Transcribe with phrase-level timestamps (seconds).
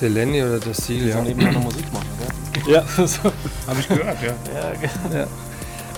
[0.00, 1.20] Der Lenny oder der Seal, ja.
[1.20, 2.06] nebenher noch Musik machen,
[2.64, 2.72] gell?
[2.72, 3.30] Ja, so.
[3.66, 4.34] Habe ich gehört, ja.
[4.54, 5.26] Ja, ja.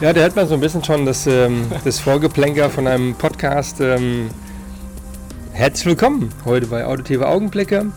[0.00, 3.80] ja, da hört man so ein bisschen schon das, ähm, das Vorgeplänker von einem Podcast.
[3.80, 4.30] Ähm,
[5.52, 7.92] herzlich willkommen heute bei Auditive Augenblicke.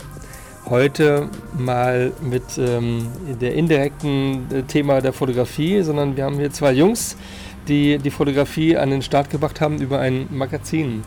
[0.69, 3.07] Heute mal mit ähm,
[3.41, 7.17] der indirekten äh, Thema der Fotografie, sondern wir haben hier zwei Jungs,
[7.67, 11.03] die die Fotografie an den Start gebracht haben über ein Magazin.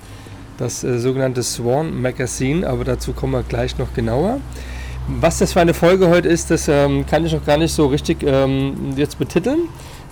[0.56, 4.40] Das äh, sogenannte Swan Magazine, aber dazu kommen wir gleich noch genauer.
[5.10, 7.86] Was das für eine Folge heute ist, das ähm, kann ich noch gar nicht so
[7.86, 9.60] richtig ähm, jetzt betiteln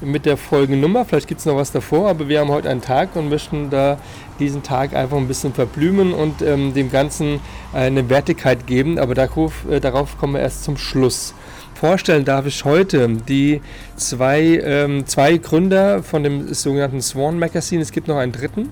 [0.01, 1.05] mit der Folgennummer.
[1.05, 3.99] Vielleicht gibt es noch was davor, aber wir haben heute einen Tag und möchten da
[4.39, 7.41] diesen Tag einfach ein bisschen verblümen und ähm, dem Ganzen
[7.75, 8.99] eine Wertigkeit geben.
[8.99, 11.35] Aber darauf, äh, darauf kommen wir erst zum Schluss.
[11.75, 13.61] Vorstellen darf ich heute die
[13.97, 17.83] zwei, ähm, zwei Gründer von dem sogenannten Swan Magazine.
[17.83, 18.71] Es gibt noch einen dritten.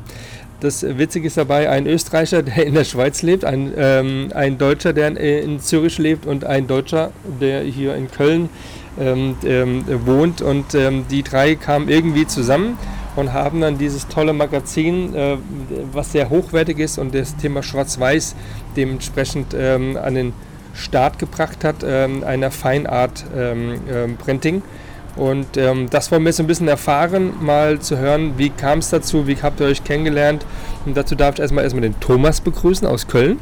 [0.65, 4.95] Das Witzige ist dabei, ein Österreicher, der in der Schweiz lebt, ein, ähm, ein Deutscher,
[4.95, 8.49] der in, in, Zürich lebt und ein Deutscher, der hier in Köln
[8.99, 10.41] ähm, ähm, wohnt.
[10.41, 12.79] Und ähm, die drei kamen irgendwie zusammen
[13.15, 15.37] und haben dann dieses tolle Magazin, äh,
[15.93, 18.35] was sehr hochwertig ist und das Thema Schwarz-Weiß
[18.75, 20.33] dementsprechend ähm, an den
[20.73, 23.27] Start gebracht hat, ähm, einer Feinart
[24.25, 24.63] Printing.
[25.17, 28.91] Und ähm, das wollen wir jetzt ein bisschen erfahren, mal zu hören, wie kam es
[28.91, 30.45] dazu, wie habt ihr euch kennengelernt.
[30.87, 33.39] Und dazu darf ich erstmal erstmal den Thomas begrüßen aus Köln.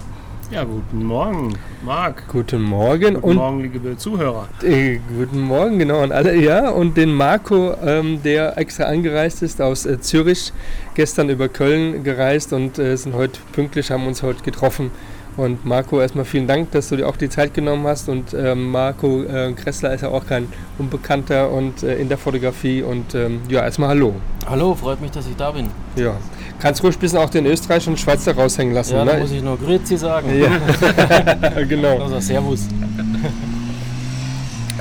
[0.52, 2.28] Ja, guten Morgen, Marc.
[2.28, 3.14] Guten Morgen.
[3.14, 4.48] Guten und Morgen, liebe Zuhörer.
[4.62, 6.68] Äh, guten Morgen, genau, an alle, ja.
[6.68, 10.52] Und den Marco, ähm, der extra angereist ist aus äh, Zürich,
[10.94, 14.90] gestern über Köln gereist und äh, sind heute pünktlich, haben uns heute getroffen.
[15.36, 18.08] Und Marco, erstmal vielen Dank, dass du dir auch die Zeit genommen hast.
[18.08, 20.46] Und ähm, Marco äh, Kressler ist ja auch kein
[20.78, 22.82] Unbekannter und äh, in der Fotografie.
[22.82, 24.14] Und ähm, ja, erstmal Hallo.
[24.46, 25.68] Hallo, freut mich, dass ich da bin.
[25.96, 26.16] Ja.
[26.60, 28.94] Kannst ruhig ein bisschen auch den Österreich und Schweizer raushängen lassen.
[28.94, 29.18] Ja, ne?
[29.20, 30.28] muss ich nur Grüezi sagen.
[30.38, 32.02] Ja, genau.
[32.02, 32.66] Also Servus.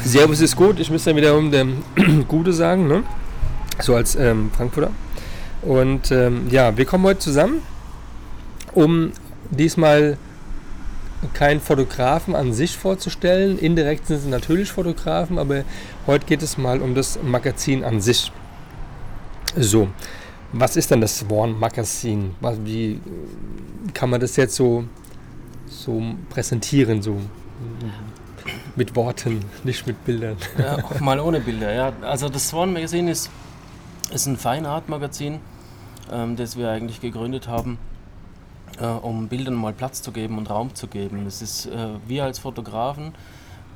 [0.03, 0.79] Servus ist gut.
[0.79, 1.78] Ich müsste dann wiederum dem
[2.28, 3.03] Gute sagen, ne?
[3.79, 4.91] So als ähm, Frankfurter.
[5.62, 7.62] Und ähm, ja, wir kommen heute zusammen,
[8.73, 9.12] um
[9.50, 10.18] diesmal
[11.34, 13.58] keinen Fotografen an sich vorzustellen.
[13.59, 15.64] Indirekt sind es natürlich Fotografen, aber
[16.08, 18.32] heute geht es mal um das Magazin an sich.
[19.56, 19.90] So,
[20.54, 22.36] was ist denn das Swan Magazin?
[22.64, 23.00] Wie äh,
[23.94, 24.86] kann man das jetzt so,
[25.68, 27.18] so präsentieren, so
[28.76, 30.38] mit Worten, nicht mit Bildern?
[30.58, 31.74] Ja, auch mal ohne Bilder.
[31.74, 31.94] Ja.
[32.02, 33.30] Also das Swan Magazine ist,
[34.14, 35.40] ist ein Feinart-Magazin,
[36.12, 37.78] ähm, das wir eigentlich gegründet haben,
[38.81, 41.25] äh, um Bildern mal Platz zu geben und Raum zu geben.
[41.25, 43.14] Das ist, äh, wir als Fotografen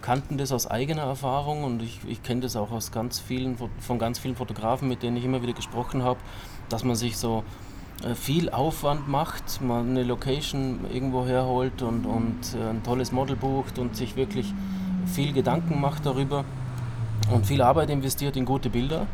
[0.02, 3.98] kannten das aus eigener Erfahrung und ich, ich kenne das auch aus ganz vielen, von
[3.98, 6.20] ganz vielen Fotografen, mit denen ich immer wieder gesprochen habe,
[6.70, 7.44] dass man sich so
[8.04, 13.36] äh, viel Aufwand macht, man eine Location irgendwo herholt und, und äh, ein tolles Model
[13.36, 14.54] bucht und sich wirklich
[15.08, 16.46] viel Gedanken macht darüber
[17.32, 19.08] und viel Arbeit investiert in gute Bilder,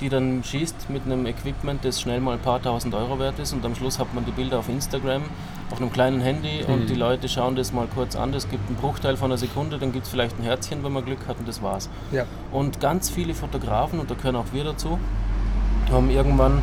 [0.00, 3.52] die dann schießt mit einem Equipment, das schnell mal ein paar tausend Euro wert ist
[3.52, 5.22] und am Schluss hat man die Bilder auf Instagram
[5.70, 6.72] auf einem kleinen Handy Mhm.
[6.74, 9.78] und die Leute schauen das mal kurz an, das gibt einen Bruchteil von einer Sekunde,
[9.78, 11.88] dann gibt es vielleicht ein Herzchen, wenn man Glück hat und das war's.
[12.12, 12.24] Ja.
[12.52, 14.98] Und ganz viele Fotografen, und da gehören auch wir dazu,
[15.90, 16.62] haben irgendwann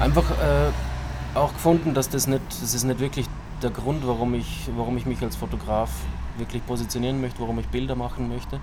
[0.00, 3.26] einfach äh, auch gefunden, dass das nicht, das ist nicht wirklich
[3.62, 5.90] der Grund, warum ich, warum ich mich als Fotograf
[6.36, 8.60] wirklich positionieren möchte, warum ich Bilder machen möchte.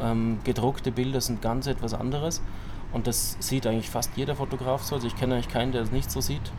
[0.00, 2.40] Ähm, gedruckte Bilder sind ganz etwas anderes
[2.94, 4.94] und das sieht eigentlich fast jeder Fotograf so.
[4.94, 6.52] Also ich kenne eigentlich keinen, der es nicht so sieht.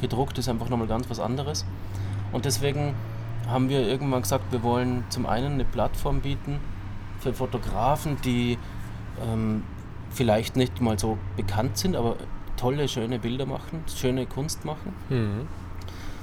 [0.00, 1.66] Gedruckt ist einfach nochmal ganz was anderes.
[2.32, 2.94] Und deswegen
[3.48, 6.60] haben wir irgendwann gesagt, wir wollen zum einen eine Plattform bieten
[7.18, 8.56] für Fotografen, die
[9.20, 9.64] ähm,
[10.10, 12.16] vielleicht nicht mal so bekannt sind, aber
[12.56, 14.94] tolle, schöne Bilder machen, schöne Kunst machen.
[15.08, 15.48] Mhm.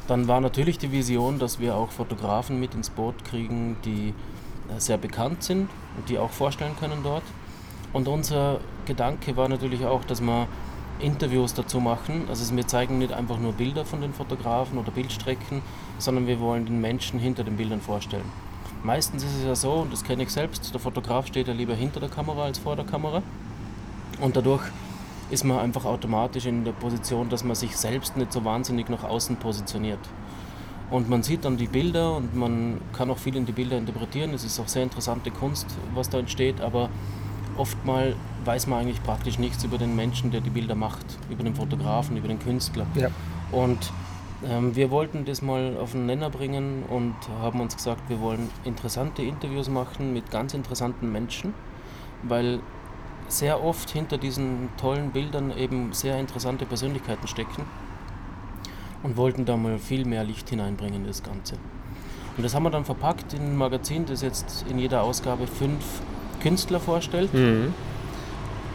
[0.08, 4.14] Dann war natürlich die Vision, dass wir auch Fotografen mit ins Boot kriegen, die
[4.74, 7.24] äh, sehr bekannt sind und die auch vorstellen können dort.
[7.92, 10.48] Und unser Gedanke war natürlich auch, dass wir
[11.00, 12.26] Interviews dazu machen.
[12.30, 15.62] Also wir zeigen nicht einfach nur Bilder von den Fotografen oder Bildstrecken,
[16.00, 18.26] sondern wir wollen den Menschen hinter den Bildern vorstellen.
[18.84, 21.76] Meistens ist es ja so, und das kenne ich selbst, der Fotograf steht ja lieber
[21.76, 23.22] hinter der Kamera als vor der Kamera.
[24.22, 24.64] Und dadurch
[25.30, 29.04] ist man einfach automatisch in der Position, dass man sich selbst nicht so wahnsinnig nach
[29.04, 30.00] außen positioniert.
[30.90, 34.34] Und man sieht dann die Bilder und man kann auch viel in die Bilder interpretieren.
[34.34, 36.90] Es ist auch sehr interessante Kunst, was da entsteht, aber
[37.58, 38.16] oftmal
[38.46, 42.18] weiß man eigentlich praktisch nichts über den Menschen, der die Bilder macht, über den Fotografen,
[42.18, 42.86] über den Künstler.
[42.96, 43.10] Ja.
[43.52, 43.92] Und
[44.46, 48.50] ähm, wir wollten das mal auf den Nenner bringen und haben uns gesagt, wir wollen
[48.66, 51.54] interessante Interviews machen mit ganz interessanten Menschen,
[52.24, 52.60] weil
[53.28, 57.64] sehr oft hinter diesen tollen Bildern eben sehr interessante Persönlichkeiten stecken
[59.04, 61.56] und wollten da mal viel mehr Licht hineinbringen in das Ganze.
[62.38, 66.02] Und das haben wir dann verpackt in ein Magazin, das jetzt in jeder Ausgabe fünf
[66.40, 67.34] Künstler vorstellt.
[67.34, 67.74] Mhm.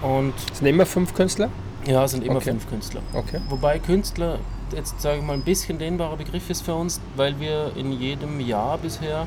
[0.02, 1.48] Und Es sind immer fünf Künstler?
[1.86, 2.50] ja, es sind immer Okay.
[2.50, 3.00] fünf Künstler.
[3.12, 3.40] Okay.
[3.48, 4.38] Wobei Künstler
[4.74, 8.40] jetzt sage ich mal ein bisschen dehnbarer Begriff ist für uns, weil wir in jedem
[8.40, 9.26] Jahr bisher,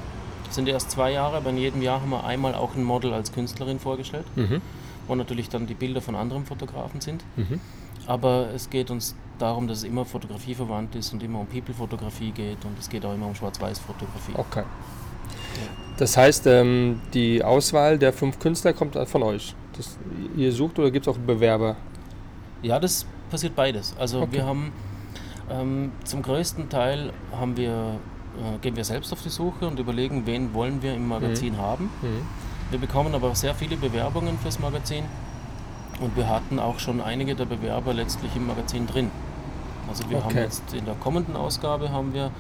[0.49, 3.31] sind erst zwei Jahre, aber in jedem Jahr haben wir einmal auch ein Model als
[3.31, 4.61] Künstlerin vorgestellt, Mhm.
[5.07, 7.23] wo natürlich dann die Bilder von anderen Fotografen sind.
[7.35, 7.59] Mhm.
[8.07, 12.31] Aber es geht uns darum, dass es immer Fotografie verwandt ist und immer um People-Fotografie
[12.31, 14.33] geht und es geht auch immer um Schwarz-Weiß-Fotografie.
[14.35, 14.63] Okay.
[15.97, 19.55] Das heißt, ähm, die Auswahl der fünf Künstler kommt von euch.
[19.77, 19.97] Das,
[20.35, 21.75] ihr sucht oder gibt es auch Bewerber?
[22.61, 23.95] Ja, das passiert beides.
[23.97, 24.33] Also Okay.
[24.33, 24.71] wir haben
[25.49, 27.99] ähm, zum größten Teil haben wir,
[28.37, 31.85] äh, gehen wir selbst auf die Suche und überlegen, wen wollen wir im Magazin haben.
[32.01, 32.21] Mhm.
[32.71, 35.05] Wir bekommen aber sehr viele Bewerbungen fürs Magazin
[36.01, 39.11] und wir hatten auch schon einige der Bewerber letztlich im Magazin drin.
[39.87, 40.43] Also wir haben Okay.
[40.43, 42.31] jetzt in der kommenden Ausgabe haben wir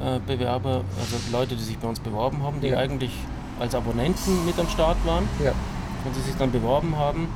[0.00, 2.78] äh, Bewerber, also Leute, die sich bei uns beworben haben, die Ja.
[2.78, 3.10] eigentlich
[3.60, 5.52] als Abonnenten mit am Start waren Ja.
[6.04, 7.28] und die sich dann beworben haben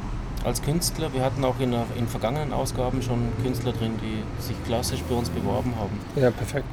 [0.45, 1.13] als Künstler.
[1.13, 5.29] Wir hatten auch in, in vergangenen Ausgaben schon Künstler drin, die sich klassisch bei uns
[5.31, 5.99] beworben haben.
[6.17, 6.67] ja, perfekt.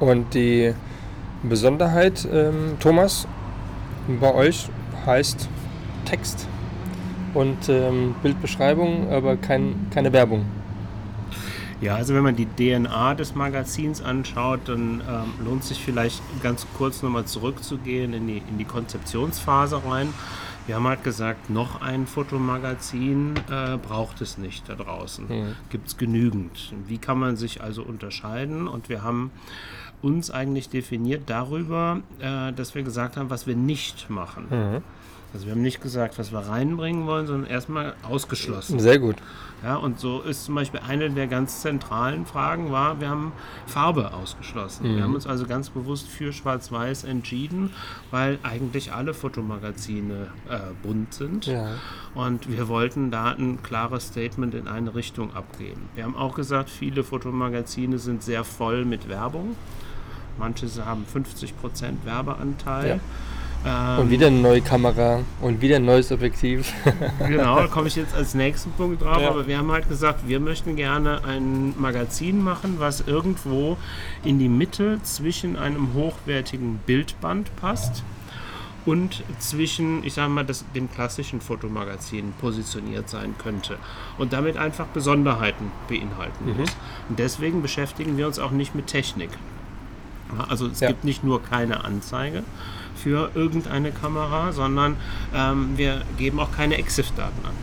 [0.00, 0.74] Und die
[1.42, 3.26] Besonderheit, ähm, Thomas,
[4.20, 4.68] bei euch
[5.06, 5.48] heißt
[6.06, 6.46] Text
[7.34, 10.44] und ähm, Bildbeschreibung, aber kein, keine Werbung.
[11.80, 16.66] Ja, also wenn man die DNA des Magazins anschaut, dann ähm, lohnt sich vielleicht ganz
[16.76, 20.12] kurz nochmal zurückzugehen in die, in die Konzeptionsphase rein.
[20.66, 25.26] Wir haben halt gesagt, noch ein Fotomagazin äh, braucht es nicht da draußen.
[25.26, 25.56] Mhm.
[25.70, 26.72] Gibt es genügend.
[26.86, 28.68] Wie kann man sich also unterscheiden?
[28.68, 29.30] Und wir haben
[30.02, 34.46] uns eigentlich definiert darüber, äh, dass wir gesagt haben, was wir nicht machen.
[34.50, 34.82] Mhm.
[35.32, 38.80] Also wir haben nicht gesagt, was wir reinbringen wollen, sondern erstmal ausgeschlossen.
[38.80, 39.16] Sehr gut.
[39.62, 43.32] Ja, und so ist zum Beispiel eine der ganz zentralen Fragen war, wir haben
[43.66, 44.96] Farbe ausgeschlossen.
[44.96, 47.70] Wir haben uns also ganz bewusst für Schwarz-Weiß entschieden,
[48.10, 51.46] weil eigentlich alle Fotomagazine äh, bunt sind.
[51.46, 51.74] Ja.
[52.14, 55.90] Und wir wollten da ein klares Statement in eine Richtung abgeben.
[55.94, 59.56] Wir haben auch gesagt, viele Fotomagazine sind sehr voll mit Werbung.
[60.38, 63.00] Manche haben 50% Werbeanteil.
[63.66, 66.72] Ähm, Und wieder eine neue Kamera und wieder ein neues Objektiv.
[67.28, 69.20] Genau, da komme ich jetzt als nächsten Punkt drauf.
[69.20, 69.28] Ja.
[69.30, 73.76] Aber wir haben halt gesagt, wir möchten gerne ein Magazin machen, was irgendwo
[74.24, 78.02] in die Mitte zwischen einem hochwertigen Bildband passt
[78.86, 83.76] und zwischen, ich sage mal, das, dem klassischen Fotomagazin positioniert sein könnte
[84.16, 86.70] und damit einfach Besonderheiten beinhalten muss.
[87.10, 89.28] Und deswegen beschäftigen wir uns auch nicht mit Technik.
[90.48, 90.88] Also es Ja.
[90.88, 92.42] gibt nicht nur keine Anzeige
[93.02, 94.96] für irgendeine Kamera, sondern
[95.34, 97.54] ähm, wir geben auch keine EXIF-Daten an.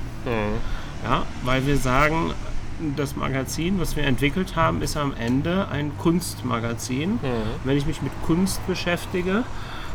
[1.03, 2.31] Ja, weil wir sagen,
[2.97, 7.19] das Magazin, was wir entwickelt haben, ist am Ende ein Kunstmagazin.
[7.63, 9.43] Wenn ich mich mit Kunst beschäftige,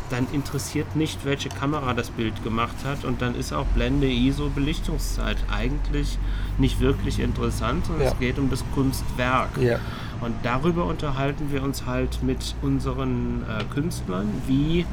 [0.09, 4.49] dann interessiert nicht, welche Kamera das Bild gemacht hat und dann ist auch Blende, ISO,
[4.49, 6.17] Belichtungszeit eigentlich
[6.57, 8.11] nicht wirklich interessant, sondern Ja.
[8.13, 9.49] es geht um das Kunstwerk.
[9.59, 9.77] Ja.
[10.21, 14.85] Und darüber unterhalten wir uns halt mit unseren äh, Künstlern, wie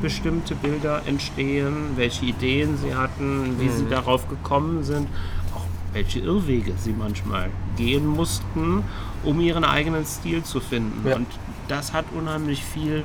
[0.00, 3.76] bestimmte Bilder entstehen, welche Ideen sie hatten, wie Mhm.
[3.76, 5.06] sie darauf gekommen sind,
[5.54, 8.82] auch welche Irrwege sie manchmal gehen mussten,
[9.22, 11.06] um ihren eigenen Stil zu finden.
[11.08, 11.16] Ja.
[11.16, 11.26] Und
[11.68, 13.04] das hat unheimlich viel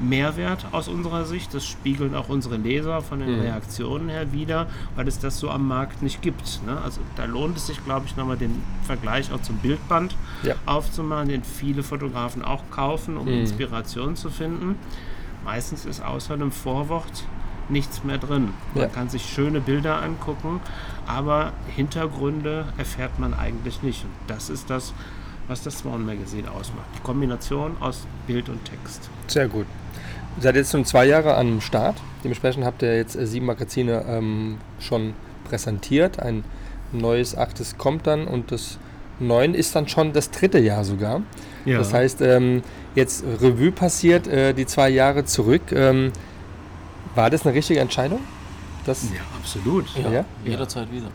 [0.00, 1.54] Mehrwert aus unserer Sicht.
[1.54, 3.40] Das spiegeln auch unsere Leser von den Mhm.
[3.42, 4.66] Reaktionen her wieder,
[4.96, 6.60] weil es das so am Markt nicht gibt.
[6.66, 6.80] Ne?
[6.82, 10.54] Also da lohnt es sich, glaube ich, nochmal den Vergleich auch zum Bildband Ja.
[10.66, 13.40] aufzumachen, den viele Fotografen auch kaufen, um Mhm.
[13.40, 14.76] Inspiration zu finden.
[15.44, 17.24] Meistens ist außer einem Vorwort
[17.68, 18.50] nichts mehr drin.
[18.74, 18.88] Man Ja.
[18.88, 20.60] kann sich schöne Bilder angucken,
[21.06, 24.04] aber Hintergründe erfährt man eigentlich nicht.
[24.04, 24.92] Und das ist das,
[25.48, 26.86] was das Swan Magazine ausmacht.
[26.96, 29.10] Die Kombination aus Bild und Text.
[29.26, 29.66] Sehr gut.
[30.36, 31.96] Ihr seid jetzt schon zwei Jahre am Start.
[32.24, 35.14] Dementsprechend habt ihr jetzt äh, sieben Magazine ähm, schon
[35.48, 36.20] präsentiert.
[36.20, 36.44] Ein
[36.92, 38.78] neues, achtes kommt dann und das
[39.20, 41.22] neun ist dann schon das dritte Jahr sogar.
[41.64, 41.78] Ja.
[41.78, 42.62] Das heißt, ähm,
[42.94, 45.62] jetzt Revue passiert, äh, die zwei Jahre zurück.
[45.72, 46.12] Ähm,
[47.14, 48.20] war das eine richtige Entscheidung?
[48.86, 49.86] Das, Ja, absolut.
[49.96, 50.24] Ja, Ja?
[50.44, 51.08] jederzeit wieder.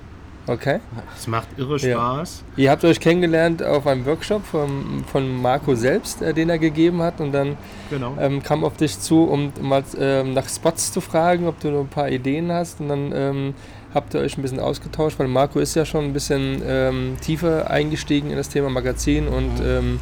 [0.49, 0.79] Okay.
[1.17, 1.97] Es macht irre Ja.
[1.97, 2.43] Spaß.
[2.55, 7.01] Ihr habt euch kennengelernt auf einem Workshop vom, von Marco selbst, äh, den er gegeben
[7.01, 7.19] hat.
[7.19, 7.57] Und dann
[7.89, 8.15] Genau.
[8.17, 11.81] ähm, kam auf dich zu, um mal ähm, nach Spots zu fragen, ob du noch
[11.81, 12.79] ein paar Ideen hast.
[12.79, 13.53] Und dann ähm,
[13.93, 17.69] habt ihr euch ein bisschen ausgetauscht, weil Marco ist ja schon ein bisschen ähm, tiefer
[17.69, 19.99] eingestiegen in das Thema Magazin und Mhm.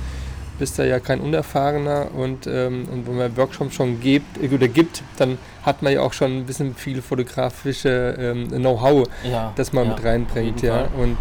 [0.58, 2.08] Bist da ja kein Unerfahrener.
[2.16, 6.02] Und, ähm, und wenn man Workshops schon gibt, äh, oder gibt, dann hat man ja
[6.02, 10.74] auch schon ein bisschen viel fotografische ähm, Know-how Ja, das mal ja, mit reinbringt, ja.
[10.74, 10.90] Fall.
[10.98, 11.18] Und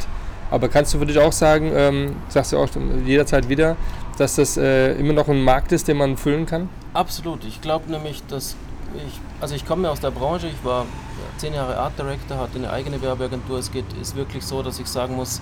[0.51, 2.69] aber kannst du für dich auch sagen, ähm, sagst du auch
[3.05, 3.77] jederzeit wieder,
[4.19, 6.69] dass das äh, immer noch ein Markt ist, den man füllen kann?
[6.93, 7.45] Absolut.
[7.45, 8.55] Ich glaube nämlich, dass
[8.95, 10.87] ich, also ich komme ja aus der Branche, ich war
[11.39, 13.59] zehn Jahre Art Director, hatte eine eigene Werbeagentur.
[13.59, 15.41] Es geht, ist wirklich so, dass ich sagen muss,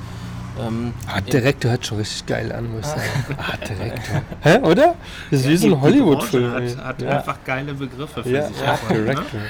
[0.60, 3.38] ähm, Art in- Director hört schon richtig geil an, muss ich sagen.
[3.38, 4.22] Art Director.
[4.40, 4.94] Hä, oder?
[5.30, 6.52] Das ist wie so ein Hollywood-Film.
[6.52, 7.08] Hat, hat ja.
[7.10, 8.56] einfach geile Begriffe für ja, sich.
[8.58, 9.12] Art erfunden, ne?
[9.14, 9.40] Director.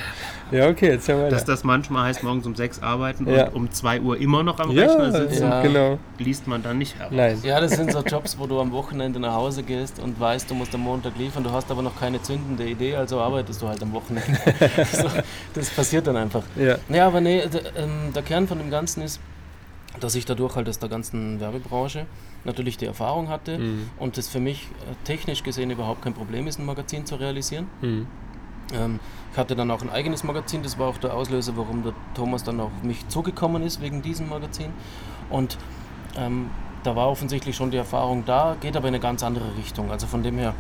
[0.50, 3.46] Ja, okay, jetzt haben wir Dass das manchmal heißt, morgens um sechs arbeiten Ja.
[3.46, 5.62] und um 2 Uhr immer noch am Ja, Rechner sitzen, Ja.
[5.62, 5.98] genau.
[6.18, 7.10] liest man dann nicht heraus.
[7.10, 7.38] Nein.
[7.42, 10.54] Ja, das sind so Jobs, wo du am Wochenende nach Hause gehst und weißt, du
[10.54, 13.82] musst am Montag liefern, du hast aber noch keine zündende Idee, also arbeitest du halt
[13.82, 14.28] am Wochenende.
[14.92, 15.08] so,
[15.54, 16.42] das passiert dann einfach.
[16.56, 16.76] Ja.
[16.90, 19.20] Ja, aber nee, der, ähm, der Kern von dem Ganzen ist,
[20.00, 22.06] dass ich dadurch halt aus der ganzen Werbebranche
[22.44, 23.90] natürlich die Erfahrung hatte Mhm.
[23.98, 27.66] und es für mich äh, technisch gesehen überhaupt kein Problem ist, ein Magazin zu realisieren.
[27.82, 28.06] Mhm.
[28.72, 29.00] Ähm,
[29.32, 32.42] ich hatte dann auch ein eigenes Magazin, das war auch der Auslöser, warum der Thomas
[32.44, 34.70] dann auf mich zugekommen ist wegen diesem Magazin.
[35.30, 35.58] Und
[36.16, 36.50] ähm,
[36.84, 39.90] da war offensichtlich schon die Erfahrung da, geht aber in eine ganz andere Richtung.
[39.90, 40.54] Also von dem her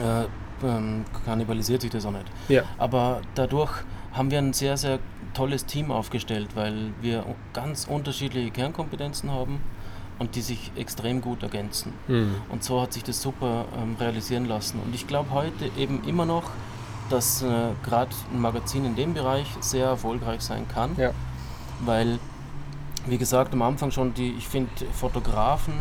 [0.00, 2.24] äh, ähm, kannibalisiert sich das auch nicht.
[2.48, 2.62] Ja.
[2.78, 3.70] Aber dadurch
[4.12, 4.98] haben wir ein sehr, sehr
[5.34, 9.60] tolles Team aufgestellt, weil wir ganz unterschiedliche Kernkompetenzen haben
[10.18, 11.92] und die sich extrem gut ergänzen.
[12.08, 12.34] Mhm.
[12.48, 14.80] Und so hat sich das super ähm, realisieren lassen.
[14.84, 16.44] Und ich glaube heute eben immer noch,
[17.10, 17.46] dass äh,
[17.82, 21.10] gerade ein Magazin in dem Bereich sehr erfolgreich sein kann, Ja.
[21.84, 22.18] weil,
[23.06, 25.74] wie gesagt, am Anfang schon, die, ich finde, Fotografen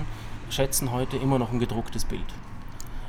[0.50, 2.26] schätzen heute immer noch ein gedrucktes Bild.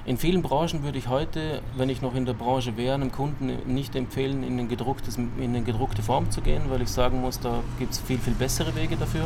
[0.07, 3.51] In vielen Branchen würde ich heute, wenn ich noch in der Branche wäre, einem Kunden
[3.67, 7.41] nicht empfehlen, in, ein gedrucktes, in eine gedruckte Form zu gehen, weil ich sagen muss,
[7.41, 9.25] da gibt es viel, viel bessere Wege dafür.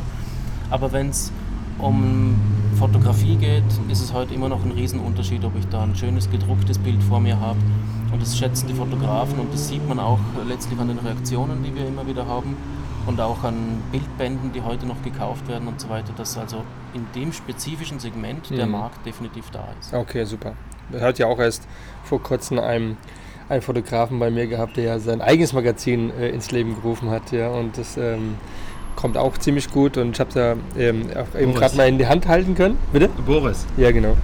[0.70, 1.32] Aber wenn es
[1.80, 2.36] um
[2.78, 6.78] Fotografie geht, ist es heute immer noch ein Riesenunterschied, ob ich da ein schönes gedrucktes
[6.78, 7.58] Bild vor mir habe.
[8.12, 11.74] Und das schätzen die Fotografen und das sieht man auch letztlich an den Reaktionen, die
[11.74, 12.56] wir immer wieder haben
[13.06, 16.62] und auch an Bildbänden, die heute noch gekauft werden und so weiter, dass also
[16.94, 18.72] in dem spezifischen Segment der Mhm.
[18.72, 19.92] Markt definitiv da ist.
[19.92, 20.52] Okay, super.
[21.00, 21.66] Hat ja auch erst
[22.04, 22.96] vor kurzem einen,
[23.48, 27.32] einen Fotografen bei mir gehabt, der ja sein eigenes Magazin äh, ins Leben gerufen hat,
[27.32, 28.34] ja, und das ähm,
[28.98, 31.98] kommt auch ziemlich gut und ich habe es ja ähm, auch eben gerade mal in
[31.98, 32.76] die Hand halten können.
[32.92, 33.08] Bitte?
[33.24, 34.16] Boris, Ja, genau.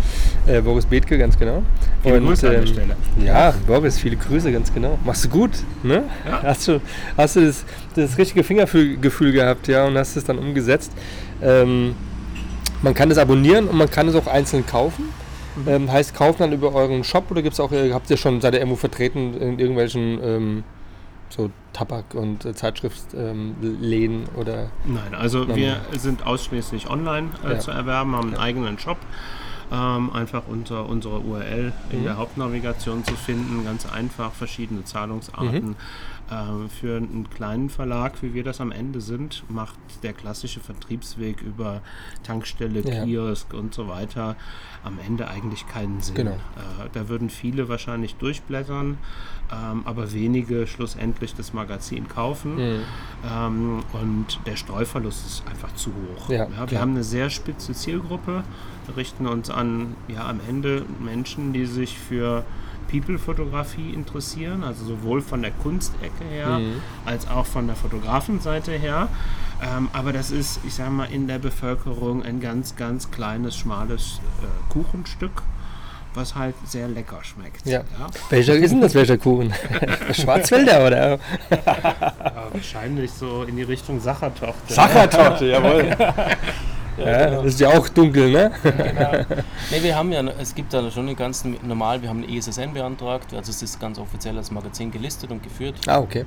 [0.49, 1.63] Äh, Boris Bethke, ganz genau.
[2.03, 2.65] viele Und, Grüße ähm.
[3.25, 4.99] Ja, Boris, viele Grüße, ganz genau.
[5.05, 5.53] Machst du gut,
[5.85, 6.03] ne?
[6.29, 6.43] Ja.
[6.43, 6.81] Hast du,
[7.17, 10.91] hast du das, das richtige Fingergefühl gehabt, ja, und hast es dann umgesetzt.
[11.41, 11.95] Ähm,
[12.83, 15.05] man kann es abonnieren und man kann es auch einzeln kaufen.
[15.57, 15.69] Mhm.
[15.69, 18.55] Ähm, heißt, kaufen dann über euren Shop oder gibt's auch, äh, habt ihr schon, seid
[18.55, 20.65] ihr irgendwo vertreten in irgendwelchen ähm,
[21.31, 25.57] so Tabak- und äh, Zeitschriftsläden ähm, oder Nein, also Nein.
[25.57, 27.59] wir sind ausschließlich online äh, Ja.
[27.59, 28.41] zu erwerben, haben einen Ja.
[28.41, 28.99] eigenen Shop.
[29.73, 32.05] Ähm, einfach unter unserer URL in Mhm.
[32.05, 35.69] der Hauptnavigation zu finden, ganz einfach, verschiedene Zahlungsarten.
[35.71, 35.77] Mhm.
[36.31, 41.43] Ähm, für einen kleinen Verlag, wie wir das am Ende sind, macht der klassische Vertriebsweg
[41.43, 41.83] über
[42.23, 43.05] Tankstelle, Ja.
[43.05, 44.37] Kiosk und so weiter
[44.85, 46.15] am Ende eigentlich keinen Sinn.
[46.15, 46.33] Genau.
[46.33, 48.97] Äh, da würden viele wahrscheinlich durchblättern,
[49.53, 52.57] ähm, aber wenige schlussendlich das Magazin kaufen.
[52.57, 52.81] Mhm.
[53.31, 56.31] Ähm, und der Streuverlust ist einfach zu hoch.
[56.31, 56.81] Ja, wir klar.
[56.81, 58.45] haben eine sehr spitze Zielgruppe,
[58.87, 62.45] Wir richten uns an ja, am Ende Menschen, die sich für
[63.01, 66.81] People-Fotografie interessieren, also sowohl von der Kunstecke her Mhm.
[67.05, 69.09] als auch von der Fotografenseite her.
[69.63, 74.21] Ähm, aber das ist, ich sage mal, in der Bevölkerung ein ganz, ganz kleines, schmales
[74.43, 75.43] äh, Kuchenstück,
[76.15, 77.67] was halt sehr lecker schmeckt.
[77.67, 77.81] Ja.
[78.31, 79.53] Welcher ist denn das, welcher Kuchen?
[80.13, 81.19] Schwarzwälder oder?
[81.51, 84.55] Ja, wahrscheinlich so in die Richtung Sachertochter.
[84.75, 85.97] Sachertorte, jawohl.
[86.99, 88.53] Ja, das ist ja auch dunkel, ne?
[88.63, 89.13] Genau.
[89.71, 92.73] Nee, wir haben ja, es gibt da schon eine ganz normal, wir haben eine ESSN
[92.75, 95.75] beantragt, also es ist ganz offiziell als Magazin gelistet und geführt.
[95.87, 96.25] Ah, okay.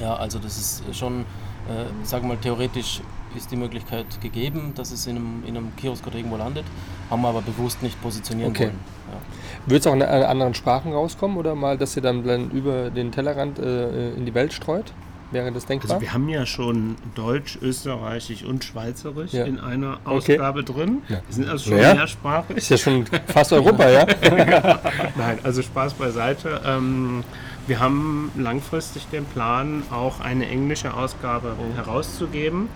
[0.00, 3.00] Ja, also das ist schon, äh, sag mal, theoretisch
[3.36, 6.64] ist die Möglichkeit gegeben, dass es in einem, in einem Kiosk oder irgendwo landet,
[7.10, 8.64] haben wir aber bewusst nicht positionieren Okay.
[8.64, 8.78] wollen.
[9.12, 9.70] Ja.
[9.70, 12.90] Wird es auch in äh, anderen Sprachen rauskommen oder mal, dass ihr dann, dann über
[12.90, 14.92] den Tellerrand äh, in die Welt streut?
[15.30, 15.90] Wäre das denkbar?
[15.92, 19.44] Also wir haben ja schon Deutsch, Österreichisch und Schweizerisch Ja.
[19.44, 20.34] in einer Okay.
[20.38, 21.02] Ausgabe drin.
[21.08, 21.20] Ja.
[21.26, 21.94] Wir sind also schon Ja.
[21.94, 22.56] mehrsprachig.
[22.56, 24.06] ist ja schon fast Europa, ja?
[25.16, 26.60] Nein, also Spaß beiseite.
[26.66, 27.22] Ähm,
[27.66, 32.68] wir haben langfristig den Plan, auch eine englische Ausgabe herauszugeben.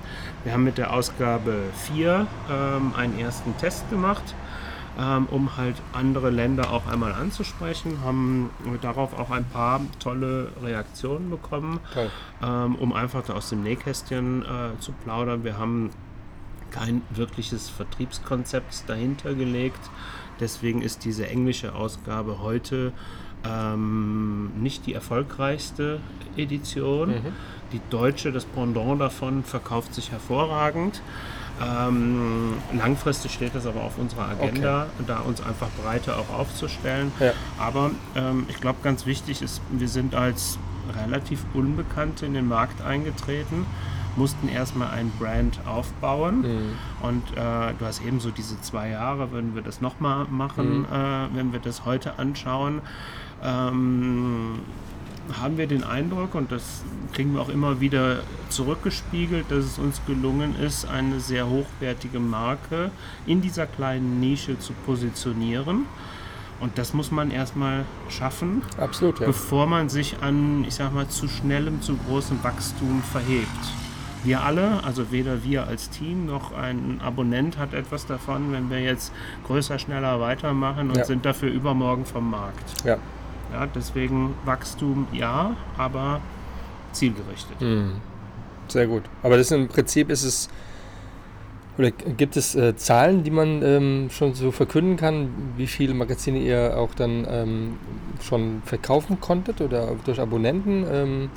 [0.45, 1.57] Wir haben mit der Ausgabe
[1.93, 4.23] 4 ähm, einen ersten Test gemacht,
[4.99, 11.31] ähm, um halt andere Länder auch einmal anzusprechen, haben darauf auch ein paar tolle Reaktionen
[11.31, 12.11] bekommen, Toll.
[12.43, 15.45] ähm, um einfach da aus dem Nähkästchen äh, zu plaudern.
[15.45, 15.91] Wir haben
[16.71, 19.79] kein wirkliches Vertriebskonzept dahinter gelegt.
[20.41, 22.93] Deswegen ist diese englische Ausgabe heute
[23.45, 26.01] ähm, nicht die erfolgreichste
[26.37, 27.11] Edition.
[27.11, 27.33] Mhm.
[27.73, 31.01] Die deutsche, das Pendant davon, verkauft sich hervorragend.
[31.63, 37.13] Ähm, langfristig steht das aber auf unserer Agenda, da uns einfach breiter auch aufzustellen.
[37.21, 37.33] Ja.
[37.59, 40.59] Aber ähm, ich glaube, ganz wichtig ist, wir sind als
[41.05, 43.67] relativ Unbekannte in den Markt eingetreten,
[44.17, 46.41] mussten erstmal ein Brand aufbauen.
[46.43, 46.73] Mhm.
[47.03, 50.85] Und äh, du hast eben so diese zwei Jahre, würden wir das nochmal machen, Mhm.
[50.85, 52.81] äh, wenn wir das heute anschauen,
[53.43, 54.61] ähm,
[55.41, 60.01] haben wir den Eindruck, und das kriegen wir auch immer wieder zurückgespiegelt, dass es uns
[60.07, 62.91] gelungen ist, eine sehr hochwertige Marke
[63.27, 65.87] in dieser kleinen Nische zu positionieren.
[66.61, 69.27] Und das muss man erstmal schaffen, Absolut, ja.
[69.27, 73.49] bevor man sich an, ich sag mal, zu schnellem, zu großem Wachstum verhebt.
[74.23, 78.81] Wir alle, also weder wir als Team noch ein Abonnent hat etwas davon, wenn wir
[78.81, 79.13] jetzt
[79.47, 81.05] größer, schneller weitermachen und Ja.
[81.05, 82.85] sind dafür übermorgen vom Markt.
[82.85, 82.97] ja.
[83.53, 86.21] Ja, deswegen Wachstum ja, aber
[86.93, 87.61] zielgerichtet.
[87.61, 87.93] Mhm.
[88.69, 89.03] Sehr gut.
[89.23, 90.49] Aber das im Prinzip ist es,
[91.77, 96.39] oder gibt es äh, Zahlen, die man ähm, schon so verkünden kann, wie viele Magazine
[96.39, 97.77] ihr auch dann ähm,
[98.23, 100.87] schon verkaufen konntet oder durch Abonnenten?
[100.91, 101.31] Ähm,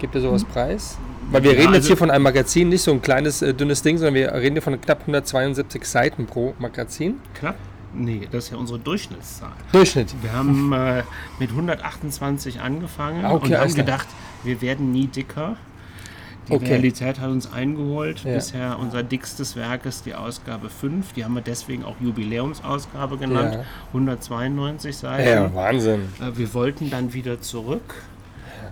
[0.00, 0.98] gibt ihr sowas preis?
[1.30, 3.52] Weil wir Ja, reden jetzt also- hier von einem Magazin, nicht so ein kleines, äh,
[3.52, 7.20] dünnes Ding, sondern wir reden hier von knapp 172 Seiten pro Magazin.
[7.34, 7.56] Knapp?
[7.94, 9.52] Nee, das ist ja unsere Durchschnittszahl.
[9.72, 10.14] Durchschnitt.
[10.22, 11.02] Wir haben äh,
[11.38, 13.84] mit 128 angefangen Ah, okay, und haben klar.
[13.86, 14.06] gedacht,
[14.44, 15.56] wir werden nie dicker.
[16.48, 16.66] Die Okay.
[16.72, 18.24] Realität hat uns eingeholt.
[18.24, 18.34] Ja.
[18.34, 21.12] Bisher unser dickstes Werk ist die Ausgabe 5.
[21.12, 23.54] Die haben wir deswegen auch Jubiläumsausgabe genannt.
[23.54, 23.64] Ja.
[23.88, 25.28] 192 Seiten.
[25.28, 26.08] Ja, Wahnsinn.
[26.20, 27.94] Äh, Wir wollten dann wieder zurück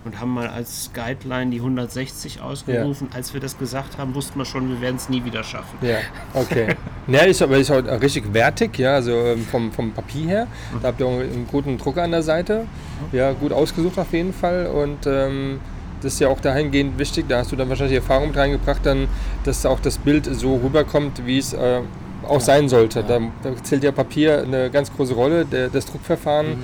[0.07, 3.09] und haben mal als Guideline die 160 ausgerufen.
[3.13, 5.77] Als wir das gesagt haben, wussten wir schon, wir werden es nie wieder schaffen.
[5.83, 5.99] Ja,
[6.33, 6.69] okay.
[7.09, 10.47] Ja, ist aber ist auch richtig wertig, ja, also ähm, vom, vom Papier her.
[10.83, 12.67] Da habt ihr auch einen guten Drucker an der Seite.
[13.13, 14.67] Ja, gut ausgesucht auf jeden Fall.
[14.67, 15.61] Und ähm,
[16.03, 17.27] das ist ja auch dahingehend wichtig.
[17.29, 19.07] Da hast du dann wahrscheinlich die Erfahrung mit reingebracht, dann,
[19.45, 21.83] dass auch das Bild so rüberkommt, wie es äh,
[22.27, 23.05] auch sein sollte.
[23.05, 26.59] Da, da zählt ja Papier eine ganz große Rolle, der, das Druckverfahren.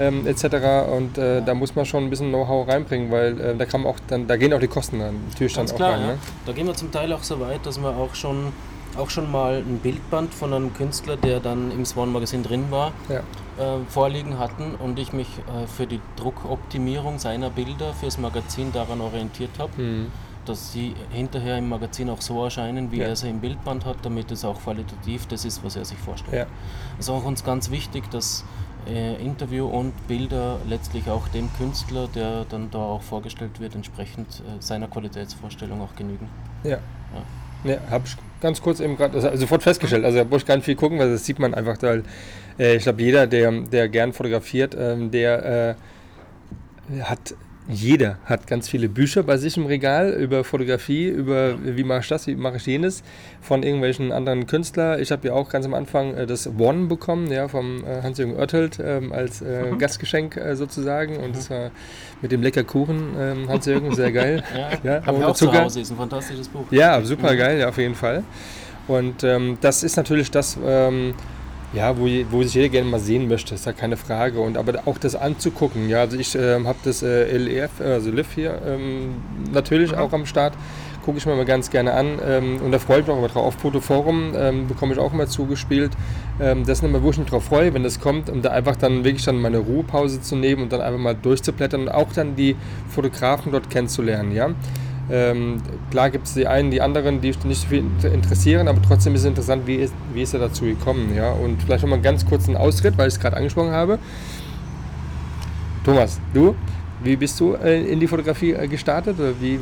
[0.00, 0.44] Ähm, etc.
[0.96, 3.96] Und äh, da muss man schon ein bisschen Know-how reinbringen, weil äh, da kann auch
[4.06, 6.00] dann, da gehen auch die Kosten dann natürlich Ganz dann klar, auch rein.
[6.02, 6.12] ja.
[6.12, 6.18] Ne?
[6.46, 8.52] Da gehen wir zum Teil auch so weit, dass wir auch schon,
[8.96, 12.92] auch schon mal ein Bildband von einem Künstler, der dann im Swan Magazin drin war,
[13.08, 13.18] Ja.
[13.58, 19.00] äh, vorliegen hatten und ich mich äh, für die Druckoptimierung seiner Bilder fürs Magazin daran
[19.00, 20.06] orientiert habe, Mhm.
[20.46, 23.08] dass sie hinterher im Magazin auch so erscheinen, wie Ja.
[23.08, 26.34] er sie im Bildband hat, damit es auch qualitativ das ist, was er sich vorstellt.
[26.36, 26.46] Ja.
[26.98, 28.44] Es ist auch uns ganz wichtig, dass
[28.86, 34.40] äh, Interview und Bilder letztlich auch dem Künstler, der dann da auch vorgestellt wird, entsprechend
[34.40, 36.28] äh, seiner Qualitätsvorstellung auch genügen.
[36.64, 36.78] Ja.
[37.64, 40.04] Ja, habe ich ganz kurz eben gerade also sofort festgestellt.
[40.04, 42.04] Also da muss ich gar nicht viel gucken, weil das sieht man einfach, weil
[42.58, 45.76] äh, ich glaube, jeder, der, der gern fotografiert, ähm, der
[46.90, 47.34] äh, hat,
[47.68, 52.08] jeder hat ganz viele Bücher bei sich im Regal über Fotografie, über wie mache ich
[52.08, 53.02] das, wie mache ich jenes,
[53.42, 55.00] von irgendwelchen anderen Künstlern.
[55.00, 58.36] Ich habe ja auch ganz am Anfang äh, das One bekommen, ja, vom äh, Hans-Jürgen
[58.36, 61.18] Oertelt ähm, als äh, Gastgeschenk äh, sozusagen.
[61.18, 61.70] Und das war
[62.22, 64.42] mit dem lecker Kuchen, ähm, Hans-Jürgen, sehr geil.
[64.54, 65.64] Ja, Ja, habe ich ohne auch zu Zucker.
[65.64, 66.64] Hause, ist ein fantastisches Buch.
[66.70, 68.22] Ja, super geil, ja, auf jeden Fall.
[68.86, 71.14] Und ähm, das ist natürlich das, ähm,
[71.72, 74.40] ja, wo, wo sich jeder gerne mal sehen möchte, ist ja keine Frage.
[74.40, 78.32] Und aber auch das anzugucken, ja, also ich ähm, habe das äh, LEF, also LIV
[78.34, 79.16] hier ähm,
[79.52, 80.54] natürlich auch am Start,
[81.04, 83.28] gucke ich mir mal ganz gerne an ähm, und da freue ich mich auch immer
[83.28, 83.46] drauf.
[83.46, 85.92] Auf Fotoforum ähm, bekomme ich auch immer zugespielt.
[86.40, 88.76] Ähm, das sind immer, wo ich mich drauf freue, wenn das kommt, um da einfach
[88.76, 92.36] dann wirklich dann meine Ruhepause zu nehmen und dann einfach mal durchzublättern und auch dann
[92.36, 92.56] die
[92.88, 94.50] Fotografen dort kennenzulernen, ja.
[95.10, 98.82] Ähm, klar gibt es die einen, die anderen, die nicht so viel inter- interessieren, aber
[98.82, 101.14] trotzdem ist es interessant, wie ist, wie ist er dazu gekommen.
[101.14, 101.30] Ja?
[101.32, 103.98] Und vielleicht nochmal einen ganz kurzen Ausritt, weil ich es gerade angesprochen habe.
[105.84, 106.54] Thomas, du,
[107.02, 109.18] wie bist du äh, in die Fotografie äh, gestartet?
[109.18, 109.58] Oder wie?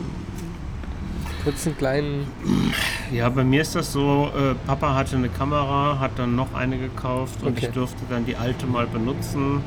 [1.45, 2.27] Kurz einen kleinen.
[3.13, 6.77] Ja, bei mir ist das so, äh, Papa hatte eine Kamera, hat dann noch eine
[6.77, 7.67] gekauft und Okay.
[7.67, 9.63] ich durfte dann die alte mal benutzen.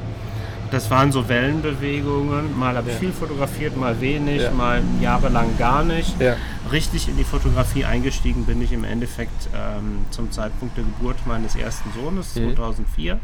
[0.72, 2.58] Das waren so Wellenbewegungen.
[2.58, 3.00] Mal habe ich Ja.
[3.00, 4.52] viel fotografiert, mal wenig, Ja.
[4.52, 6.20] mal jahrelang gar nicht.
[6.22, 6.36] Ja.
[6.72, 11.56] Richtig in die Fotografie eingestiegen bin ich im Endeffekt ähm, zum Zeitpunkt der Geburt meines
[11.56, 12.56] ersten Sohnes, Mhm.
[12.56, 13.20] 2004.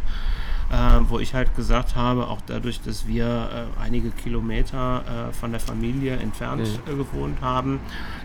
[0.71, 0.75] Äh,
[1.09, 5.59] wo ich halt gesagt habe, auch dadurch, dass wir äh, einige Kilometer äh, von der
[5.59, 6.91] Familie entfernt Mhm.
[6.91, 7.79] äh, gewohnt haben,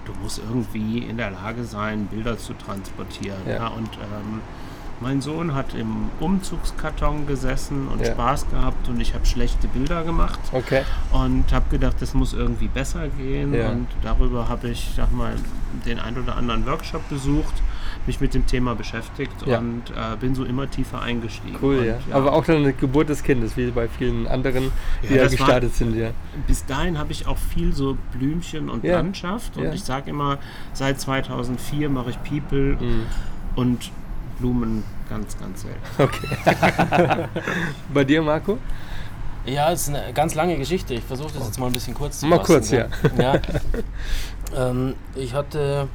[0.07, 3.37] du musst irgendwie in der Lage sein, Bilder zu transportieren.
[3.47, 3.53] Ja.
[3.57, 3.67] Ja.
[3.69, 4.41] und ähm,
[5.01, 8.13] mein Sohn hat im Umzugskarton gesessen und Ja.
[8.13, 10.83] Spaß gehabt und ich habe schlechte Bilder gemacht Okay.
[11.13, 13.71] und habe gedacht, das muss irgendwie besser gehen Ja.
[13.71, 15.33] und darüber habe ich, sag mal,
[15.87, 17.55] den ein oder anderen Workshop besucht,
[18.07, 19.59] mich mit dem Thema beschäftigt Ja.
[19.59, 21.57] und äh, bin so immer tiefer eingestiegen.
[21.63, 21.95] Cool, und, ja.
[22.13, 25.47] Aber auch dann eine Geburt des Kindes, wie bei vielen anderen, die Ja, das war-
[25.47, 26.11] gestartet sind, ja.
[26.47, 28.85] bis dahin habe ich auch viel so Blümchen und.
[28.85, 30.39] Landschaft und ich sage immer,
[30.73, 33.03] seit 2004 mache ich People Mhm.
[33.55, 33.91] und
[34.41, 35.81] Blumen ganz, ganz selten.
[35.99, 37.29] Okay.
[37.95, 38.59] bei dir, Marco?
[39.47, 40.95] Ja, es ist eine ganz lange Geschichte.
[40.95, 42.89] Ich versuche das jetzt mal ein bisschen kurz zu Mal fassen, kurz, gell?
[43.19, 43.41] ja.
[44.57, 45.89] ähm, ich hatte,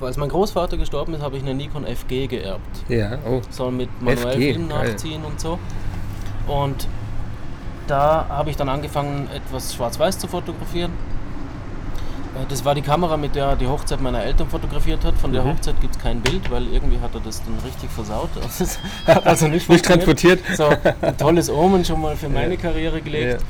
[0.00, 2.84] als mein Großvater gestorben ist, habe ich eine Nikon FG geerbt.
[2.88, 3.40] Ja, oh.
[3.50, 5.58] Soll mit manuell Film nachziehen und so.
[6.46, 6.86] Und
[7.86, 10.92] da habe ich dann angefangen, etwas schwarz-weiß zu fotografieren.
[12.34, 15.14] Äh, Das war die Kamera, mit der er die Hochzeit meiner Eltern fotografiert hat.
[15.18, 15.50] Von der Mhm.
[15.54, 18.30] Hochzeit gibt es kein Bild, weil irgendwie hat er das dann richtig versaut.
[18.58, 20.40] Das hat also nicht, Nicht transportiert.
[20.56, 20.68] So,
[21.02, 22.60] ein tolles Omen schon mal für meine Ja.
[22.60, 23.40] Karriere gelegt.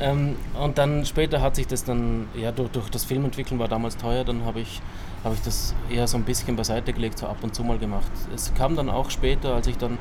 [0.00, 0.06] Ja.
[0.10, 3.96] Ähm, und dann später hat sich das dann, ja, durch, durch das Filmentwickeln war damals
[3.96, 4.82] teuer, dann habe ich,
[5.24, 8.10] hab ich das eher so ein bisschen beiseite gelegt, so ab und zu mal gemacht.
[8.34, 9.96] Es kam dann auch später, als ich dann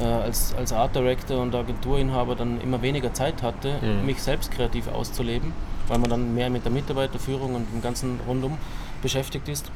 [0.00, 4.06] äh, als, als Art Director und Agenturinhaber dann immer weniger Zeit hatte, Mhm.
[4.06, 5.52] mich selbst kreativ auszuleben,
[5.92, 8.56] weil man dann mehr mit der Mitarbeiterführung und dem ganzen Rundum
[9.02, 9.70] beschäftigt ist.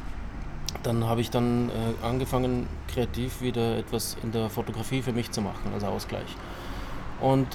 [0.83, 5.42] Dann habe ich dann äh, angefangen, kreativ wieder etwas in der Fotografie für mich zu
[5.42, 6.35] machen, als Ausgleich.
[7.20, 7.46] Und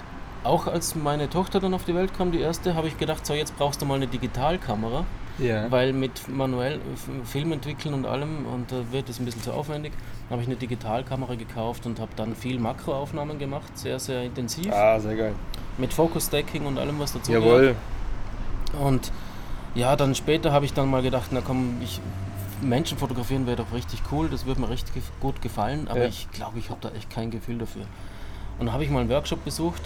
[0.44, 3.34] auch als meine Tochter dann auf die Welt kam, die erste, habe ich gedacht, so
[3.34, 5.06] jetzt brauchst du mal eine Digitalkamera,
[5.40, 5.72] Ja.
[5.72, 6.80] weil mit manuell
[7.26, 9.92] Film entwickeln und allem und da wird es ein bisschen zu aufwendig.
[10.30, 14.72] Dann habe ich eine Digitalkamera gekauft und habe dann viel Makroaufnahmen gemacht, sehr, sehr intensiv,
[14.72, 15.34] Ah, sehr geil.
[15.80, 17.76] mit Focus Stacking und allem, was dazu Jawohl.
[18.80, 19.12] Und
[19.76, 22.00] ja, dann später habe ich dann mal gedacht, na komm, ich,
[22.62, 26.06] Menschen fotografieren wäre doch richtig cool, das würde mir richtig gut gefallen, aber Ja.
[26.08, 27.84] ich glaube, ich habe da echt kein Gefühl dafür.
[28.60, 29.82] Und dann habe ich mal einen Workshop besucht,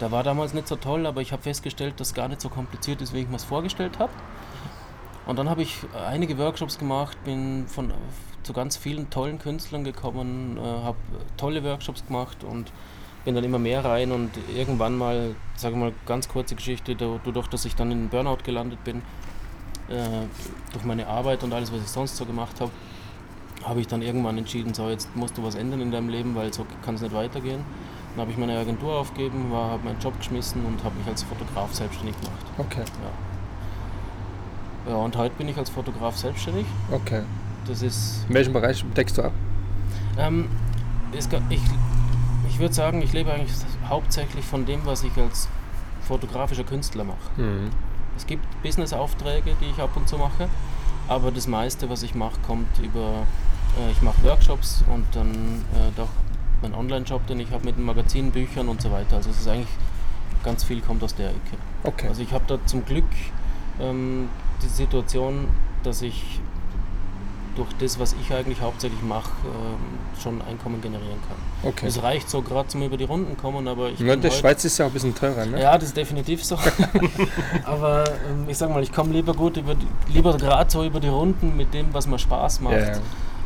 [0.00, 3.00] der war damals nicht so toll, aber ich habe festgestellt, dass gar nicht so kompliziert
[3.00, 4.12] ist, wie ich mir es vorgestellt habe.
[5.26, 5.76] Und dann habe ich
[6.08, 7.92] einige Workshops gemacht, bin von,
[8.42, 10.96] zu ganz vielen tollen Künstlern gekommen, äh, habe
[11.36, 12.72] tolle Workshops gemacht und
[13.28, 17.46] bin dann immer mehr rein und irgendwann mal, sage mal, ganz kurze Geschichte, da- dadurch,
[17.48, 19.02] dass ich dann in Burnout gelandet bin,
[19.90, 20.24] äh,
[20.72, 22.70] durch meine Arbeit und alles, was ich sonst so gemacht habe,
[23.64, 26.54] habe ich dann irgendwann entschieden, so jetzt musst du was ändern in deinem Leben, weil
[26.54, 27.60] so kann es nicht weitergehen.
[28.14, 31.74] Dann habe ich meine Agentur aufgegeben, habe meinen Job geschmissen und habe mich als Fotograf
[31.74, 32.46] selbstständig gemacht.
[32.56, 32.84] Okay.
[34.86, 34.92] Ja.
[34.92, 36.64] ja, und heute bin ich als Fotograf selbstständig.
[36.90, 37.24] Okay.
[37.66, 39.32] Das ist In welchem Bereich deckst du ab?
[40.16, 40.48] Ähm,
[41.12, 41.28] ich
[42.58, 43.52] ich würde sagen, ich lebe eigentlich
[43.88, 45.48] hauptsächlich von dem, was ich als
[46.08, 47.40] fotografischer Künstler mache.
[47.40, 47.70] Mhm.
[48.16, 50.48] Es gibt Business-Aufträge, die ich ab und zu mache,
[51.06, 53.26] aber das meiste, was ich mache, kommt über,
[53.78, 56.08] äh, ich mache Workshops und dann äh, doch
[56.60, 59.14] mein Online-Shop, den ich habe mit den Magazinbüchern und so weiter.
[59.14, 59.68] Also es ist eigentlich,
[60.42, 61.56] ganz viel kommt aus der Ecke.
[61.84, 62.08] Okay.
[62.08, 63.04] Also ich habe da zum Glück
[63.80, 64.28] ähm,
[64.64, 65.46] die Situation,
[65.84, 66.40] dass ich
[67.58, 69.76] durch das, was ich eigentlich hauptsächlich mache, ähm,
[70.22, 71.70] schon Einkommen generieren kann.
[71.70, 71.86] okay.
[71.86, 74.78] Es reicht so gerade zum über die Runden kommen, aber ich Ja, der Schweiz ist
[74.78, 75.60] ja auch ein bisschen teurer, ne?
[75.60, 76.56] ja, das ist definitiv so.
[77.64, 81.00] Aber ähm, ich sag mal, ich komme lieber gut über die, lieber gerade so über
[81.00, 82.98] die Runden mit dem, was mir Spaß macht, Ja, ja.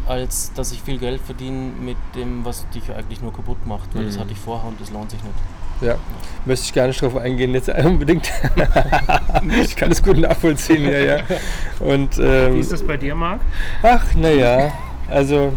[0.06, 3.94] als dass ich viel Geld verdiene mit dem, was dich eigentlich nur kaputt macht.
[3.94, 4.20] Weil das Mhm.
[4.20, 5.34] hatte ich vorher und das lohnt sich nicht.
[5.82, 5.96] Ja,
[6.44, 8.30] möchte ich gar nicht drauf eingehen, jetzt unbedingt.
[9.62, 11.16] ich kann es gut nachvollziehen, ja, ja.
[11.80, 13.40] Und, ähm, Wie ist das bei dir, Marc?
[13.82, 14.72] ach, naja,
[15.10, 15.52] also,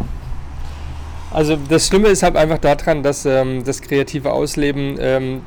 [1.31, 5.41] also das Schlimme ist halt einfach daran, dass ähm, das kreative Ausleben ähm,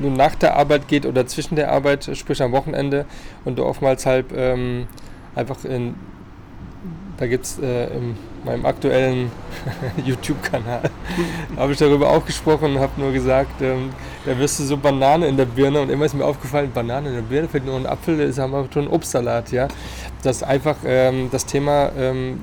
[0.00, 3.06] nur nach der Arbeit geht oder zwischen der Arbeit, sprich am Wochenende
[3.44, 4.86] und du oftmals halt ähm,
[5.34, 5.94] einfach in,
[7.16, 9.30] da gibt es äh, in meinem aktuellen
[10.04, 10.90] YouTube-Kanal,
[11.56, 13.90] habe ich darüber auch gesprochen und habe nur gesagt, ähm,
[14.24, 17.14] da wirst du so Banane in der Birne und immer ist mir aufgefallen, Banane in
[17.14, 19.68] der Birne fällt nur ein Apfel, das haben wir schon Obstsalat, ja.
[20.22, 22.40] Das einfach ähm, das Thema, ähm,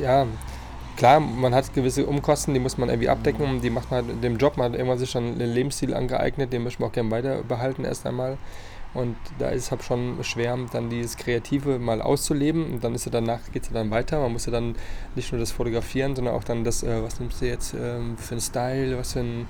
[0.00, 0.26] ja,
[0.96, 4.14] klar, man hat gewisse Umkosten, die muss man irgendwie abdecken und die macht man halt
[4.14, 6.94] in dem Job, man hat irgendwann sich schon einen Lebensstil angeeignet, den möchte man auch
[6.94, 8.36] gerne weiter behalten erst einmal.
[8.92, 12.72] Und da ist es halt schon schwer, dann dieses Kreative mal auszuleben.
[12.72, 14.18] Und dann ist ja danach, geht es ja dann weiter.
[14.18, 14.74] Man muss ja dann
[15.14, 18.32] nicht nur das Fotografieren, sondern auch dann das, äh, was nimmst du jetzt ähm, für
[18.32, 19.46] einen Style, was für ein,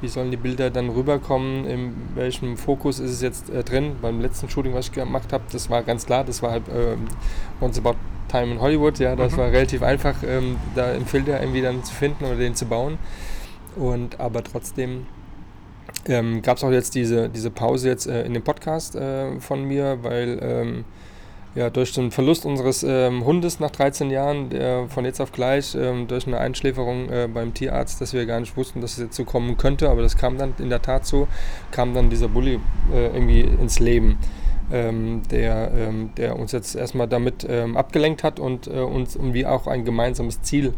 [0.00, 3.96] wie sollen die Bilder dann rüberkommen, in welchem Fokus ist es jetzt äh, drin.
[4.00, 7.06] Beim letzten Shooting, was ich gemacht habe, das war ganz klar, das war halt ähm,
[7.60, 7.96] Once About
[8.28, 9.36] Time in Hollywood, ja, das mhm.
[9.38, 12.98] war relativ einfach, ähm, da einen Filter irgendwie dann zu finden oder den zu bauen.
[13.76, 15.06] Und aber trotzdem
[16.08, 19.64] ähm, gab es auch jetzt diese, diese Pause jetzt äh, in dem Podcast äh, von
[19.64, 20.84] mir, weil ähm,
[21.54, 25.76] ja, durch den Verlust unseres ähm, Hundes nach 13 Jahren, der von jetzt auf gleich
[25.76, 29.16] ähm, durch eine Einschläferung äh, beim Tierarzt, dass wir gar nicht wussten, dass es jetzt
[29.16, 31.28] so kommen könnte, aber das kam dann in der Tat so,
[31.70, 32.58] kam dann dieser Bulli
[32.92, 34.18] äh, irgendwie ins Leben.
[34.72, 39.44] Ähm, der, ähm, der uns jetzt erstmal damit ähm, abgelenkt hat und äh, uns irgendwie
[39.44, 40.72] auch ein gemeinsames Ziel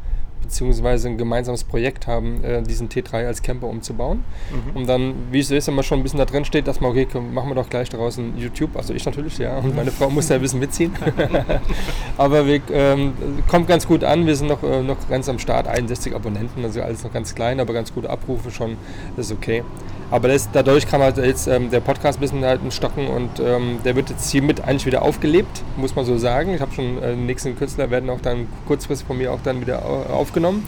[0.46, 4.24] beziehungsweise ein gemeinsames Projekt haben, äh, diesen T3 als Camper umzubauen.
[4.50, 4.76] Mhm.
[4.76, 7.06] Und dann, wie es ist, immer schon ein bisschen da drin steht, dass man, okay,
[7.10, 8.76] komm, machen wir doch gleich daraus ein YouTube.
[8.76, 10.94] Also ich natürlich, ja, und meine Frau muss da ein bisschen mitziehen.
[12.16, 13.12] Aber wir ähm,
[13.48, 16.80] kommt ganz gut an, wir sind noch, äh, noch ganz am Start, 61 Abonnenten, also
[16.80, 18.76] alles noch ganz klein, aber ganz gute Abrufe schon,
[19.16, 19.62] das ist okay.
[20.10, 23.40] Aber das, dadurch kam halt jetzt ähm, der Podcast ein bisschen halt in Stocken und
[23.40, 26.54] ähm, der wird jetzt hiermit eigentlich wieder aufgelebt, muss man so sagen.
[26.54, 29.84] Ich habe schon, äh, nächsten Künstler werden auch dann kurzfristig von mir auch dann wieder
[29.84, 30.64] aufgenommen.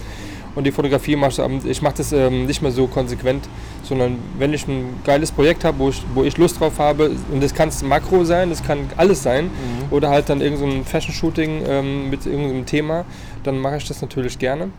[0.55, 1.31] Und die Fotografie mache
[1.63, 3.49] ich, ich mache das ähm, nicht mehr so konsequent,
[3.85, 7.41] sondern wenn ich ein geiles Projekt habe, wo ich, wo ich Lust drauf habe, und
[7.41, 9.93] das kann Makro sein, das kann alles sein, mhm.
[9.93, 13.05] oder halt dann irgendein so Fashion-Shooting ähm, mit irgendeinem Thema,
[13.45, 14.71] dann mache ich das natürlich gerne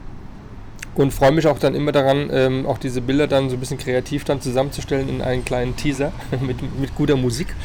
[0.99, 3.77] und freue mich auch dann immer daran, ähm, auch diese Bilder dann so ein bisschen
[3.77, 7.55] kreativ dann zusammenzustellen in einen kleinen Teaser mit, mit guter Musik.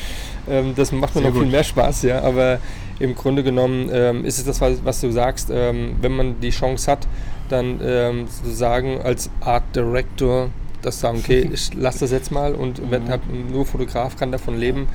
[0.48, 1.42] Ähm, das macht mir Sehr noch gut.
[1.42, 2.20] viel mehr Spaß, ja.
[2.22, 2.60] Aber
[3.00, 6.50] im Grunde genommen ähm, ist es das, was, was du sagst, ähm, wenn man die
[6.50, 7.08] Chance hat,
[7.48, 10.50] dann ähm, sozusagen als Art Director
[10.82, 12.90] das sagen, okay, ich lasse das jetzt mal und mhm.
[12.92, 14.86] wenn, hab, nur Fotograf kann davon leben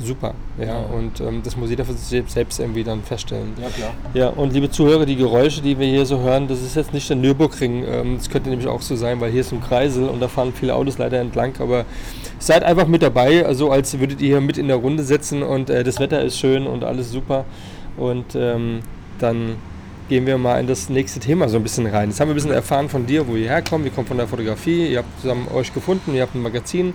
[0.00, 0.34] super.
[0.58, 0.78] Ja, ja.
[0.78, 3.52] Und ähm, das muss jeder für sich selbst irgendwie dann feststellen.
[3.60, 3.90] Ja, klar.
[4.14, 7.08] Ja, und liebe Zuhörer, die Geräusche, die wir hier so hören, das ist jetzt nicht
[7.08, 7.84] der Nürburgring.
[7.84, 10.52] Ähm, das könnte nämlich auch so sein, weil hier ist ein Kreisel und da fahren
[10.52, 11.54] viele Autos leider entlang.
[11.60, 11.84] Aber
[12.38, 15.70] seid einfach mit dabei, also als würdet ihr hier mit in der Runde sitzen und
[15.70, 17.44] äh, das Wetter ist schön und alles super.
[17.96, 18.80] Und ähm,
[19.18, 19.56] dann
[20.10, 22.10] gehen wir mal in das nächste Thema so ein bisschen rein.
[22.10, 23.84] Jetzt haben wir ein bisschen erfahren von dir, wo ihr herkommt.
[23.84, 24.88] Wir kommen von der Fotografie.
[24.88, 26.12] Ihr habt zusammen euch gefunden.
[26.14, 26.94] Ihr habt ein Magazin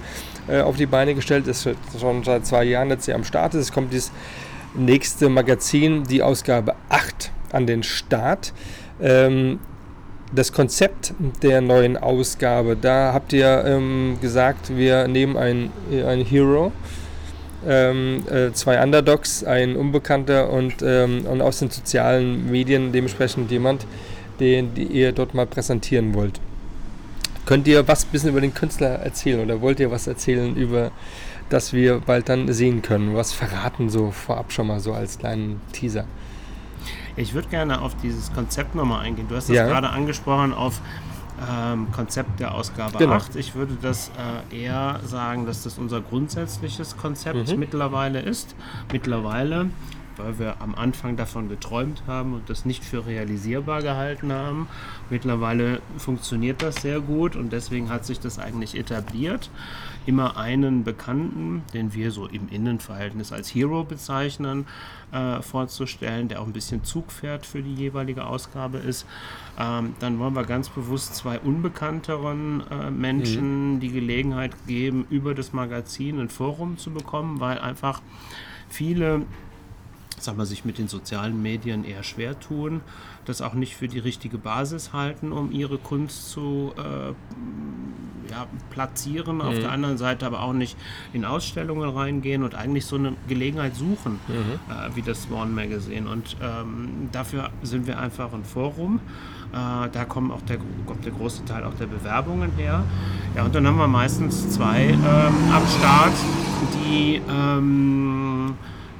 [0.49, 1.47] äh, auf die Beine gestellt.
[1.47, 3.53] Das ist schon seit zwei Jahren jetzt hier am Start.
[3.53, 4.11] Es kommt dieses
[4.73, 8.51] nächste Magazin, die Ausgabe 8, an den Start.
[9.01, 9.59] Ähm,
[10.33, 15.71] das Konzept der neuen Ausgabe, da habt ihr ähm, gesagt, wir nehmen ein,
[16.05, 16.73] ein Hero
[17.67, 23.85] ähm, äh, zwei Underdogs, ein Unbekannter und, ähm, und aus den sozialen Medien dementsprechend jemand,
[24.39, 26.39] den die ihr dort mal präsentieren wollt.
[27.45, 30.91] Könnt ihr was ein bisschen über den Künstler erzählen oder wollt ihr was erzählen über
[31.49, 33.15] das wir bald dann sehen können?
[33.15, 36.05] Was verraten so vorab schon mal so als kleinen Teaser?
[37.15, 39.27] Ich würde gerne auf dieses Konzept nochmal eingehen.
[39.29, 39.67] Du hast das ja.
[39.67, 40.81] gerade angesprochen auf
[41.49, 43.13] ähm, Konzept der Ausgabe genau.
[43.13, 43.35] 8.
[43.35, 44.11] Ich würde das
[44.51, 47.59] äh, eher sagen, dass das unser grundsätzliches Konzept mhm.
[47.59, 48.55] mittlerweile ist.
[48.91, 49.69] Mittlerweile,
[50.17, 54.67] weil wir am Anfang davon geträumt haben und das nicht für realisierbar gehalten haben.
[55.09, 59.49] Mittlerweile funktioniert das sehr gut und deswegen hat sich das eigentlich etabliert.
[60.05, 64.67] Immer einen Bekannten, den wir so im Innenverhältnis als Hero bezeichnen,
[65.11, 69.05] äh, vorzustellen, der auch ein bisschen Zugpferd für die jeweilige Ausgabe ist.
[69.59, 73.79] Ähm, dann wollen wir ganz bewusst zwei unbekannteren äh, Menschen mhm.
[73.79, 78.01] die Gelegenheit geben, über das Magazin ein Forum zu bekommen, weil einfach
[78.69, 79.25] viele
[80.19, 82.81] sagen wir, sich mit den sozialen Medien eher schwer tun,
[83.25, 87.13] das auch nicht für die richtige Basis halten, um ihre Kunst zu äh,
[88.31, 89.37] ja, platzieren.
[89.37, 89.41] Mhm.
[89.41, 90.77] Auf der anderen Seite aber auch nicht
[91.13, 94.59] in Ausstellungen reingehen und eigentlich so eine Gelegenheit suchen, mhm.
[94.69, 96.09] äh, wie das Swan Magazine.
[96.09, 98.99] Und ähm, dafür sind wir einfach ein Forum.
[99.51, 102.83] Äh, da kommt auch der, kommt der große Teil auch der Bewerbungen her.
[103.35, 104.99] Ja, und dann haben wir meistens zwei ähm,
[105.53, 106.13] am Start,
[106.73, 108.55] die ähm,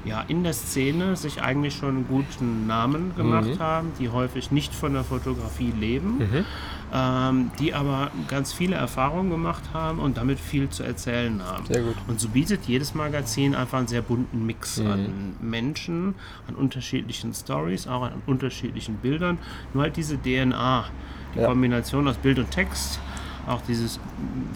[0.06, 3.60] ja, in der Szene sich eigentlich schon einen guten Namen gemacht mhm.
[3.60, 6.46] haben, die häufig nicht von der Fotografie leben, mhm.
[6.94, 11.65] ähm, die aber ganz viele Erfahrungen gemacht haben und damit viel zu erzählen haben.
[11.65, 11.96] Sehr gut.
[12.08, 14.91] Und so bietet jedes Magazin einfach einen sehr bunten Mix mhm.
[14.91, 16.15] an Menschen,
[16.48, 19.39] an unterschiedlichen Stories, auch an unterschiedlichen Bildern.
[19.74, 20.86] Nur halt diese DNA,
[21.34, 21.48] die ja.
[21.48, 23.00] Kombination aus Bild und Text
[23.47, 23.99] auch dieses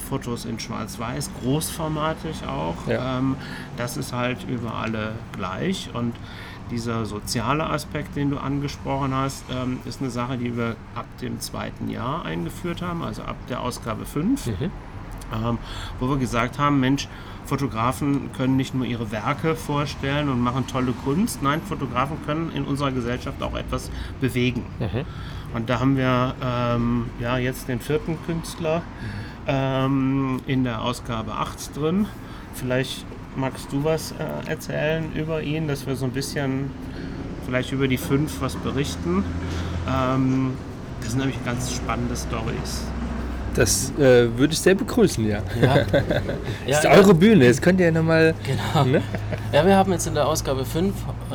[0.10, 2.88] Fotos in Schwarz-Weiß, großformatig auch.
[2.88, 3.20] Ja.
[3.20, 3.36] Ähm,
[3.78, 5.90] das ist halt über alle gleich.
[5.94, 6.16] Und
[6.72, 11.40] dieser soziale Aspekt, den du angesprochen hast, ähm, ist eine Sache, die wir ab dem
[11.40, 14.48] zweiten Jahr eingeführt haben, also ab der Ausgabe 5.
[14.48, 14.54] Mhm.
[15.34, 15.58] ähm,
[16.00, 17.08] wo wir gesagt haben, Mensch,
[17.46, 22.64] Fotografen können nicht nur ihre Werke vorstellen und machen tolle Kunst, nein, Fotografen können in
[22.64, 23.90] unserer Gesellschaft auch etwas
[24.22, 24.66] bewegen.
[25.54, 28.82] Und da haben wir ähm, ja jetzt den vierten Künstler
[29.48, 32.06] ähm, in der Ausgabe 8 drin.
[32.54, 36.72] Vielleicht magst du was äh, erzählen über ihn, dass wir so ein bisschen
[37.46, 39.24] vielleicht über die fünf was berichten.
[39.88, 40.54] Ähm,
[41.02, 42.84] das sind nämlich ganz spannende Stories.
[43.56, 45.42] Das äh, würde ich sehr begrüßen, ja.
[45.60, 45.84] Ja,
[46.68, 48.36] Das ist eure Bühne, jetzt könnt ihr ja nochmal.
[48.46, 48.86] Genau.
[48.86, 49.02] Ne?
[49.52, 51.34] Ja, wir haben jetzt in der Ausgabe 5, äh,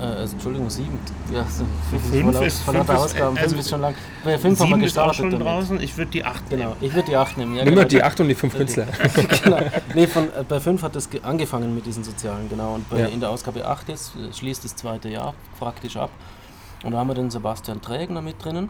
[0.00, 0.98] äh, Entschuldigung, 7.
[1.32, 3.36] Ja, so, Fünf ist- voll fünf ist- Ausgaben.
[3.36, 3.94] 5 also ist schon lang.
[4.24, 5.16] Bei 5 haben wir Sieben ist auch gestartet.
[5.16, 5.46] schon damit.
[5.46, 5.80] draußen.
[5.80, 6.76] Ich würde die acht Genau, nehmen.
[6.80, 7.54] ich würde die 8 nehmen.
[7.56, 7.82] Ja, Nimm genau.
[7.82, 8.86] mal die 8 und die 5 Künstler.
[9.44, 9.58] genau.
[9.94, 12.74] Nee, von, äh, bei 5 hat es ge- angefangen mit diesen sozialen, genau.
[12.74, 13.06] Und bei, Ja.
[13.06, 16.10] in der Ausgabe 8 ist, äh, schließt das zweite Jahr praktisch ab.
[16.84, 18.68] Und da haben wir den Sebastian Trägner mit drinnen,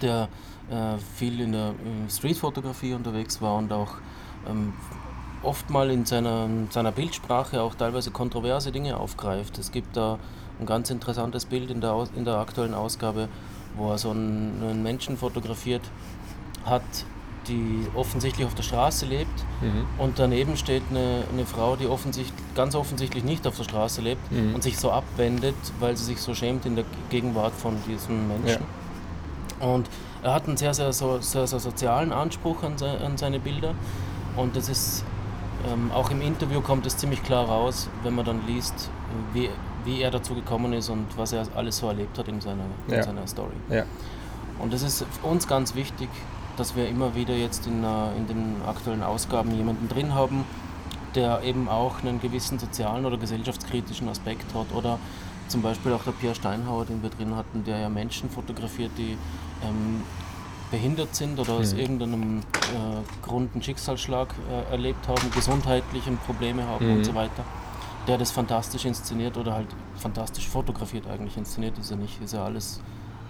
[0.00, 0.28] der
[0.70, 3.94] äh, viel in der äh, Streetfotografie unterwegs war und auch
[4.48, 4.72] ähm,
[5.42, 9.58] oft mal in seiner, in seiner Bildsprache auch teilweise kontroverse Dinge aufgreift.
[9.58, 10.18] Es gibt da
[10.60, 13.28] ein ganz interessantes Bild in der, in der aktuellen Ausgabe,
[13.76, 15.82] wo er so einen, einen Menschen fotografiert
[16.64, 16.82] hat,
[17.48, 19.84] die offensichtlich auf der Straße lebt Mhm.
[19.98, 24.30] und daneben steht eine, eine Frau, die offensichtlich, ganz offensichtlich nicht auf der Straße lebt
[24.30, 24.54] Mhm.
[24.54, 28.62] und sich so abwendet, weil sie sich so schämt in der Gegenwart von diesem Menschen.
[29.58, 29.88] Und
[30.22, 33.74] er hat einen sehr, sehr, so, sehr, sehr sozialen Anspruch an, se, an seine Bilder
[34.36, 35.04] und das ist
[35.70, 38.90] ähm, auch im Interview kommt es ziemlich klar raus, wenn man dann liest,
[39.32, 39.48] wie,
[39.84, 42.94] wie er dazu gekommen ist und was er alles so erlebt hat in seiner, in
[42.94, 43.02] Ja.
[43.02, 43.54] seiner Story.
[43.70, 43.84] Ja.
[44.58, 46.08] Und es ist für uns ganz wichtig,
[46.56, 50.44] dass wir immer wieder jetzt in, äh, in den aktuellen Ausgaben jemanden drin haben,
[51.14, 54.72] der eben auch einen gewissen sozialen oder gesellschaftskritischen Aspekt hat.
[54.74, 54.98] Oder
[55.48, 59.16] zum Beispiel auch der Pierre Steinhauer, den wir drin hatten, der ja Menschen fotografiert, die
[59.62, 60.02] ähm,
[60.72, 62.42] behindert sind oder aus irgendeinem äh,
[63.24, 66.96] Grund einen Schicksalsschlag äh, erlebt haben, gesundheitliche Probleme haben Mhm.
[66.96, 67.44] und so weiter.
[68.08, 72.44] Der das fantastisch inszeniert oder halt fantastisch fotografiert eigentlich inszeniert ist er nicht, ist ja
[72.44, 72.80] alles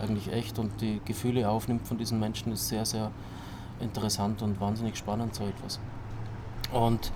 [0.01, 3.11] eigentlich echt und die Gefühle aufnimmt von diesen Menschen ist sehr, sehr
[3.81, 5.79] interessant und wahnsinnig spannend so etwas.
[6.73, 7.13] Und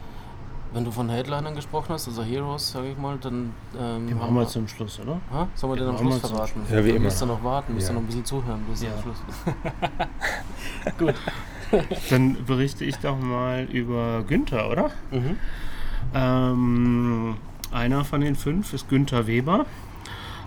[0.77, 4.35] wenn du von Headlinern gesprochen hast, also Heroes, sage ich mal, dann ähm, Den machen
[4.35, 5.19] wir zum Schluss, oder?
[5.33, 5.49] Ha?
[5.55, 6.61] Sollen wir den am Schluss verraten?
[6.71, 7.05] Ja, wie Dann immer.
[7.07, 7.95] Müsst ihr noch warten, müsst ihr Ja.
[7.95, 8.91] noch ein bisschen zuhören bis Ja.
[9.03, 9.17] Schluss.
[12.11, 14.91] Dann berichte ich doch mal über Günther, oder?
[15.11, 15.39] Mhm.
[16.15, 17.37] Ähm,
[17.73, 19.65] einer von den fünf ist Günther Weber.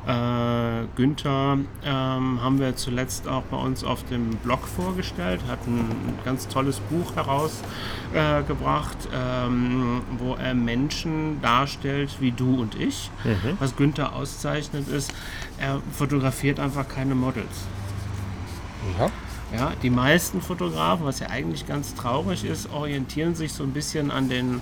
[0.08, 6.18] Äh, Günther ähm, haben wir zuletzt auch bei uns auf dem Blog vorgestellt, hat ein
[6.26, 13.12] ganz tolles Buch herausgebracht, äh, ähm, wo er Menschen darstellt wie du und ich.
[13.60, 15.14] Was Günther auszeichnet ist,
[15.60, 17.68] er fotografiert einfach keine Models.
[18.98, 19.10] Ja.
[19.52, 24.12] Ja, die meisten Fotografen, was ja eigentlich ganz traurig ist, orientieren sich so ein bisschen
[24.12, 24.62] an den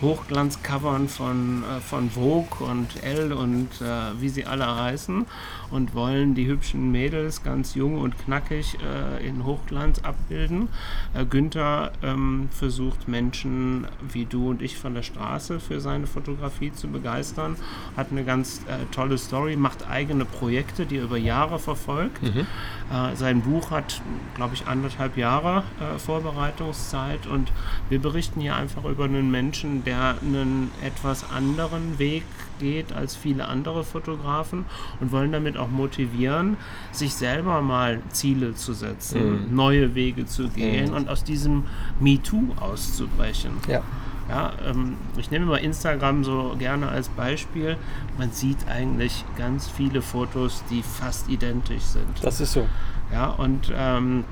[0.00, 5.26] Hochglanzcovern von, äh, von Vogue und Elle und äh, wie sie alle heißen
[5.70, 10.68] und wollen die hübschen Mädels ganz jung und knackig äh, in Hochglanz abbilden.
[11.14, 16.72] Äh, Günther ähm, versucht Menschen wie du und ich von der Straße für seine Fotografie
[16.72, 17.56] zu begeistern,
[17.96, 22.22] hat eine ganz äh, tolle Story, macht eigene Projekte, die er über Jahre verfolgt.
[22.22, 24.00] Äh, sein Buch hat,
[24.34, 25.62] glaube ich, anderthalb Jahre
[25.98, 27.52] Vorbereitungszeit und
[27.88, 32.22] wir berichten hier einfach über einen Menschen, der einen etwas anderen Weg
[32.60, 34.66] geht als viele andere Fotografen
[35.00, 36.58] und wollen damit auch motivieren,
[36.92, 41.64] sich selber mal Ziele zu setzen, neue Wege zu gehen und aus diesem
[42.00, 43.52] MeToo auszubrechen.
[43.66, 43.82] Ja.
[44.28, 47.78] Ja, ähm, ich nehme mal Instagram so gerne als Beispiel.
[48.18, 52.04] Man sieht eigentlich ganz viele Fotos, die fast identisch sind.
[52.20, 52.66] Das ist so.
[53.10, 54.24] Ja, und ähm,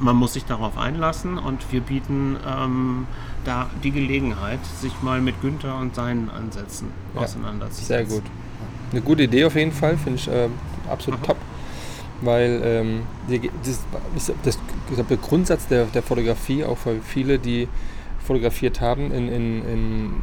[0.00, 3.06] man muss sich darauf einlassen und wir bieten ähm,
[3.44, 7.86] da die Gelegenheit, sich mal mit Günther und seinen Ansätzen Ja, auseinanderzusetzen.
[7.86, 8.22] Sehr gut.
[8.92, 10.52] Eine gute Idee auf jeden Fall, finde ich ähm,
[10.90, 11.36] absolut top.
[12.20, 13.80] Weil ähm, die, das,
[14.16, 14.58] ist das,
[15.08, 17.68] der Grundsatz der, der Fotografie, auch für viele, die
[18.20, 20.14] fotografiert haben in, in, in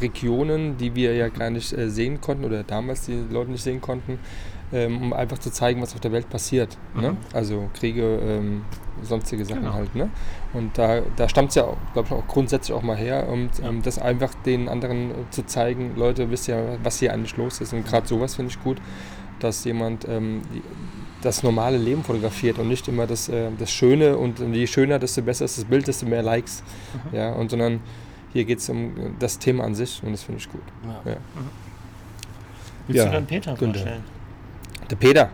[0.00, 3.80] Regionen, die wir ja gar nicht äh, sehen konnten oder damals die Leute nicht sehen
[3.80, 4.18] konnten,
[4.72, 6.78] ähm, um einfach zu zeigen, was auf der Welt passiert.
[6.94, 7.12] Ne?
[7.12, 7.16] Mhm.
[7.32, 8.62] Also Kriege, ähm,
[9.02, 9.74] sonstige Sachen Genau.
[9.74, 9.94] halt.
[9.94, 10.10] Ne?
[10.52, 13.82] Und da, da stammt es ja, glaube ich, auch grundsätzlich auch mal her, um ähm,
[13.82, 17.72] das einfach den anderen äh, zu zeigen, Leute, wisst ja, was hier eigentlich los ist.
[17.72, 18.78] Und gerade sowas finde ich gut,
[19.40, 20.42] dass jemand ähm,
[21.22, 25.22] das normale Leben fotografiert und nicht immer das, äh, das Schöne und je schöner, desto
[25.22, 26.62] besser ist das Bild, desto mehr Likes.
[27.12, 27.80] Ja, und sondern
[28.32, 30.60] hier geht es um das Thema an sich und das finde ich gut.
[30.84, 31.10] Ja.
[31.12, 31.16] Ja.
[32.86, 33.80] Willst Ja, du dann Peter Günther.
[33.80, 34.04] vorstellen?
[34.90, 35.30] Der Peter,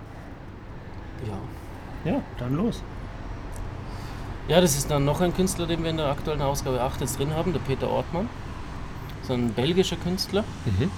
[1.26, 2.12] Ja.
[2.12, 2.82] Ja, dann los.
[4.48, 7.18] Ja, das ist dann noch ein Künstler, den wir in der aktuellen Ausgabe 8 jetzt
[7.18, 8.28] drin haben, der Peter Ortmann.
[9.22, 10.44] So ein belgischer Künstler.
[10.66, 10.90] Mhm.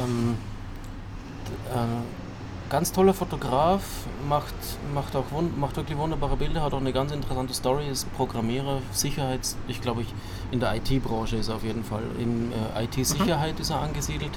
[0.00, 0.36] Ähm,
[1.48, 1.84] d- äh,
[2.70, 3.82] ganz toller Fotograf,
[4.28, 4.54] macht,
[4.94, 5.24] macht auch
[5.58, 10.02] macht wirklich wunderbare Bilder, hat auch eine ganz interessante Story, ist Programmierer, Sicherheits, ich glaube,
[10.02, 10.14] ich,
[10.52, 12.04] in der IT-Branche ist er auf jeden Fall.
[12.18, 14.30] In äh, IT-Sicherheit ist er angesiedelt,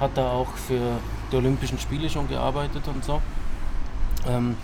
[0.00, 0.80] hat da auch für
[1.30, 3.20] die Olympischen Spiele schon gearbeitet und so.
[4.26, 4.56] Ähm,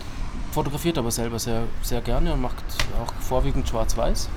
[0.55, 2.63] fotografiert aber selber sehr, sehr gerne und macht
[3.03, 4.29] auch vorwiegend schwarz-weiß.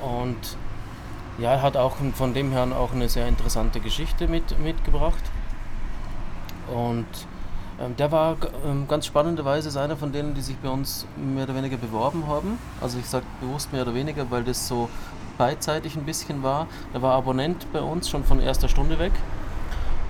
[0.00, 0.56] Und
[1.38, 5.24] ja, er hat auch von dem her auch eine sehr interessante Geschichte mit, mitgebracht.
[6.72, 7.06] Und
[7.80, 11.56] ähm, der war ähm, ganz spannenderweise einer von denen, die sich bei uns mehr oder
[11.56, 12.56] weniger beworben haben.
[12.80, 14.88] Also ich sage bewusst mehr oder weniger, weil das so
[15.36, 16.68] beidseitig ein bisschen war.
[16.94, 19.12] Er war Abonnent bei uns schon von erster Stunde weg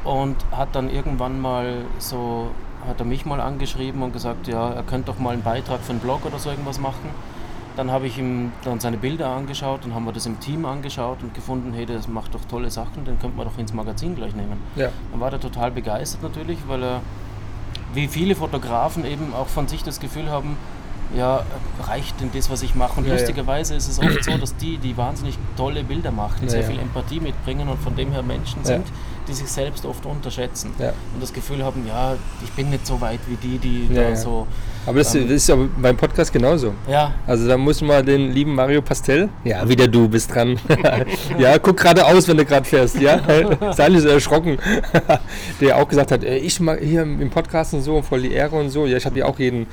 [0.04, 2.50] und hat dann irgendwann mal so,
[2.86, 5.90] hat er mich mal angeschrieben und gesagt, ja, er könnte doch mal einen Beitrag für
[5.90, 7.10] einen Blog oder so irgendwas machen.
[7.76, 11.18] Dann habe ich ihm dann seine Bilder angeschaut und haben wir das im Team angeschaut
[11.22, 14.34] und gefunden, hey, der macht doch tolle Sachen, den könnte man doch ins Magazin gleich
[14.34, 14.58] nehmen.
[14.76, 14.88] Ja.
[15.10, 17.00] Dann war er total begeistert natürlich, weil er,
[17.92, 20.56] wie viele Fotografen eben auch von sich das Gefühl haben,
[21.14, 21.44] ja,
[21.86, 22.98] reicht denn das, was ich mache?
[22.98, 23.18] Und Ja, ja.
[23.18, 26.66] lustigerweise ist es oft so, dass die, die wahnsinnig tolle Bilder machen, Ja, sehr ja.
[26.68, 28.66] viel Empathie mitbringen und von dem her Menschen Ja.
[28.66, 28.86] sind,
[29.28, 30.88] die sich selbst oft unterschätzen Ja.
[31.14, 34.08] und das Gefühl haben, ja, ich bin nicht so weit wie die, die Ja, da
[34.10, 34.16] ja.
[34.16, 34.46] so.
[34.86, 35.22] Aber das, Ähm.
[35.24, 36.74] das ist ja beim Podcast genauso.
[36.88, 40.58] Ja, Also da muss man den lieben Mario Pastel, ja, wieder du bist dran.
[41.38, 43.20] ja, guck geradeaus, wenn du gerade fährst, ja.
[43.72, 44.58] Sei nicht so erschrocken.
[45.60, 48.56] Der auch gesagt hat, ey, ich mag hier im Podcast und so, voll die Ehre
[48.56, 48.86] und so.
[48.86, 49.66] Ja, ich habe ja auch jeden,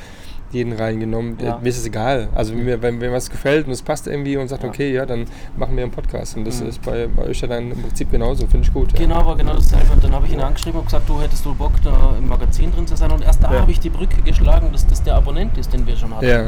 [0.54, 1.38] jeden reingenommen.
[1.41, 1.58] Ja.
[1.62, 2.30] Mir ist es egal.
[2.36, 4.70] Also wenn mir, wenn mir was gefällt und es passt irgendwie und sagt, Ja.
[4.70, 5.26] okay, ja, dann
[5.58, 6.38] machen wir einen Podcast.
[6.38, 6.70] Und das Mhm.
[6.70, 8.91] ist bei, bei euch ja dann im Prinzip genauso, finde ich gut.
[8.93, 8.99] Ja.
[8.99, 9.91] Genau, war genau dasselbe.
[9.93, 12.72] Und dann habe ich ihn angeschrieben und gesagt, du hättest du Bock, da im Magazin
[12.72, 13.12] drin zu sein.
[13.12, 13.62] Und erst da Ja.
[13.62, 16.26] habe ich die Brücke geschlagen, dass das der Abonnent ist, den wir schon hatten.
[16.28, 16.47] Ja,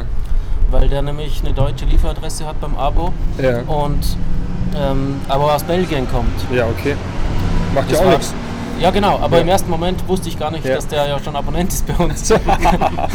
[0.70, 4.16] Weil der nämlich eine deutsche Lieferadresse hat beim Abo ja, und
[4.76, 6.32] ähm, aber aus Belgien kommt.
[6.52, 6.96] ja, okay.
[7.74, 8.34] Macht ja Das auch war- nichts.
[8.80, 9.42] Ja genau, aber Ja.
[9.42, 10.74] im ersten Moment wusste ich gar nicht, Ja.
[10.74, 12.30] dass der ja schon Abonnent ist bei uns.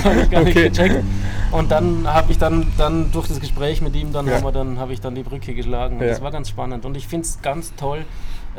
[0.04, 0.70] Habe ich gar nicht Okay.
[0.70, 1.04] gecheckt.
[1.52, 4.36] Und dann habe ich dann, dann durch das Gespräch mit ihm, dann Ja.
[4.36, 5.98] haben wir dann habe ich dann die Brücke geschlagen.
[5.98, 6.10] Und Ja.
[6.10, 6.86] Das war ganz spannend.
[6.86, 8.06] Und ich finde es ganz toll,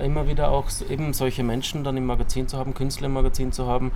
[0.03, 3.67] immer wieder auch eben solche Menschen dann im Magazin zu haben, Künstler im Magazin zu
[3.67, 3.91] haben,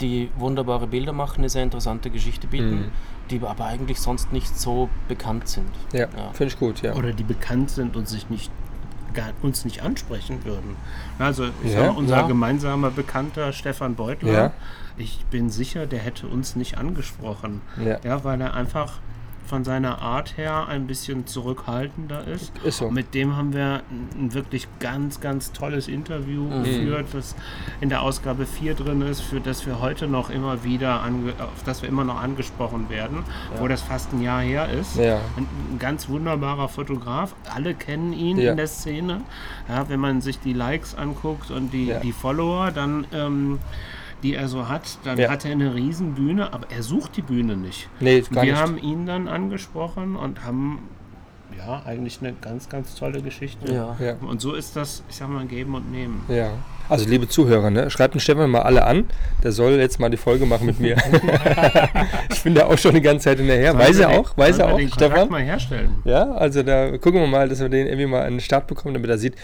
[0.00, 2.90] die wunderbare Bilder machen, eine sehr interessante Geschichte bieten, Mhm.
[3.30, 5.68] die aber eigentlich sonst nicht so bekannt sind.
[5.92, 6.06] Ja, Ja.
[6.32, 6.94] finde ich gut, ja.
[6.94, 8.50] Oder die bekannt sind und sich nicht
[9.14, 10.76] gar, uns nicht ansprechen würden.
[11.18, 12.26] Also ich Ja, sag unser ja.
[12.26, 14.52] gemeinsamer Bekannter Stefan Beutler, Ja.
[14.96, 17.62] ich bin sicher, der hätte uns nicht angesprochen.
[18.04, 18.98] Ja, weil er einfach
[19.54, 22.50] von seiner Art her ein bisschen zurückhaltender ist.
[22.64, 22.90] Ist so.
[22.90, 23.82] Mit dem haben wir
[24.18, 26.64] ein wirklich ganz, ganz tolles Interview Mhm.
[26.64, 27.36] geführt, das
[27.80, 31.62] in der Ausgabe 4 drin ist, für das wir heute noch immer wieder, ange auf
[31.64, 33.18] das wir immer noch angesprochen werden,
[33.60, 34.96] wo das fast ein Jahr her ist.
[34.96, 35.20] Ja.
[35.36, 37.36] Ein, ein ganz wunderbarer Fotograf.
[37.54, 38.50] Alle kennen ihn Ja.
[38.50, 39.20] in der Szene.
[39.68, 42.00] Ja, wenn man sich die Likes anguckt und die, Ja.
[42.00, 43.60] die Follower, dann ähm,
[44.24, 45.30] die er so hat, dann Ja.
[45.30, 47.88] hat er eine riesen Bühne, aber er sucht die Bühne nicht.
[48.00, 48.60] Nee, gar Wir nicht.
[48.60, 50.80] haben ihn dann angesprochen und haben
[51.56, 53.72] ja eigentlich eine ganz, ganz tolle Geschichte.
[53.72, 53.96] Ja.
[54.00, 54.14] Ja.
[54.26, 56.22] Und so ist das, ich sag mal, geben und nehmen.
[56.28, 56.50] Ja.
[56.88, 59.04] Also liebe Zuhörer, ne, schreibt den Stefan mal alle an.
[59.42, 60.96] Der soll jetzt mal die Folge machen mit mir.
[62.30, 63.74] ich bin da auch schon die ganze Zeit hinterher.
[63.78, 64.30] Weiß er Sollen auch?
[64.30, 65.28] den- Weiß er sollen auch, den Stefan?
[65.30, 65.94] mal herstellen.
[66.04, 68.94] Ja, also da gucken wir mal, dass wir den irgendwie mal an den Start bekommen,
[68.94, 69.34] damit er sieht,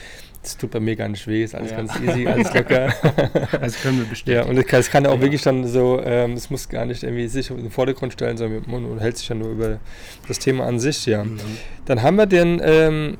[0.42, 1.76] das tut bei mir gar nicht weh, ist alles Ja.
[1.76, 2.88] ganz easy, alles locker.
[3.60, 4.48] Das können wir ja, bestätigen.
[4.48, 5.20] und das kann, auch Ja.
[5.20, 8.62] wirklich dann so, ähm, das muss gar nicht irgendwie sich in den Vordergrund stellen, sondern
[8.66, 9.78] man unterhält sich ja nur über
[10.28, 11.24] das Thema an sich, ja.
[11.24, 11.38] Mhm.
[11.84, 13.18] Dann haben wir den ähm,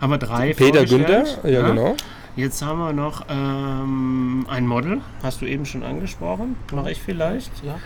[0.00, 1.96] haben wir drei Peter Günther, vorgestellt, ja, genau.
[2.36, 7.50] Jetzt haben wir noch ähm, ein Model, hast du eben schon angesprochen, mache ich vielleicht.
[7.64, 7.78] Ja.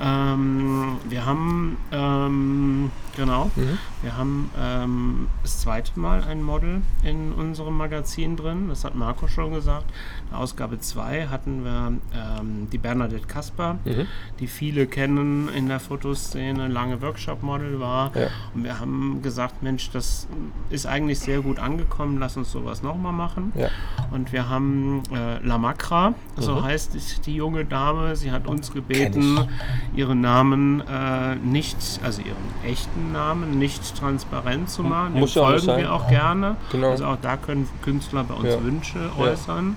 [0.00, 3.78] Ähm, wir haben, ähm, genau, Mhm.
[4.02, 8.68] wir haben ähm, das zweite Mal ein Model in unserem Magazin drin.
[8.68, 9.84] Das hat Marco schon gesagt.
[10.30, 14.06] In Ausgabe 2 hatten wir ähm, die Bernadette Kasper, Mhm.
[14.40, 18.16] die viele kennen in der Fotoszene, lange Workshop-Model war.
[18.16, 18.28] Ja.
[18.54, 20.26] Und wir haben gesagt, Mensch, das
[20.70, 23.52] ist eigentlich sehr gut angekommen, lass uns sowas nochmal machen.
[23.54, 23.68] Ja.
[24.10, 26.62] Und wir haben äh, La Macra, so Mhm.
[26.64, 26.96] heißt
[27.26, 28.14] die- junge Dame.
[28.16, 29.38] Sie hat uns gebeten,
[29.96, 32.36] ihren Namen äh, nicht, also ihren
[32.70, 35.14] echten Namen nicht transparent zu machen.
[35.14, 36.56] Dem muss ja nicht folgen wir auch gerne.
[36.70, 36.90] Genau.
[36.90, 38.62] Also auch da können Künstler bei uns Ja.
[38.62, 39.24] Wünsche Ja.
[39.24, 39.76] äußern.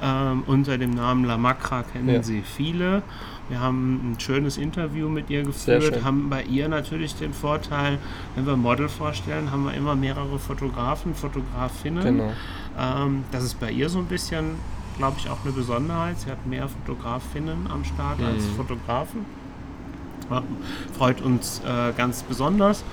[0.00, 2.22] Ähm, unter dem Namen La Macra kennen Ja.
[2.22, 3.02] sie viele.
[3.48, 7.98] Wir haben ein schönes Interview mit ihr geführt, haben bei ihr natürlich den Vorteil,
[8.36, 12.04] wenn wir Model vorstellen, haben wir immer mehrere Fotografen, Fotografinnen.
[12.04, 12.32] Genau.
[12.78, 14.56] Ähm, das ist bei ihr so ein bisschen,
[14.98, 16.20] glaube ich, auch eine Besonderheit.
[16.20, 18.54] Sie hat mehr Fotografinnen am Start als Mhm.
[18.56, 19.24] Fotografen.
[20.96, 22.84] Freut uns äh, ganz besonders.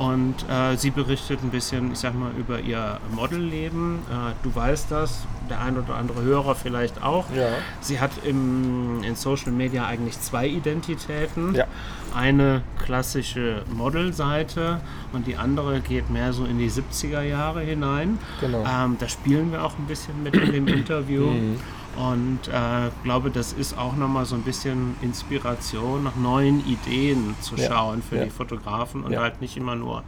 [0.00, 3.98] Und äh, sie berichtet ein bisschen, ich sag mal, über ihr Modelleben.
[4.08, 7.26] Äh, du weißt das, der ein oder andere Hörer vielleicht auch.
[7.36, 7.48] Ja.
[7.82, 11.54] Sie hat im, in Social Media eigentlich zwei Identitäten.
[11.54, 11.66] Ja.
[12.14, 14.80] Eine klassische Modelseite
[15.12, 18.18] und die andere geht mehr so in die 70er Jahre hinein.
[18.40, 18.64] Genau.
[18.66, 21.26] Ähm, da spielen wir auch ein bisschen mit in dem Interview.
[21.26, 21.60] Mhm.
[21.96, 27.56] Und äh, glaube, das ist auch nochmal so ein bisschen Inspiration, nach neuen Ideen zu
[27.56, 28.24] Ja, schauen für ja.
[28.24, 29.20] die Fotografen und Ja.
[29.22, 30.02] halt nicht immer nur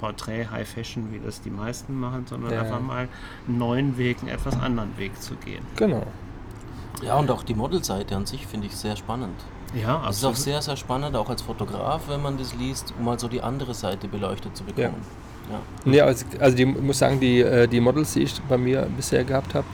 [0.00, 2.62] Porträt, High Fashion, wie das die meisten machen, sondern Ja.
[2.62, 3.08] einfach mal
[3.46, 5.64] einen neuen Weg, einen etwas anderen Weg zu gehen.
[5.76, 6.04] Genau.
[7.02, 9.40] Ja, und auch die Modelseite an sich finde ich sehr spannend.
[9.72, 13.04] Ja, Es ist auch sehr, sehr spannend, auch als Fotograf, wenn man das liest, um
[13.04, 14.96] mal so die andere Seite beleuchtet zu bekommen.
[15.48, 15.60] Ja.
[15.84, 18.82] Nee, also, also die ich muss sagen, die, äh, die Models, die ich bei mir
[18.96, 19.66] bisher gehabt habe,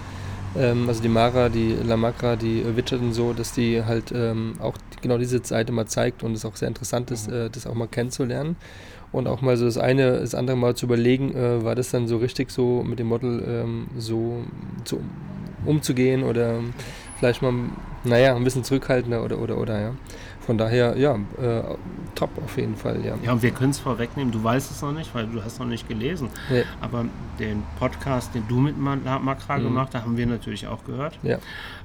[0.58, 4.74] ähm, also die Mara, die Lamakra, die Widget und so, dass die halt ähm, auch
[5.02, 7.88] genau diese Seite mal zeigt und es auch sehr interessant ist, äh, das auch mal
[7.88, 8.56] kennenzulernen.
[9.12, 12.08] Und auch mal so das eine, das andere mal zu überlegen, äh, war das dann
[12.08, 14.44] so richtig so mit dem Model ähm, so
[14.84, 15.00] zu,
[15.64, 16.60] umzugehen oder
[17.18, 17.52] vielleicht mal,
[18.04, 19.94] naja, ein bisschen zurückhaltender oder, oder, oder, ja.
[20.46, 21.62] Von daher, ja, äh,
[22.14, 23.16] top auf jeden Fall, ja.
[23.24, 25.66] Ja, und wir können es vorwegnehmen, du weißt es noch nicht, weil du hast noch
[25.66, 26.28] nicht gelesen.
[26.48, 26.62] Nee.
[26.80, 27.04] Aber
[27.40, 29.64] den Podcast, den du mit Ma- Makra Mhm.
[29.64, 31.18] gemacht hast, haben wir natürlich auch gehört.
[31.24, 31.38] Ja.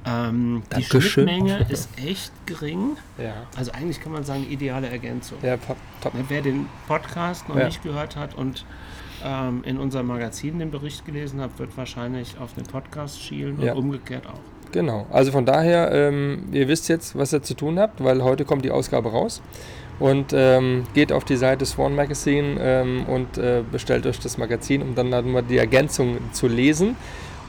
[0.06, 0.84] Ähm, die.
[0.84, 2.98] Schnittmenge ist echt gering.
[3.18, 5.40] Ja, Also eigentlich kann man sagen, ideale Ergänzung.
[5.42, 5.78] ja top.
[6.30, 7.66] Wer den Podcast noch Ja.
[7.66, 8.66] nicht gehört hat und
[9.24, 13.74] ähm, in unserem Magazin den Bericht gelesen hat, wird wahrscheinlich auf den Podcast schielen Ja.
[13.74, 14.40] und umgekehrt auch.
[14.72, 18.46] Genau, also von daher, ähm, ihr wisst jetzt, was ihr zu tun habt, weil heute
[18.46, 19.42] kommt die Ausgabe raus.
[20.00, 24.82] Und ähm, geht auf die Seite Swan Magazine ähm, und äh, bestellt euch das Magazin,
[24.82, 26.96] um dann halt mal die Ergänzung zu lesen.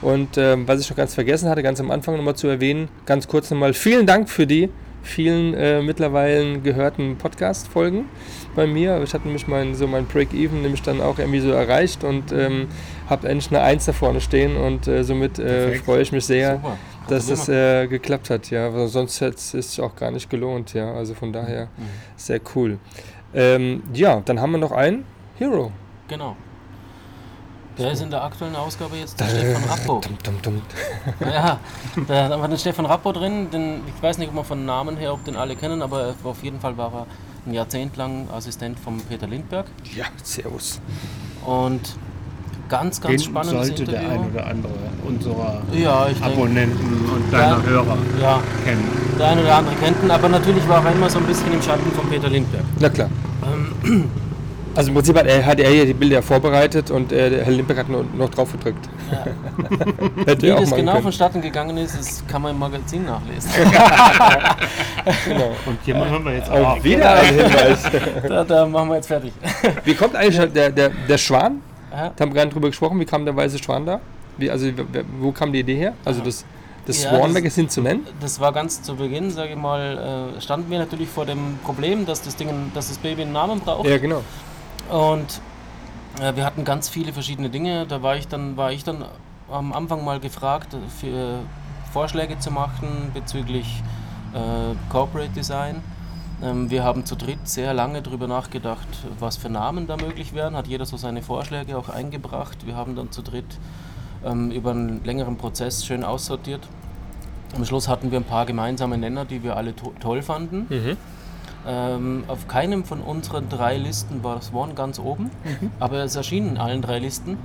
[0.01, 3.27] Und ähm, was ich noch ganz vergessen hatte, ganz am Anfang nochmal zu erwähnen, ganz
[3.27, 4.69] kurz nochmal vielen Dank für die
[5.03, 8.05] vielen äh, mittlerweile gehörten Podcast-Folgen
[8.55, 9.01] bei mir.
[9.03, 12.67] Ich hatte nämlich mein, so mein Break-Even nämlich dann auch irgendwie so erreicht und ähm,
[13.09, 16.55] habe endlich eine Eins da vorne stehen und äh, somit äh, freue ich mich sehr,
[16.55, 16.77] Super.
[17.07, 17.83] Dass Gratuliere.
[17.83, 18.73] äh, geklappt hat, ja.
[18.73, 20.93] Weil sonst hätte es sich auch gar nicht gelohnt, ja.
[20.93, 21.89] Also von daher Mhm.
[22.15, 22.77] sehr cool.
[23.33, 25.05] Ähm, ja, dann haben wir noch einen
[25.37, 25.71] Hero.
[26.07, 26.35] Genau.
[27.77, 29.99] Der ist in der aktuellen Ausgabe jetzt der Stefan Rappo.
[30.01, 30.61] Dum, dum, dum.
[31.21, 31.59] Ja,
[32.07, 33.49] da haben wir den Stefan Rappo drin.
[33.49, 36.43] Den, ich weiß nicht, ob wir von Namen her, ob den alle kennen, aber auf
[36.43, 37.07] jeden Fall war er
[37.47, 39.65] ein Jahrzehnt lang Assistent von Peter Lindberg.
[39.95, 40.79] Ja, servus.
[41.45, 41.81] Und
[42.73, 44.19] ganz, ganz Den spannendes sollte der Interview.
[44.21, 44.73] ein oder andere
[45.07, 47.63] unserer ja, ich denke, Abonnenten und deiner Ja.
[47.63, 48.87] Hörer ja, kennen.
[49.19, 51.61] der eine oder andere kennt ihn, aber natürlich war er immer so ein bisschen im
[51.61, 52.63] Schatten von Peter Lindberg.
[52.79, 53.09] Na klar.
[53.83, 54.09] Ähm.
[54.75, 57.53] Also im Prinzip hat er, hat er hier die Bilder vorbereitet und äh, der Herr
[57.53, 58.89] Limbeck hat noch, noch drauf gedrückt.
[60.25, 61.03] Hätte Wie auch das genau können.
[61.03, 63.51] vonstatten gegangen ist, das kann man im Magazin nachlesen.
[65.27, 65.51] Genau.
[65.65, 66.83] Und hier machen wir jetzt Auch auch.
[66.83, 67.83] wieder ein Hinweis.
[68.29, 69.33] da, da machen wir jetzt fertig.
[69.83, 71.59] Wie kommt eigentlich der, der, der Schwan?
[71.93, 72.11] Ja.
[72.15, 72.99] Da haben wir gerade drüber gesprochen.
[72.99, 73.99] Wie kam der weiße Schwan da?
[74.37, 74.67] Wie, also
[75.19, 75.93] wo kam die Idee her?
[76.03, 76.43] Also das,
[76.87, 78.05] das Ja, Swan das- Magazine zu nennen?
[78.19, 82.05] Das war ganz zu Beginn, sage ich mal, äh, standen wir natürlich vor dem Problem,
[82.07, 83.87] dass das, Ding, dass das Baby einen Namen braucht.
[83.87, 84.23] Ja, genau.
[84.89, 85.39] Und
[86.19, 87.85] äh, wir hatten ganz viele verschiedene Dinge.
[87.87, 89.05] Da war ich dann, war ich dann
[89.51, 91.39] am Anfang mal gefragt, äh, für
[91.91, 93.83] Vorschläge zu machen bezüglich
[94.33, 94.39] äh,
[94.91, 95.75] Corporate Design.
[96.43, 98.87] Ähm, wir haben zu dritt sehr lange darüber nachgedacht,
[99.19, 100.55] was für Namen da möglich wären.
[100.55, 102.65] Hat jeder so seine Vorschläge auch eingebracht.
[102.65, 103.59] Wir haben dann zu dritt
[104.25, 106.67] ähm, über einen längeren Prozess schön aussortiert.
[107.55, 110.65] Am Schluss hatten wir ein paar gemeinsame Nenner, die wir alle to toll fanden.
[110.69, 110.97] Mhm.
[111.65, 115.31] Ähm, auf keinem von unseren drei Listen war Swan ganz oben,
[115.79, 117.37] aber es erschien in allen drei Listen.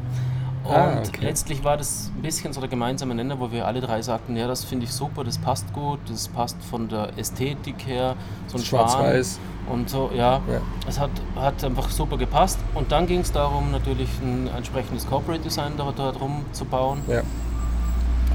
[0.69, 1.25] Und Ah, okay.
[1.25, 4.47] letztlich war das ein bisschen so der gemeinsame Nenner, wo wir alle drei sagten, ja,
[4.47, 8.17] das finde ich super, das passt gut, das passt von der Ästhetik her,
[8.49, 9.39] so ein Schwarz-Weiß.
[9.71, 10.43] und so, ja.
[10.47, 10.61] Ja.
[10.87, 12.59] Es hat, hat einfach super gepasst.
[12.75, 17.23] Und dann ging es darum, natürlich ein entsprechendes Corporate Design da, drum zu bauen, Ja,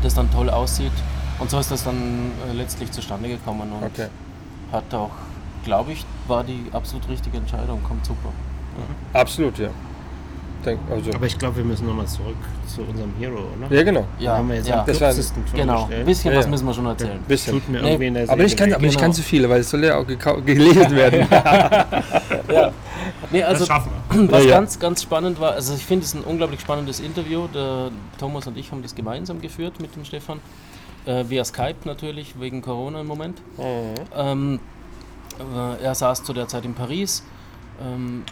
[0.01, 0.91] das dann toll aussieht.
[1.37, 4.07] Und so ist das dann äh, letztlich zustande gekommen und okay.
[4.71, 5.11] hat auch,
[5.65, 7.83] glaube ich, war die absolut richtige Entscheidung.
[7.83, 8.29] Kommt super.
[9.13, 9.69] Absolut, ja.
[10.65, 12.35] Denk, also, Aber ich glaube, wir müssen nochmal zurück
[12.67, 13.75] zu unserem Hero, oder?
[13.75, 14.05] ja, genau.
[14.19, 14.79] Ja, haben wir jetzt ja.
[14.81, 17.19] am Das war- kürzesten Genau, ein bisschen Ja, was müssen wir schon erzählen.
[17.27, 17.53] Bisschen.
[17.53, 19.05] Tut mir Nee, irgendwie in der Aber nicht, Seele ganz, aber nicht Genau.
[19.05, 20.05] ganz so viele, weil es soll ja auch
[20.45, 21.27] gelesen werden.
[21.29, 22.71] Ja.
[23.31, 24.31] Nee, also, Das schaffen wir.
[24.31, 24.55] was Ja, ja.
[24.57, 27.47] ganz, ganz spannend war, also ich finde es ein unglaublich spannendes Interview.
[27.53, 27.89] Der
[28.19, 30.39] Thomas und ich haben das gemeinsam geführt mit dem Stefan.
[31.05, 33.41] Äh, via Skype natürlich, wegen Corona im Moment.
[34.15, 34.59] Ähm,
[35.53, 37.23] äh, er saß zu der Zeit in Paris.
[37.81, 38.23] Ähm,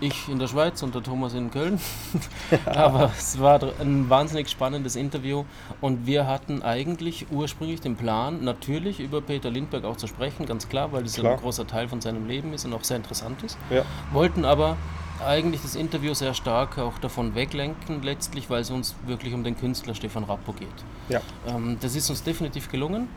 [0.00, 1.80] ich in der Schweiz und der Thomas in Köln.
[2.66, 5.44] Aber es war ein wahnsinnig spannendes Interview
[5.80, 10.68] und wir hatten eigentlich ursprünglich den Plan, natürlich über Peter Lindbergh auch zu sprechen, ganz
[10.68, 11.32] klar, weil ja Klar.
[11.34, 13.58] ein großer Teil von seinem Leben ist und auch sehr interessant ist.
[13.70, 13.84] Ja.
[14.12, 14.76] Wollten aber
[15.24, 19.56] eigentlich das Interview sehr stark auch davon weglenken, letztlich, weil es uns wirklich um den
[19.56, 20.68] Künstler Stefan Rappo geht.
[21.08, 21.20] Ja.
[21.46, 23.08] Ähm, das ist uns definitiv gelungen.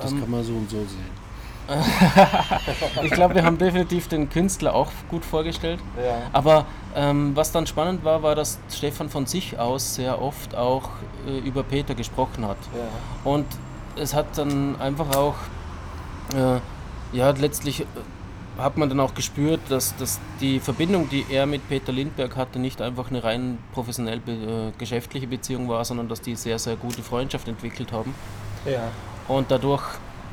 [0.00, 1.29] Das Ähm, kann man so und so sehen.
[3.02, 5.78] ich glaube, wir haben definitiv den Künstler auch gut vorgestellt.
[5.96, 6.18] Ja.
[6.32, 10.90] Aber ähm, was dann spannend war, war, dass Stefan von sich aus sehr oft auch
[11.26, 12.58] äh, über Peter gesprochen hat.
[13.24, 13.46] Und
[13.96, 15.34] es hat dann einfach auch,
[16.34, 16.60] äh,
[17.16, 17.84] ja, letztlich äh,
[18.58, 22.58] hat man dann auch gespürt, dass, dass die Verbindung, die er mit Peter Lindbergh hatte,
[22.58, 26.76] nicht einfach eine rein professionell be äh, geschäftliche Beziehung war, sondern dass die sehr, sehr
[26.76, 28.14] gute Freundschaft entwickelt haben.
[28.66, 28.90] Ja.
[29.28, 29.84] Und dadurch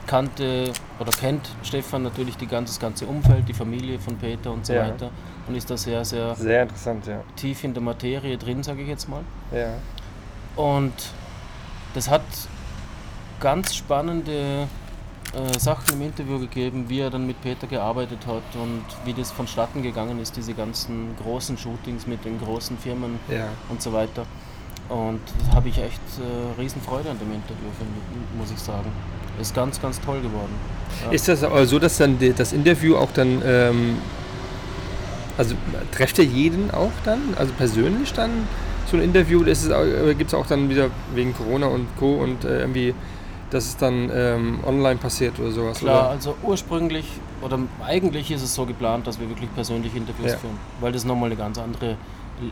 [0.08, 4.66] kannte oder kennt Stefan natürlich die ganze, das ganze Umfeld, die Familie von Peter und
[4.66, 4.88] so Ja.
[4.88, 5.12] weiter.
[5.48, 7.22] Und ist da sehr, sehr Sehr interessant, ja.
[7.36, 9.22] tief in der Materie drin, sage ich jetzt mal.
[9.54, 9.74] Ja.
[10.62, 10.94] Und
[11.94, 12.24] das hat
[13.40, 14.68] ganz spannende
[15.34, 19.32] äh, Sachen im Interview gegeben, wie er dann mit Peter gearbeitet hat und wie das
[19.32, 23.48] vonstatten gegangen ist, diese ganzen großen Shootings mit den großen Firmen Ja.
[23.70, 24.26] und so weiter.
[24.90, 27.68] Und da habe ich echt äh, Riesenfreude an dem Interview,
[28.38, 28.90] muss ich sagen.
[29.40, 30.54] Ist ganz, ganz toll geworden.
[31.06, 31.12] Ja.
[31.12, 33.98] Ist das aber so, dass dann das Interview auch dann, ähm,
[35.38, 35.56] also
[35.92, 38.32] trefft ihr jeden auch dann, also persönlich dann
[38.90, 39.44] so ein Interview?
[39.44, 42.16] Gibt es auch dann wieder wegen Corona und Co.
[42.16, 42.96] und äh, irgendwie,
[43.52, 45.80] dass es dann ähm, online passiert oder sowas?
[45.80, 46.10] Klar, Oder?
[46.10, 47.06] also ursprünglich
[47.42, 50.38] oder eigentlich ist es so geplant, dass wir wirklich persönlich Interviews Ja.
[50.38, 51.92] führen, weil das nochmal eine ganz andere,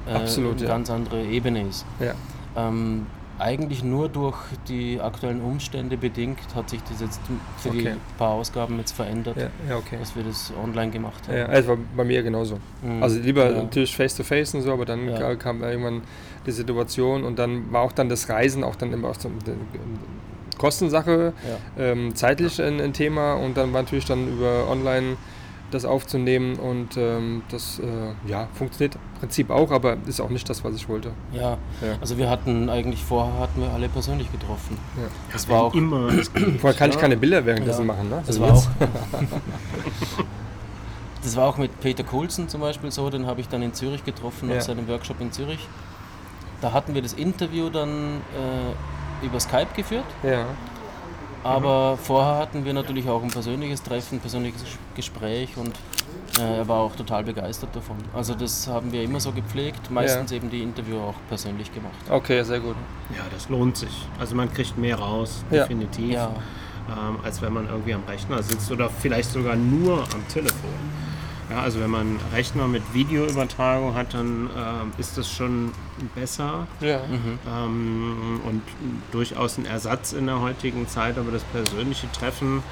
[0.07, 0.67] äh, Absolut, eine ja.
[0.67, 1.85] ganz andere Ebene ist.
[1.99, 2.13] Ja.
[2.55, 3.07] Ähm,
[3.37, 7.19] eigentlich nur durch die aktuellen Umstände bedingt hat sich das jetzt
[7.57, 7.79] für Okay.
[7.95, 9.97] die paar Ausgaben jetzt verändert, Ja, ja, okay.
[9.99, 11.37] dass wir das online gemacht haben.
[11.37, 12.59] Ja, es war bei mir genauso.
[12.81, 13.03] Mhm.
[13.03, 13.63] Also lieber Ja.
[13.63, 15.17] natürlich face to face und so, aber dann Ja.
[15.17, 16.01] ka- kam irgendwann
[16.45, 19.55] die Situation und dann war auch dann das Reisen auch dann immer auch so eine
[20.57, 21.33] Kostensache,
[21.77, 25.17] ähm, zeitlich ein, ein Thema und dann war natürlich dann über online
[25.75, 27.83] das aufzunehmen und ähm, das äh,
[28.29, 31.11] ja, funktioniert im Prinzip auch, aber ist auch nicht das, was ich wollte.
[31.31, 31.51] Ja,
[31.81, 31.97] Ja.
[32.01, 34.77] also wir hatten eigentlich vorher hatten wir alle persönlich getroffen.
[34.97, 35.03] Ja.
[35.31, 36.09] Das war auch immer.
[36.15, 37.93] Das Vorher kann ich keine Bilder währenddessen Ja.
[37.93, 38.09] machen.
[38.09, 38.23] Ne?
[38.25, 38.67] Das Also war auch.
[41.23, 44.03] das war auch mit Peter Coulson zum Beispiel so, den habe ich dann in Zürich
[44.03, 44.55] getroffen, Ja.
[44.55, 45.67] nach seinem Workshop in Zürich.
[46.61, 48.21] Da hatten wir das Interview dann
[49.21, 50.45] äh, über Skype geführt, Ja,
[51.45, 54.63] aber vorher hatten wir natürlich auch ein persönliches Treffen, ein persönliches
[54.95, 55.73] Gespräch und
[56.39, 57.97] äh, er war auch total begeistert davon.
[58.13, 61.93] Also das haben wir immer so gepflegt, meistens eben die Interview auch persönlich gemacht.
[62.09, 62.75] okay, sehr gut.
[63.15, 64.07] Ja, das lohnt sich.
[64.19, 65.61] Also man kriegt mehr raus, Ja.
[65.63, 66.31] definitiv, Ja,
[66.89, 70.69] ähm, als wenn man irgendwie am Rechner sitzt oder vielleicht sogar nur am Telefon.
[71.51, 75.71] Ja, also wenn man einen Rechner mit Videoübertragung hat, dann ähm, ist das schon
[76.13, 76.99] besser Ja.
[76.99, 77.39] mhm.
[77.47, 78.61] ähm, und
[79.11, 81.17] durchaus ein Ersatz in der heutigen Zeit.
[81.17, 82.63] Aber das persönliche Treffen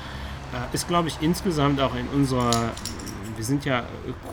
[0.53, 2.71] äh, ist, glaube ich, insgesamt auch in unserer,
[3.35, 3.83] wir sind ja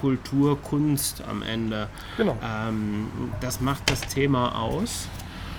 [0.01, 1.89] Kultur, Kunst am Ende.
[2.17, 2.37] Genau.
[2.43, 3.09] Ähm,
[3.41, 5.09] das macht das Thema aus.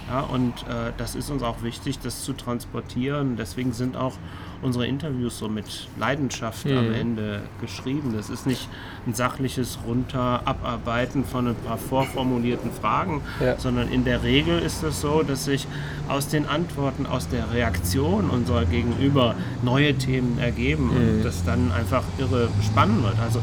[0.10, 3.38] Ja, und äh, das ist uns auch wichtig, das zu transportieren.
[3.38, 4.16] Deswegen sind auch
[4.62, 5.66] unsere Interviews so mit
[6.00, 6.94] Leidenschaft am Mhm.
[6.94, 8.14] Ende geschrieben.
[8.16, 8.70] Das ist nicht
[9.08, 13.58] ein sachliches Runter abarbeiten von ein paar vorformulierten Fragen, Ja.
[13.60, 15.68] sondern in der Regel ist es so, dass sich
[16.08, 22.04] aus den Antworten, aus der Reaktion unserer Gegenüber neue Themen ergeben und das dann einfach
[22.20, 23.20] irre spannend wird.
[23.20, 23.42] Also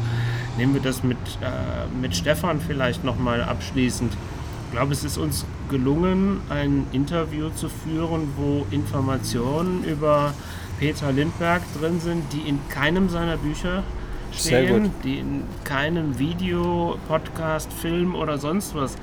[0.57, 4.13] nehmen wir das mit, äh, mit Stefan vielleicht nochmal abschließend.
[4.67, 10.33] Ich glaube, es ist uns gelungen, ein Interview zu führen, wo Informationen über
[10.79, 13.83] Peter Lindbergh drin sind, die in keinem seiner Bücher
[14.31, 18.95] stehen, die in keinem Video, Podcast, Film oder sonst was,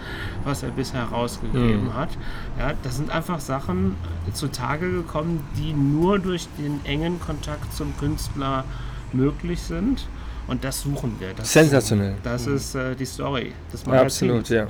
[0.45, 1.95] was er bisher rausgegeben Mhm.
[1.95, 2.11] hat.
[2.59, 3.97] Ja, das sind einfach Sachen
[4.33, 8.65] zutage gekommen, die nur durch den engen Kontakt zum Künstler
[9.13, 10.07] möglich sind.
[10.47, 11.35] Und das suchen wir.
[11.35, 12.15] Das, Sensationell.
[12.23, 14.31] Das ist äh, die Story des Ja, Magazins.
[14.33, 14.67] absolut, ja.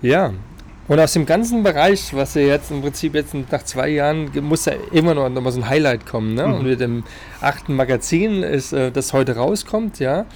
[0.00, 0.32] Ja.
[0.88, 4.66] Und aus dem ganzen Bereich, was wir jetzt im Prinzip jetzt nach zwei Jahren, muss
[4.66, 6.34] ja immer noch, noch mal so ein Highlight kommen.
[6.34, 6.46] Ne?
[6.46, 6.54] Mhm.
[6.54, 7.02] Und mit dem
[7.40, 10.26] achten Magazin, ist, äh, das heute rauskommt, ja.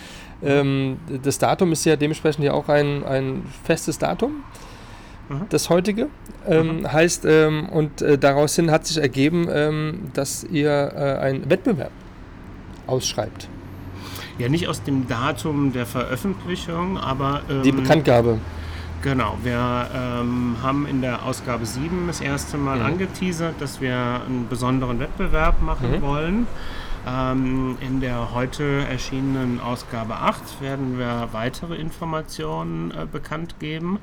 [0.42, 4.42] Ähm, das Datum ist ja dementsprechend ja auch ein, ein festes Datum,
[5.28, 5.42] Mhm.
[5.50, 6.08] das heutige.
[6.48, 11.48] Ähm, Heißt, ähm, und äh, daraus hin hat sich ergeben, ähm, dass ihr äh, einen
[11.48, 11.92] Wettbewerb
[12.88, 13.48] ausschreibt.
[14.38, 17.42] Ja, nicht aus dem Datum der Veröffentlichung, aber.
[17.48, 18.38] Ähm, Die Bekanntgabe.
[19.02, 22.84] Genau, wir ähm, haben in der Ausgabe 7 das erste Mal Mhm.
[22.84, 23.94] angeteasert, dass wir
[24.26, 26.02] einen besonderen Wettbewerb machen Mhm.
[26.02, 26.46] wollen.
[27.08, 33.98] Ähm, in der heute erschienenen Ausgabe 8 werden wir weitere Informationen äh, bekannt geben.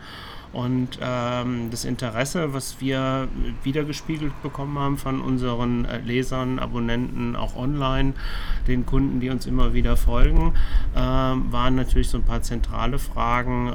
[0.53, 3.27] Und ähm, das Interesse, was wir
[3.63, 8.13] wiedergespiegelt bekommen haben von unseren äh, Lesern, Abonnenten, auch online,
[8.67, 10.53] den Kunden, die uns immer wieder folgen,
[10.95, 13.67] ähm, waren natürlich so ein paar zentrale Fragen.
[13.67, 13.71] Äh,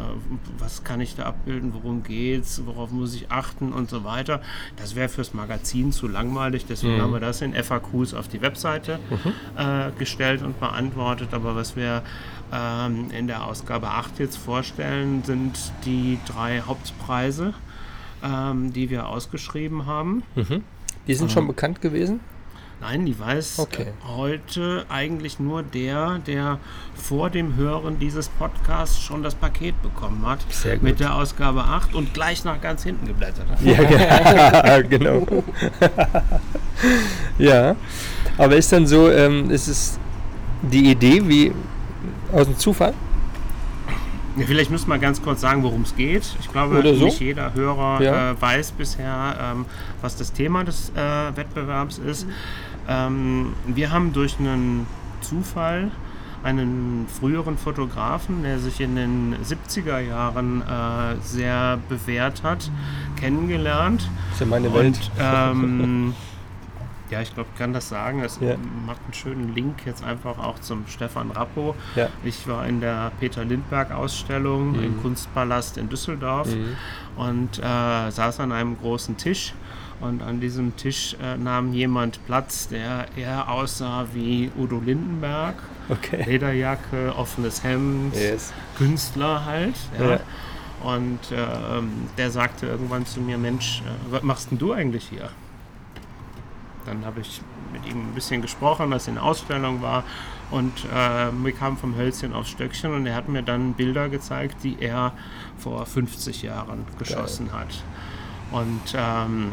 [0.58, 1.72] was kann ich da abbilden?
[1.74, 2.62] Worum geht's?
[2.64, 3.72] Worauf muss ich achten?
[3.72, 4.40] Und so weiter.
[4.76, 6.66] Das wäre fürs Magazin zu langweilig.
[6.66, 7.00] Deswegen Mhm.
[7.02, 8.98] haben wir das in FAQs auf die Webseite
[9.56, 11.28] äh, gestellt und beantwortet.
[11.32, 12.02] Aber was wir
[12.52, 17.54] ähm, in der Ausgabe 8 jetzt vorstellen, sind die drei Hauptpreise,
[18.22, 20.22] ähm, die wir ausgeschrieben haben.
[21.06, 22.20] Die sind schon bekannt gewesen?
[22.80, 23.82] Nein, die weiß Okay.
[23.82, 26.58] äh, heute eigentlich nur der, der
[26.96, 30.40] vor dem Hören dieses Podcasts schon das Paket bekommen hat.
[30.48, 30.82] Sehr gut.
[30.82, 33.62] Mit der Ausgabe 8 und gleich nach ganz hinten geblättert hat.
[33.62, 35.24] Ja, ge- genau.
[37.38, 37.76] ja,
[38.36, 39.98] aber ist dann so, ähm, ist es
[40.62, 41.52] die Idee wie
[42.32, 42.94] aus dem Zufall?
[44.36, 46.22] Ja, vielleicht müssen wir ganz kurz sagen, worum es geht.
[46.40, 47.04] Ich glaube, so.
[47.04, 48.30] nicht jeder Hörer Ja.
[48.30, 49.66] äh, weiß bisher, ähm,
[50.00, 52.26] was das Thema des äh, Wettbewerbs ist.
[52.88, 54.86] Ähm, wir haben durch einen
[55.20, 55.90] Zufall
[56.42, 62.70] einen früheren Fotografen, der sich in den 70er Jahren äh, sehr bewährt hat,
[63.20, 64.08] kennengelernt.
[64.32, 64.98] ist ja meine Welt.
[64.98, 66.14] Und ähm,
[67.12, 68.22] ja, ich glaube, ich kann das sagen.
[68.24, 68.56] Es Ja.
[68.86, 71.74] macht einen schönen Link jetzt einfach auch zum Stefan Rappo.
[71.94, 72.08] Ja.
[72.24, 76.76] Ich war in der Peter Lindbergh Ausstellung im Kunstpalast in Düsseldorf Mhm.
[77.16, 79.54] und äh, saß an einem großen Tisch.
[80.00, 85.54] Und an diesem Tisch äh, nahm jemand Platz, der eher aussah wie Udo Lindenberg.
[85.90, 86.24] Okay.
[86.26, 88.52] Lederjacke, offenes Hemd, Yes.
[88.76, 89.76] Künstler halt.
[90.00, 90.10] Ja.
[90.12, 90.20] Ja.
[90.82, 95.28] Und ähm, der sagte irgendwann zu mir, Mensch, äh, was machst denn du eigentlich hier?
[96.86, 97.40] Dann habe ich
[97.72, 100.04] mit ihm ein bisschen gesprochen, dass in Ausstellung war.
[100.50, 104.56] Und äh, wir kamen vom Hölzchen aufs Stöckchen und er hat mir dann Bilder gezeigt,
[104.62, 105.12] die er
[105.56, 107.82] vor 50 Jahren geschossen hat.
[108.50, 109.52] Und ähm,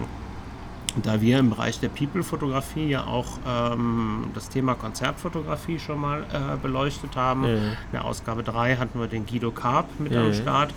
[1.03, 6.57] da wir im Bereich der People-Fotografie ja auch ähm, das Thema Konzertfotografie schon mal äh,
[6.61, 7.47] beleuchtet haben, Mhm.
[7.47, 10.17] in der Ausgabe 3 hatten wir den Guido Karp mit Mhm.
[10.17, 10.73] am Start,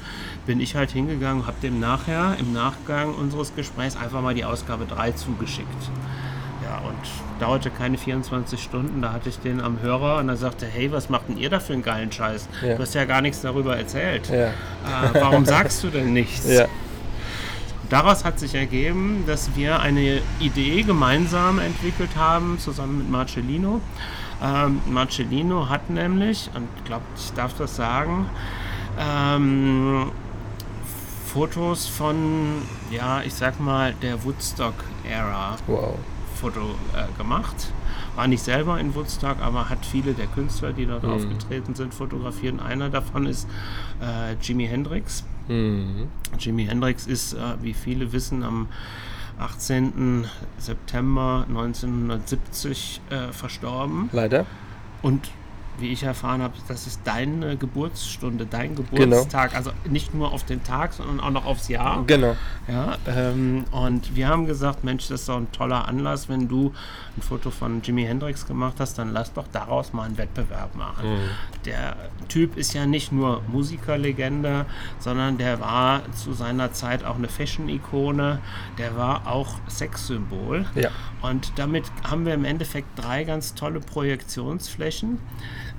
[0.47, 4.85] bin ich halt hingegangen, habe dem nachher, im Nachgang unseres Gesprächs einfach mal die Ausgabe
[4.85, 5.91] 3 zugeschickt.
[6.85, 10.93] Und dauerte keine 24 Stunden, da hatte ich den am Hörer und er sagte, hey,
[10.93, 12.49] was macht denn ihr da für einen geilen Scheiß?
[12.63, 12.75] Ja.
[12.77, 14.29] Du hast ja gar nichts darüber erzählt.
[14.29, 14.47] Ja.
[14.47, 14.53] Äh,
[15.15, 16.49] warum sagst du denn nichts?
[16.49, 16.67] Ja.
[17.91, 23.81] Daraus hat sich ergeben, dass wir eine Idee gemeinsam entwickelt haben, zusammen mit Marcellino.
[24.43, 28.31] Ähm, Marcellino hat nämlich, und ich glaube, ich darf das sagen,
[28.99, 30.11] ähm,
[31.27, 35.95] Fotos von, ja, ich sag mal, der Woodstock-Ära Wow.
[36.43, 37.73] Foto äh, gemacht.
[38.17, 42.61] War nicht selber in Woodstock, aber hat viele der Künstler, die dort aufgetreten sind, fotografiert.
[42.61, 43.49] Einer davon ist
[44.03, 45.25] äh, Jimi Hendrix.
[45.47, 46.09] Mhm.
[46.39, 48.67] Jimi Hendrix ist, äh, wie viele wissen, am
[49.39, 50.27] 18.
[50.59, 54.11] September 1970 äh, verstorben.
[54.13, 54.45] Leider.
[55.01, 55.31] Und
[55.79, 59.55] wie ich erfahren habe, das ist deine Geburtsstunde, dein Geburtstag.
[59.55, 62.05] Also nicht nur auf den Tag, sondern auch noch aufs Jahr.
[62.07, 62.37] Genau.
[62.69, 66.73] Ja, ähm, und wir haben gesagt, Mensch, das ist doch ein toller Anlass, wenn du
[67.17, 71.19] ein Foto von Jimi Hendrix gemacht hast, dann lass doch daraus mal einen Wettbewerb machen.
[71.65, 71.97] Der
[72.29, 74.67] Typ ist ja nicht nur Musikerlegende,
[74.99, 78.41] sondern der war zu seiner Zeit auch eine Fashion-Ikone,
[78.79, 80.65] der war auch Sexsymbol.
[80.75, 80.91] Ja.
[81.21, 85.19] Und damit haben wir im Endeffekt drei ganz tolle Projektionsflächen,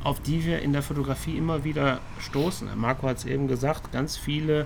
[0.04, 2.70] auf die wir in der Fotografie immer wieder stoßen.
[2.76, 4.62] Marco hat es eben gesagt, ganz viele,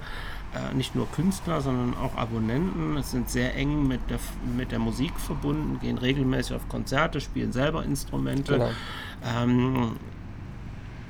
[0.54, 4.20] äh, nicht nur Künstler, sondern auch Abonnenten, sind sehr eng mit der,
[4.56, 8.54] mit der Musik verbunden, gehen regelmäßig auf Konzerte, spielen selber Instrumente.
[8.54, 8.70] Genau.
[9.26, 9.98] Ähm,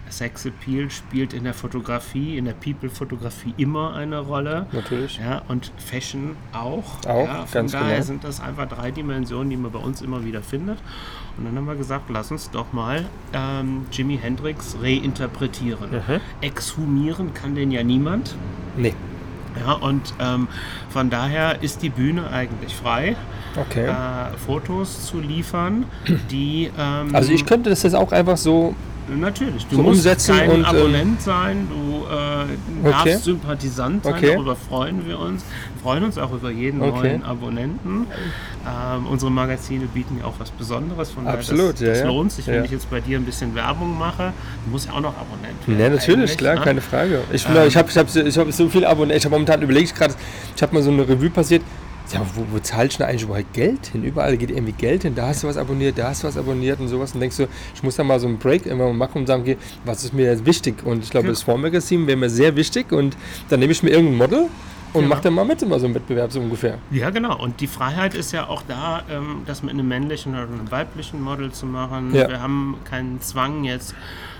[0.09, 4.67] Sex Appeal spielt in der Fotografie, in der People-Fotografie immer eine Rolle.
[4.71, 5.17] Natürlich.
[5.17, 7.05] Ja, und Fashion auch.
[7.05, 8.05] Auch, ja, von daher genau.
[8.05, 10.79] sind das einfach drei Dimensionen, die man bei uns immer wieder findet.
[11.37, 15.91] Und dann haben wir gesagt, lass uns doch mal ähm, Jimi Hendrix reinterpretieren.
[15.91, 16.19] Mhm.
[16.41, 18.35] Exhumieren kann den ja niemand.
[18.75, 18.93] Nee.
[19.65, 20.47] Ja, und ähm,
[20.89, 23.15] von daher ist die Bühne eigentlich frei,
[23.55, 23.85] Okay.
[23.87, 25.85] äh, Fotos zu liefern,
[26.29, 26.69] die.
[26.77, 28.75] Ähm, Also ich könnte das jetzt auch einfach so.
[29.15, 32.91] Natürlich, du so musst umsetzen kein und, ähm, Abonnent sein, du äh, Okay.
[32.91, 34.33] darfst Sympathisant sein, Okay.
[34.33, 35.43] darüber freuen wir uns.
[35.75, 36.91] Wir freuen uns auch über jeden Okay.
[37.11, 38.07] neuen Abonnenten.
[38.65, 42.31] Ähm, unsere Magazine bieten ja auch was Besonderes, von daher Absolut, das, ja, das lohnt
[42.33, 42.63] sich, wenn Ja.
[42.63, 44.33] ich jetzt bei dir ein bisschen Werbung mache.
[44.65, 45.79] Du musst ja auch noch Abonnent werden.
[45.79, 46.61] Ja, natürlich, klar, ne?
[46.61, 47.21] keine Frage.
[47.31, 47.51] Ich, Ähm.
[47.67, 49.17] ich habe ich hab, ich hab so viele Abonnenten.
[49.17, 50.15] Ich habe momentan überlegt, gerade,
[50.55, 51.61] ich habe mal so eine Revue passiert.
[52.11, 54.03] Ja, aber wo, wo zahlst du denn eigentlich überall Geld hin?
[54.03, 55.13] Überall geht irgendwie Geld hin.
[55.15, 57.13] Da hast du was abonniert, da hast du was abonniert und sowas.
[57.13, 59.57] Und denkst du, ich muss da mal so einen Break immer machen und sagen, okay,
[59.83, 60.85] was ist mir jetzt wichtig?
[60.85, 62.91] Und ich glaube, das Formagazin wäre mir sehr wichtig.
[62.91, 63.17] Und
[63.49, 64.47] dann nehme ich mir irgendein Model
[64.93, 65.07] und Ja.
[65.09, 66.77] mache dann mal mit immer so einen Wettbewerb so ungefähr.
[66.91, 67.37] Ja, genau.
[67.37, 71.21] Und die Freiheit ist ja auch da, ähm, das mit einem männlichen oder einem weiblichen
[71.21, 72.15] Model zu machen.
[72.15, 72.29] Ja.
[72.29, 73.93] Wir haben keinen Zwang jetzt,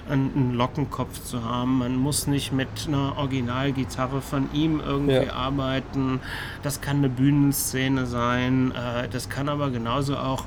[0.10, 1.80] einen, Lockenkopf zu haben.
[1.80, 5.34] Man muss nicht mit einer Originalgitarre von ihm irgendwie Ja.
[5.34, 6.20] arbeiten.
[6.64, 8.72] Das kann eine Bühnenszene sein.
[8.72, 10.46] Äh, das kann aber genauso auch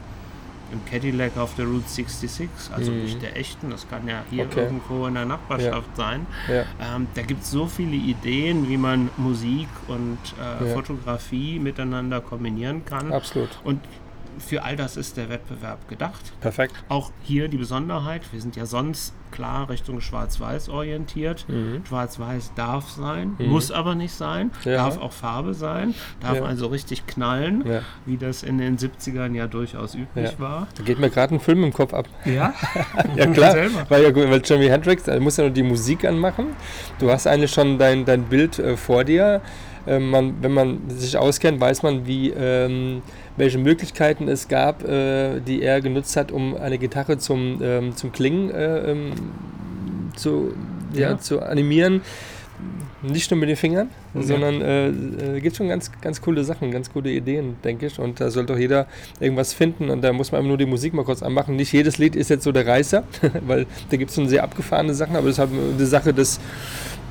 [0.73, 3.03] im Cadillac auf der Route 66, also Mhm.
[3.03, 4.61] nicht der echten, das kann ja hier Okay.
[4.61, 6.27] irgendwo in der Nachbarschaft sein.
[6.47, 6.63] Ja.
[6.95, 10.75] Ähm, da gibt es so viele Ideen, wie man Musik und äh, Ja.
[10.75, 13.13] Fotografie miteinander kombinieren kann.
[13.13, 13.49] Absolut.
[13.65, 13.81] Und
[14.41, 16.33] für all das ist der Wettbewerb gedacht.
[16.41, 16.75] Perfekt.
[16.89, 21.45] Auch hier die Besonderheit, wir sind ja sonst klar Richtung Schwarz-Weiß orientiert.
[21.49, 21.83] Mhm.
[21.87, 24.77] Schwarz-Weiß darf sein, muss aber nicht sein, Ja.
[24.79, 26.45] darf auch Farbe sein, darf Ja.
[26.45, 27.83] also richtig knallen, Ja.
[28.07, 30.67] wie das in den 70ern ja durchaus üblich war.
[30.77, 32.09] Da geht mir gerade ein Film im Kopf ab.
[32.25, 32.55] Ja,
[33.17, 33.55] Ja klar,
[33.89, 36.47] weil, ja, weil Jimi Hendrix, da muss ja nur die Musik anmachen.
[36.99, 39.41] Du hast eigentlich schon dein, dein Bild äh, vor dir.
[39.87, 43.01] Ähm, man, wenn man sich auskennt, weiß man, wie, ähm,
[43.37, 48.13] welche Möglichkeiten es gab, äh, die er genutzt hat, um eine Gitarre zum, ähm, zum
[48.13, 49.13] Klingen äh, ähm,
[50.17, 50.55] zu,
[50.93, 51.19] ja, Ja.
[51.19, 52.03] zu animieren.
[53.03, 54.21] Nicht nur mit den Fingern, Ja.
[54.23, 57.99] sondern äh, äh, gibt schon ganz, ganz coole Sachen, ganz coole Ideen, denke ich.
[57.99, 58.87] Und da sollte auch jeder
[59.21, 59.89] irgendwas finden.
[59.89, 61.57] Und da muss man einfach nur die Musik mal kurz anmachen.
[61.57, 63.05] Nicht jedes Lied ist jetzt so der Reißer,
[63.47, 66.39] weil da gibt es schon sehr abgefahrene Sachen, aber das ist halt eine Sache des,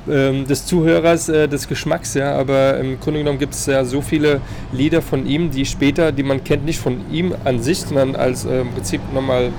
[0.08, 2.14] ähm, des Zuhörers, äh, des Geschmacks.
[2.14, 2.36] Ja.
[2.36, 4.40] Aber im Grunde genommen gibt es ja so viele
[4.72, 8.44] Lieder von ihm, die später, die man kennt, nicht von ihm an sich, sondern als
[8.44, 9.50] äh, im Prinzip nochmal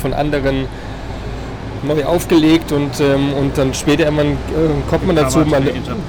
[0.00, 0.66] von anderen
[1.82, 4.36] neu aufgelegt und, ähm, und dann später irgendwann äh,
[4.88, 5.68] kommt man dazu, man,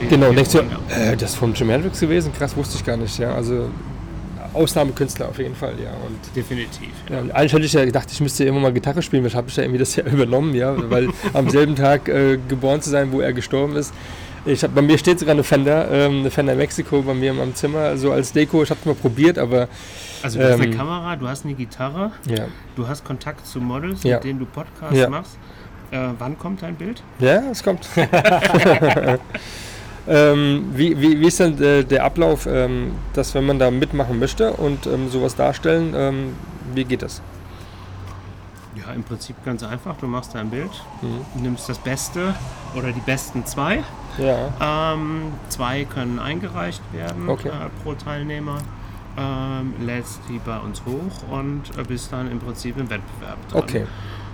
[0.10, 1.12] genau, denkst du, ja.
[1.12, 3.70] äh, das ist von Jimi Hendrix gewesen, krass, wusste ich gar nicht, ja, also
[4.54, 6.90] Ausnahmekünstler auf jeden Fall, ja, und definitiv.
[7.10, 9.36] ja, und eigentlich hätte ich ja gedacht, ich müsste immer mal Gitarre spielen, weil ich
[9.36, 12.90] habe ich ja irgendwie das ja übernommen, ja, weil am selben Tag äh, geboren zu
[12.90, 13.94] sein, wo er gestorben ist.
[14.46, 17.38] Ich hab, bei mir steht sogar eine Fender, ähm, eine Fender Mexico bei mir in
[17.38, 18.64] meinem Zimmer, so als Deko.
[18.64, 19.68] Ich habe es mal probiert, aber
[20.24, 22.46] Also du hast eine Ähm, Kamera, du hast eine Gitarre, ja.
[22.78, 24.16] du hast Kontakt zu Models, Ja.
[24.16, 25.38] mit denen du Podcasts machst.
[25.92, 27.04] Äh, wann kommt dein Bild?
[27.20, 27.88] Ja, es kommt.
[30.08, 34.20] ähm, wie, wie, wie ist denn äh, der Ablauf, ähm, dass wenn man da mitmachen
[34.20, 36.36] möchte und ähm, sowas darstellen, ähm,
[36.74, 37.22] wie geht das?
[38.76, 39.96] Ja, im Prinzip ganz einfach.
[39.98, 40.70] Du machst dein Bild,
[41.02, 41.42] Mhm.
[41.44, 42.34] nimmst das Beste
[42.76, 43.84] oder die besten zwei.
[44.18, 47.50] Ja, Ähm, zwei können eingereicht werden Okay.
[47.50, 47.52] äh,
[47.84, 48.58] pro Teilnehmer.
[49.18, 53.64] Ähm, lädst die bei uns hoch und äh, bist dann im Prinzip im Wettbewerb dran.
[53.64, 53.82] okay.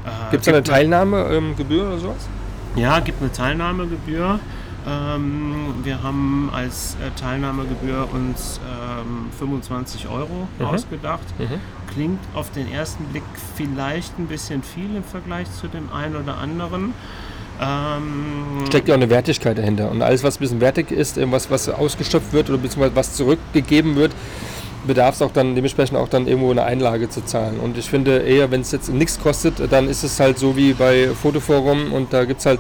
[0.05, 2.28] Äh, Gibt es eine Teilnahmegebühr oder sowas?
[2.76, 4.39] Ja, gibt eine Teilnahmegebühr.
[4.88, 10.65] Ähm, wir haben als äh, Teilnahmegebühr uns ähm, 25 Euro Mhm.
[10.65, 11.23] ausgedacht.
[11.39, 11.59] Mhm.
[11.91, 13.23] Klingt auf den ersten Blick
[13.55, 16.93] vielleicht ein bisschen viel im Vergleich zu dem einen oder anderen.
[17.61, 19.89] Ähm, Steckt ja auch eine Wertigkeit dahinter.
[19.89, 23.95] Und alles, was ein bisschen wertig ist, irgendwas, was ausgestopft wird oder beziehungsweise was zurückgegeben
[23.95, 24.11] wird,
[24.86, 27.59] bedarf es auch dann dementsprechend auch dann irgendwo eine Einlage zu zahlen.
[27.59, 30.73] Und ich finde eher, wenn es jetzt nichts kostet, dann ist es halt so wie
[30.73, 32.59] bei Fotoforum und da gibt es halt,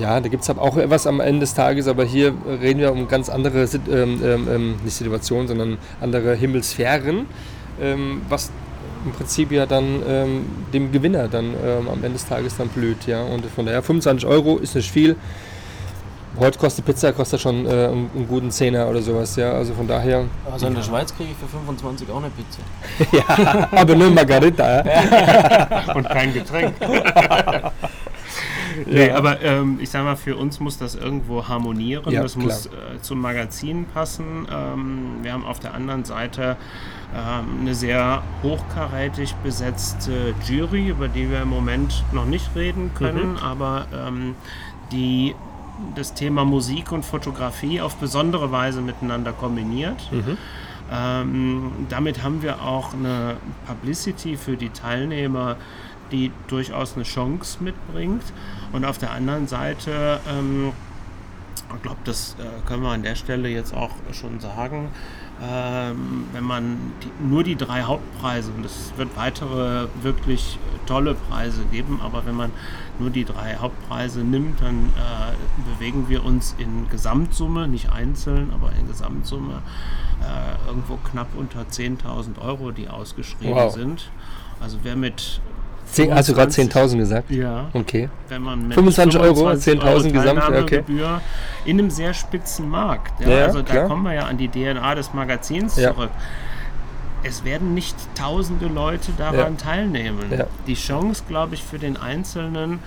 [0.00, 2.92] ja, da gibt es halt auch etwas am Ende des Tages, aber hier reden wir
[2.92, 7.26] um ganz andere, ähm, ähm, ähm, nicht Situationen, sondern andere Himmelsphären,
[7.80, 8.50] ähm, was
[9.04, 13.06] im Prinzip ja dann ähm, dem Gewinner dann ähm, am Ende des Tages dann blüht,
[13.06, 13.22] ja.
[13.22, 15.16] Und von daher 25 Euro ist nicht viel.
[16.38, 19.52] Heute kostet Pizza kostet schon äh, einen, guten Zehner oder sowas, ja.
[19.52, 23.68] Also von daher, Also in der Schweiz kriege ich für 25 auch eine Pizza.
[23.76, 25.94] aber nur Margarita, ja.
[25.94, 26.74] und kein Getränk.
[28.86, 32.10] nee, aber ähm, ich sag mal, für uns muss das irgendwo harmonieren.
[32.12, 32.44] Ja, das klar.
[32.44, 34.46] muss äh, zum Magazin passen.
[34.50, 36.56] Ähm, wir haben auf der anderen Seite
[37.14, 43.36] ähm, eine sehr hochkarätig besetzte Jury, über die wir im Moment noch nicht reden können,
[43.38, 44.34] aber ähm,
[44.92, 45.34] die
[45.94, 50.10] das Thema Musik und Fotografie auf besondere Weise miteinander kombiniert.
[50.92, 55.56] Ähm, damit haben wir auch eine Publicity für die Teilnehmer,
[56.10, 58.22] die durchaus eine Chance mitbringt.
[58.72, 60.72] Und auf der anderen Seite, ähm,
[61.76, 64.88] ich glaube, das äh, können wir an der Stelle jetzt auch schon sagen,
[65.42, 71.62] ähm, wenn man die, nur die drei Hauptpreise, und es wird weitere wirklich tolle Preise
[71.70, 72.50] geben, aber wenn man
[72.98, 78.72] nur die drei Hauptpreise nimmt, dann äh, bewegen wir uns in Gesamtsumme, nicht einzeln, aber
[78.78, 79.62] in Gesamtsumme
[80.20, 83.72] äh, irgendwo knapp unter 10.000 Euro, die ausgeschrieben Wow.
[83.72, 84.10] sind.
[84.60, 85.40] Also wer mit
[85.92, 87.30] Zehn, hast du gerade 25 10.000 gesagt?
[87.30, 88.08] Ja, Okay.
[88.28, 90.82] wenn man mit 25 Euro, 10.000 Euro gesamt, okay.
[91.64, 93.20] In einem sehr spitzen Markt.
[93.20, 93.88] Ja, Ja, also da klar.
[93.88, 95.92] kommen wir ja an die DNA des Magazins Ja.
[95.92, 96.10] zurück.
[97.22, 100.24] Es werden nicht tausende Leute daran teilnehmen.
[100.66, 102.78] Die Chance, glaube ich, für den Einzelnen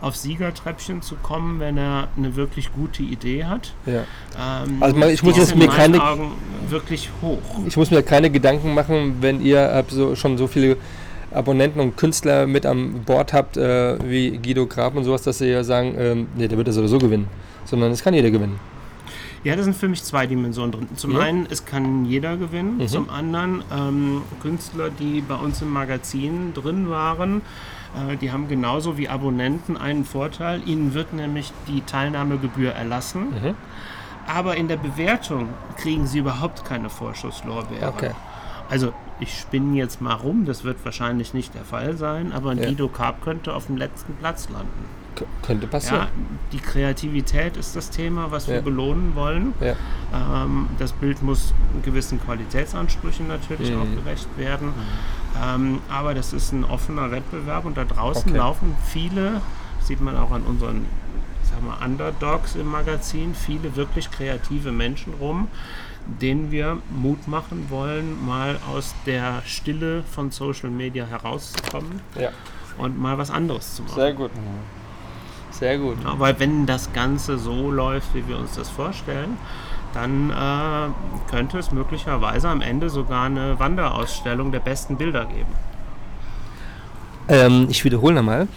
[0.00, 3.72] auf Siegertreppchen zu kommen, wenn er eine wirklich gute Idee hat.
[3.86, 4.04] Ja.
[4.64, 6.00] Ähm, Also man- ich muss jetzt mir keine-
[6.68, 7.38] wirklich hoch.
[7.66, 10.76] Ich muss mir keine Gedanken machen, wenn ihr habt so, schon so viele
[11.34, 15.48] Abonnenten und Künstler mit an Bord habt, äh, wie Guido Grab und sowas, dass sie
[15.48, 17.28] ja sagen, ähm, nee, der wird das sowieso gewinnen.
[17.64, 18.58] Sondern es kann jeder gewinnen.
[19.44, 20.88] Ja, das sind für mich zwei Dimensionen drin.
[20.94, 21.20] Zum Ja.
[21.20, 22.76] einen, es kann jeder gewinnen.
[22.78, 22.88] Mhm.
[22.88, 27.42] Zum anderen, ähm, Künstler, die bei uns im Magazin drin waren,
[27.96, 30.62] äh, die haben genauso wie Abonnenten einen Vorteil.
[30.66, 33.30] Ihnen wird nämlich die Teilnahmegebühr erlassen.
[33.30, 33.54] Mhm.
[34.28, 37.88] Aber in der Bewertung kriegen sie überhaupt keine Vorschusslorbeeren.
[37.88, 38.10] Okay.
[38.68, 42.58] Also ich spinne jetzt mal rum, das wird wahrscheinlich nicht der Fall sein, aber ein
[42.58, 42.66] Ja.
[42.66, 44.86] Guido Karp könnte auf dem letzten Platz landen.
[45.14, 46.00] K könnte passieren.
[46.04, 46.08] Ja,
[46.52, 48.60] die Kreativität ist das Thema, was wir Ja.
[48.62, 49.52] belohnen wollen.
[49.60, 49.74] Ja.
[50.44, 51.52] Ähm, das Bild muss
[51.84, 53.80] gewissen Qualitätsansprüchen natürlich Mhm.
[53.82, 54.72] auch gerecht werden.
[55.44, 58.38] Ähm, aber das ist ein offener Wettbewerb und da draußen Okay.
[58.38, 59.42] laufen viele,
[59.80, 60.86] sieht man auch an unseren
[61.44, 65.48] sag mal, Underdogs im Magazin, viele wirklich kreative Menschen rum,
[66.20, 72.30] denen wir Mut machen wollen, mal aus der Stille von Social Media herauszukommen Ja.
[72.78, 73.94] und mal was anderes zu machen.
[73.94, 74.30] Sehr gut.
[75.50, 75.96] Sehr gut.
[76.02, 79.36] Ja, weil wenn das Ganze so läuft, wie wir uns das vorstellen,
[79.94, 85.52] dann äh, könnte es möglicherweise am Ende sogar eine Wanderausstellung der besten Bilder geben.
[87.28, 88.48] Ähm, ich wiederhole nochmal.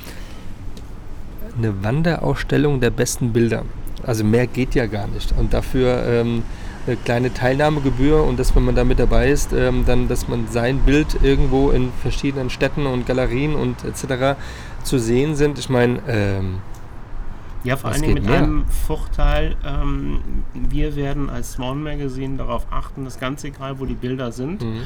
[1.58, 3.64] Eine Wanderausstellung der besten Bilder.
[4.04, 5.34] Also mehr geht ja gar nicht.
[5.38, 6.44] Und dafür ähm,
[6.88, 10.48] eine kleine Teilnahmegebühr und dass, wenn man da mit dabei ist, ähm, dann, dass man
[10.50, 14.38] sein Bild irgendwo in verschiedenen Städten und Galerien und etc.
[14.84, 15.58] zu sehen sind.
[15.58, 16.60] Ich meine, ähm,
[17.64, 18.38] Ja, vor allen Dingen mit mehr?
[18.38, 20.20] einem Vorteil, ähm,
[20.54, 24.84] wir werden als Swan Magazine darauf achten, dass ganz egal, wo die Bilder sind, mhm.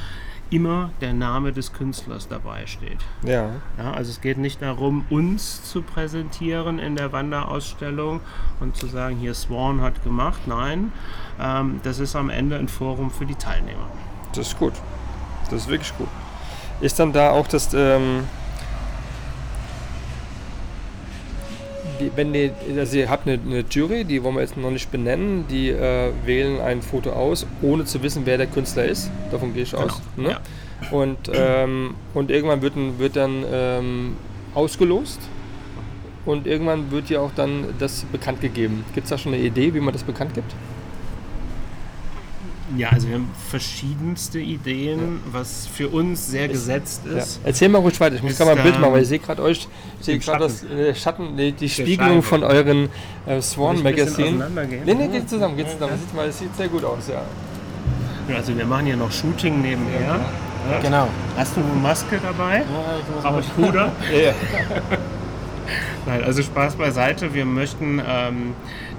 [0.49, 2.99] Immer der Name des Künstlers dabei steht.
[3.23, 8.21] ja, Ja, also es geht nicht darum, uns zu präsentieren in der Wanderausstellung
[8.59, 10.41] und zu sagen, hier Swan hat gemacht.
[10.47, 10.91] Nein,
[11.39, 13.87] ähm, das ist am Ende ein Forum für die Teilnehmer.
[14.33, 14.73] das ist gut.
[15.49, 16.07] Das ist wirklich gut.
[16.81, 18.23] Ist dann da auch das, ähm,
[22.15, 25.45] wenn die, also ihr habt eine, eine Jury, die wollen wir jetzt noch nicht benennen,
[25.49, 29.09] die äh, wählen ein Foto aus, ohne zu wissen, wer der Künstler ist.
[29.31, 30.01] Davon gehe ich aus.
[30.15, 30.31] Ne?
[30.31, 30.41] ja.
[30.91, 34.17] Und, ähm, und irgendwann wird, wird dann ähm,
[34.53, 35.19] ausgelost
[36.25, 38.85] und irgendwann wird ja auch dann das bekannt gegeben.
[38.93, 40.53] Gibt es da schon eine Idee, wie man das bekannt gibt?
[42.78, 47.17] Ja, also wir haben verschiedenste Ideen, was für uns sehr gesetzt Ja.
[47.20, 47.39] ist.
[47.43, 48.15] Erzähl mal ruhig weiter.
[48.15, 49.67] Ich muss gerade mal ein Bild machen, weil ich sehe gerade euch,
[49.99, 50.78] ich sehe gerade das Schatten.
[50.78, 51.70] äh, Schatten, die, die.
[51.70, 52.89] Spiegelung von euren
[53.26, 54.47] äh, Swan ich Magazine.
[54.86, 55.93] Nee, nee, geht zusammen, geht zusammen.
[55.99, 57.22] Sieht mal, das sieht sehr gut aus, ja.
[58.36, 60.01] Also wir machen hier noch Shooting nebenher.
[60.72, 60.80] Ja.
[60.84, 61.07] Genau.
[61.36, 62.57] Hast du eine Maske dabei?
[62.57, 62.63] Ja,
[63.20, 63.91] ich Aber mal- Puder?
[64.13, 64.34] Ja, ja.
[66.05, 67.34] Nein, also Spaß beiseite.
[67.34, 68.53] Wir möchten ähm,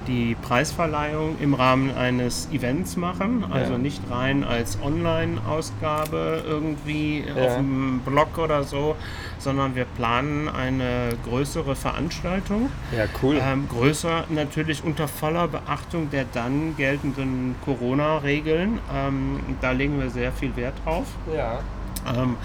[0.07, 3.45] die Preisverleihung im Rahmen eines Events machen.
[3.51, 3.77] Also Ja.
[3.77, 7.35] nicht rein als Online-Ausgabe irgendwie Ja.
[7.43, 8.95] auf dem Blog oder so,
[9.37, 12.69] sondern wir planen eine größere Veranstaltung.
[12.95, 13.39] ja, cool.
[13.41, 18.79] Ähm, größer natürlich unter voller Beachtung der dann geltenden Corona-Regeln.
[18.93, 21.05] Ähm, da legen wir sehr viel Wert drauf.
[21.35, 21.59] Ja.
[22.15, 22.35] Ähm,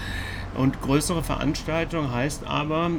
[0.55, 2.89] und größere Veranstaltung heißt aber,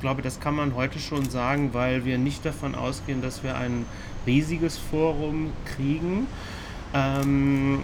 [0.00, 3.86] glaube, das kann man heute schon sagen, weil wir nicht davon ausgehen, dass wir ein
[4.26, 6.26] riesiges Forum kriegen,
[6.94, 7.82] ähm,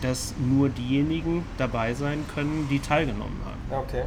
[0.00, 3.82] dass nur diejenigen dabei sein können, die teilgenommen haben.
[3.82, 4.04] Okay.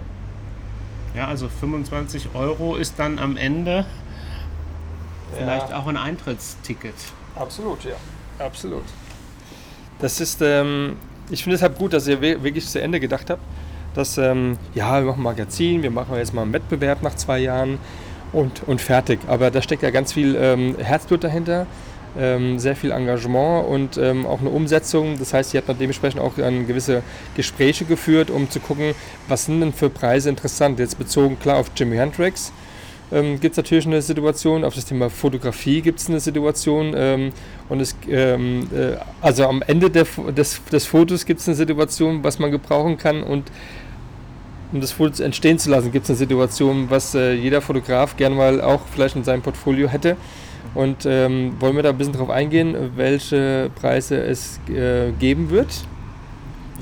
[1.16, 3.86] Ja, also 25 Euro ist dann am Ende
[5.36, 5.80] vielleicht ja.
[5.80, 6.96] auch ein Eintrittsticket.
[7.36, 7.96] Absolut, ja.
[8.40, 8.84] Absolut.
[10.00, 10.98] Das ist, ähm,
[11.30, 13.42] ich finde es halt gut, dass ihr wirklich zu Ende gedacht habt.
[13.96, 17.40] Dass, ähm, ja, wir machen ein Magazin, wir machen jetzt mal einen Wettbewerb nach zwei
[17.40, 17.80] Jahren
[18.34, 19.20] und, und fertig.
[19.28, 21.66] Aber da steckt ja ganz viel ähm, Herzblut dahinter,
[22.18, 25.18] ähm, sehr viel Engagement und ähm, auch eine Umsetzung.
[25.18, 27.02] Das heißt, ihr habt dann dementsprechend auch ähm, gewisse
[27.36, 28.94] Gespräche geführt, um zu gucken,
[29.28, 30.80] was sind denn für Preise interessant.
[30.80, 32.52] Jetzt bezogen klar auf Jimi Hendrix
[33.12, 37.32] ähm, gibt es natürlich eine Situation, auf das Thema Fotografie gibt es eine Situation ähm,
[37.70, 42.24] und es, ähm, äh, also am Ende der, des, des Fotos gibt es eine Situation,
[42.24, 43.52] was man gebrauchen kann und
[44.76, 48.36] um das Foto entstehen zu lassen, gibt es eine Situation, was äh, jeder Fotograf gerne
[48.36, 50.18] mal auch vielleicht in seinem Portfolio hätte.
[50.74, 55.70] Und ähm, wollen wir da ein bisschen drauf eingehen, welche Preise es äh, geben wird?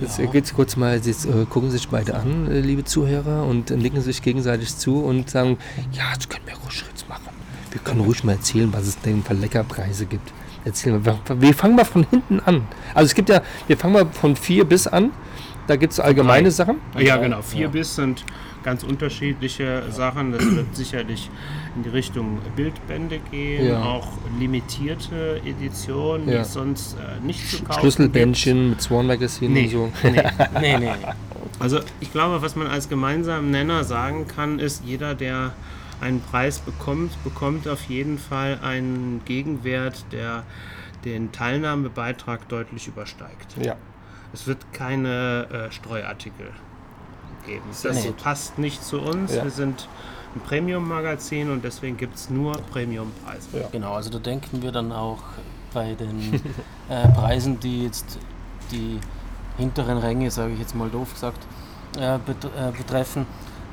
[0.02, 0.24] Jetzt Ja.
[0.26, 4.02] äh, geht's kurz mal, jetzt äh, gucken sich beide an, äh, liebe Zuhörer, und nicken
[4.02, 5.58] sich gegenseitig zu und sagen,
[5.92, 7.30] ja, das können wir ruhig jetzt machen.
[7.70, 10.32] Wir können ruhig mal erzählen, was es denn für Leckerpreise gibt.
[10.66, 11.06] Erzählen.
[11.06, 12.64] Wir- Wir fangen mal von hinten an.
[12.96, 15.12] Also es gibt ja, wir fangen mal von vier bis an.
[15.68, 16.52] Da gibt es allgemeine drei.
[16.52, 16.78] Sachen.
[16.96, 17.42] Ja, Ja, genau.
[17.42, 17.68] Vier ja.
[17.70, 18.24] bis sind
[18.64, 20.32] ganz unterschiedliche Sachen.
[20.32, 21.30] Das wird sicherlich
[21.76, 23.82] in die Richtung Bildbände gehen, Ja.
[23.84, 24.08] auch
[24.40, 26.42] limitierte Editionen, die Ja.
[26.42, 29.64] es sonst äh, nicht zu kaufen Schlüsselbändchen mit Swan Magazine Nee.
[29.66, 29.92] und so.
[30.02, 30.24] gibt.
[30.62, 30.78] Nee.
[30.78, 30.92] Nee, nee.
[31.60, 35.54] Also ich glaube, was man als gemeinsamen Nenner sagen kann, ist, jeder, der
[36.02, 40.44] einen Preis bekommt, bekommt auf jeden Fall einen Gegenwert, der
[41.06, 43.56] den Teilnahmebeitrag deutlich übersteigt.
[43.62, 43.76] Ja.
[44.34, 46.48] Es wird keine äh, Streuartikel
[47.46, 47.64] geben.
[47.84, 48.14] Das Nee.
[48.22, 49.36] passt nicht zu uns.
[49.36, 49.44] Ja.
[49.44, 49.88] Wir sind
[50.36, 53.48] ein Premium-Magazin und deswegen gibt es nur Premium-Preise.
[53.60, 53.68] Ja.
[53.72, 55.20] Genau, also da denken wir dann auch
[55.74, 56.34] bei den
[56.90, 58.18] äh, Preisen, die jetzt
[58.72, 59.00] die
[59.58, 61.40] hinteren Ränge, sage ich jetzt mal doof gesagt,
[61.98, 63.28] äh, bet äh, betreffen,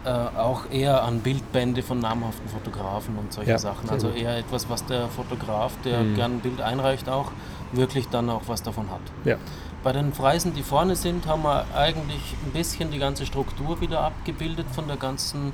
[0.05, 3.89] äh, auch eher an Bildbände von namhaften Fotografen und solche Ja, Sachen.
[3.89, 6.15] Also eher etwas, was der Fotograf, der Mhm.
[6.17, 7.31] gern ein Bild einreicht, auch
[7.73, 9.01] wirklich dann auch was davon hat.
[9.25, 9.37] Ja.
[9.83, 14.01] Bei den Preisen, die vorne sind, haben wir eigentlich ein bisschen die ganze Struktur wieder
[14.03, 15.53] abgebildet von der ganzen,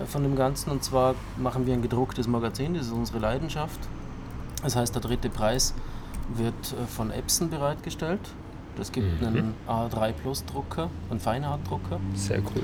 [0.00, 0.70] äh, von dem Ganzen.
[0.70, 3.80] Und zwar machen wir ein gedrucktes Magazin, das ist unsere Leidenschaft.
[4.62, 5.74] Das heißt, der dritte Preis
[6.34, 8.20] wird äh, von Epson bereitgestellt.
[8.76, 9.26] Das gibt Mhm.
[9.26, 12.00] einen A3 Plus Drucker, einen Feinharddrucker.
[12.14, 12.62] Sehr cool.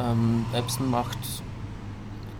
[0.00, 1.18] Ähm, Epson macht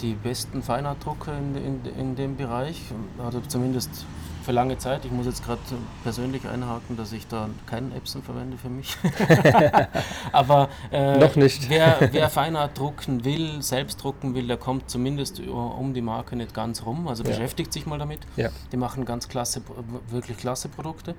[0.01, 2.82] die besten Feinharddrucker in, in, in dem Bereich,
[3.24, 4.05] also zumindest
[4.45, 5.05] für lange Zeit.
[5.05, 5.61] Ich muss jetzt gerade
[6.03, 8.97] persönlich einhaken, dass ich da keinen Epson verwende für mich.
[10.32, 11.68] Aber äh, Noch nicht.
[11.68, 16.55] Wer, wer Feinart drucken will, selbst drucken will, der kommt zumindest um die Marke nicht
[16.55, 17.09] ganz rum.
[17.09, 17.30] Also Ja.
[17.30, 18.20] beschäftigt sich mal damit.
[18.36, 18.51] Ja.
[18.72, 19.62] Die machen ganz klasse,
[20.11, 21.14] wirklich klasse Produkte.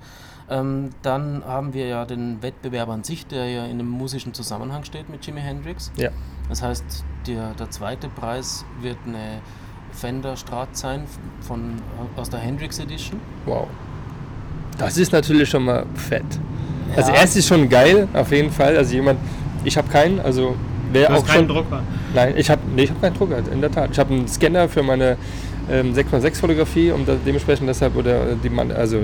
[0.48, 4.84] Ähm, dann haben wir ja den Wettbewerb an sich, der ja in einem musischen Zusammenhang
[4.84, 5.90] steht mit Jimi Hendrix.
[5.96, 6.10] Ja.
[6.48, 6.84] Das heißt,
[7.26, 9.40] der, der zweite Preis wird eine
[9.96, 11.04] Fender Strat sein
[11.40, 11.72] von,
[12.16, 13.18] aus der Hendrix Edition.
[13.46, 13.66] Wow.
[14.78, 16.24] Das ist natürlich schon mal fett.
[16.96, 17.18] Also Ja.
[17.18, 18.76] erst ist schon geil, auf jeden Fall.
[18.76, 19.18] Also jemand,
[19.64, 20.54] ich habe keinen, also
[20.92, 21.48] wer Du hast auch keinen schon.
[21.48, 21.82] Drucker.
[22.14, 23.90] Nein, ich habe nee, ich hab keinen Drucker, in der Tat.
[23.92, 25.16] Ich habe einen Scanner für meine
[25.70, 28.98] ähm, 6x6 Fotografie und dementsprechend deshalb oder äh, die man also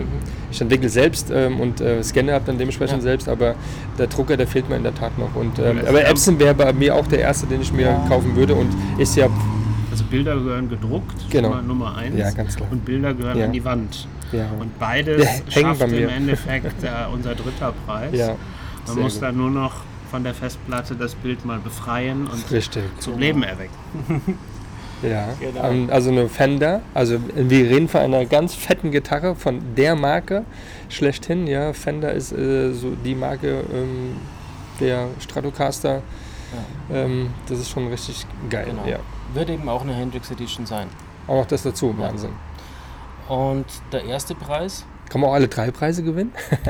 [0.50, 3.02] ich entwickle selbst ähm, und äh, scanne habe dann dementsprechend Ja.
[3.02, 3.54] selbst, aber
[3.98, 6.08] der Drucker, der fehlt mir in der Tat noch und ähm, Ja, aber ja.
[6.10, 8.68] Epson wäre bei mir auch der erste, den ich mir kaufen würde und
[8.98, 9.26] ist ja
[9.92, 11.50] Also Bilder gehören gedruckt, Genau.
[11.50, 12.18] Nummer, Nummer eins.
[12.18, 12.68] Ja, ganz klar.
[12.72, 13.44] Und Bilder gehören Ja.
[13.44, 14.08] an die Wand.
[14.32, 16.08] ja, Und beides Ja, schafft im.
[16.08, 18.10] Endeffekt äh, unser dritter Preis.
[18.14, 18.28] ja
[18.86, 19.22] Man sehr muss gut.
[19.22, 19.72] dann nur noch
[20.10, 22.82] von der Festplatte das Bild mal befreien und richtig.
[22.98, 23.76] zum Leben erwecken.
[25.02, 25.68] Ja, Genau.
[25.68, 26.80] ähm, also eine Fender.
[26.94, 30.44] Also wir reden von einer ganz fetten Gitarre von der Marke
[30.88, 31.48] schlechthin.
[31.48, 34.12] Ja, Fender ist äh, so die Marke ähm,
[34.78, 36.02] der Stratocaster.
[36.92, 38.66] Ähm, das ist schon richtig geil.
[38.70, 38.86] Genau.
[38.86, 39.00] Ja.
[39.34, 40.88] Wird eben auch eine Hendrix Edition sein.
[41.26, 42.08] Auch noch das dazu, Ja.
[42.08, 42.32] Wahnsinn.
[43.28, 46.32] Und der erste Preis, Kann man auch alle drei Preise gewinnen?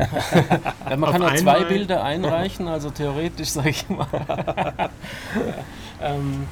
[0.89, 1.65] ja, man Auf kann ja zwei?
[1.65, 4.07] Bilder einreichen, also theoretisch sage ich mal.
[6.01, 6.47] ähm,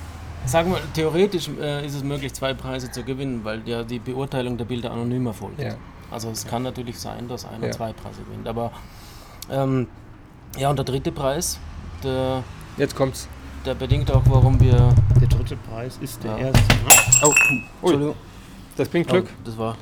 [0.47, 4.57] sagen wir, theoretisch äh, ist es möglich, zwei Preise zu gewinnen, weil ja die Beurteilung
[4.57, 5.61] der Bilder anonym erfolgt.
[5.61, 5.75] Ja.
[6.11, 7.73] Also es kann natürlich sein, dass einer Ja.
[7.73, 8.49] zwei Preise gewinnt.
[8.49, 8.73] Aber
[9.51, 9.87] ähm,
[10.57, 11.59] ja, und der dritte Preis,
[12.03, 12.43] der,
[12.77, 13.29] Jetzt kommt's.
[13.65, 14.95] Der bedingt auch, warum wir.
[15.21, 16.39] Der dritte Preis ist der Ja.
[16.47, 16.59] erste.
[16.61, 16.91] Ne?
[17.25, 17.33] Oh,
[17.83, 18.15] Entschuldigung.
[18.77, 19.27] Das bringt Glück.
[19.29, 19.77] Oh, das war.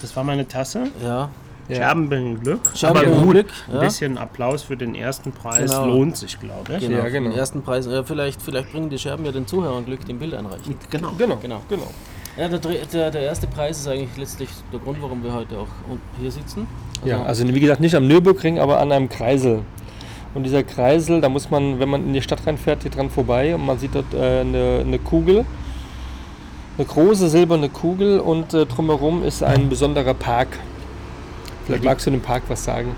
[0.00, 0.84] Das war meine Tasse.
[1.02, 1.28] Ja.
[1.70, 2.60] Scherben bringen Glück.
[2.74, 3.80] Scherben Aber bringen gut, Glück, ein ja.
[3.80, 5.86] bisschen Applaus für den ersten Preis Genau.
[5.86, 6.80] lohnt sich, glaube ich.
[6.80, 7.30] Genau, Ja, genau.
[7.30, 7.86] Den ersten Preis.
[7.86, 10.76] Ja, vielleicht, vielleicht bringen die Scherben ja den Zuhörern Glück, den Bild einreichen.
[10.90, 11.12] Genau.
[11.16, 11.60] Genau, Genau.
[11.68, 11.86] genau.
[12.36, 15.68] Ja, der, der, der erste Preis ist eigentlich letztlich der Grund, warum wir heute auch
[16.20, 16.66] hier sitzen.
[17.04, 19.60] Ja, also wie gesagt, nicht am Nürburgring, aber an einem Kreisel.
[20.34, 23.54] Und dieser Kreisel, da muss man, wenn man in die Stadt reinfährt, hier dran vorbei
[23.54, 25.44] und man sieht dort äh, eine, eine Kugel,
[26.78, 30.48] eine große silberne Kugel und äh, drumherum ist ein besonderer Park.
[31.66, 32.94] Vielleicht magst du dem Park was sagen.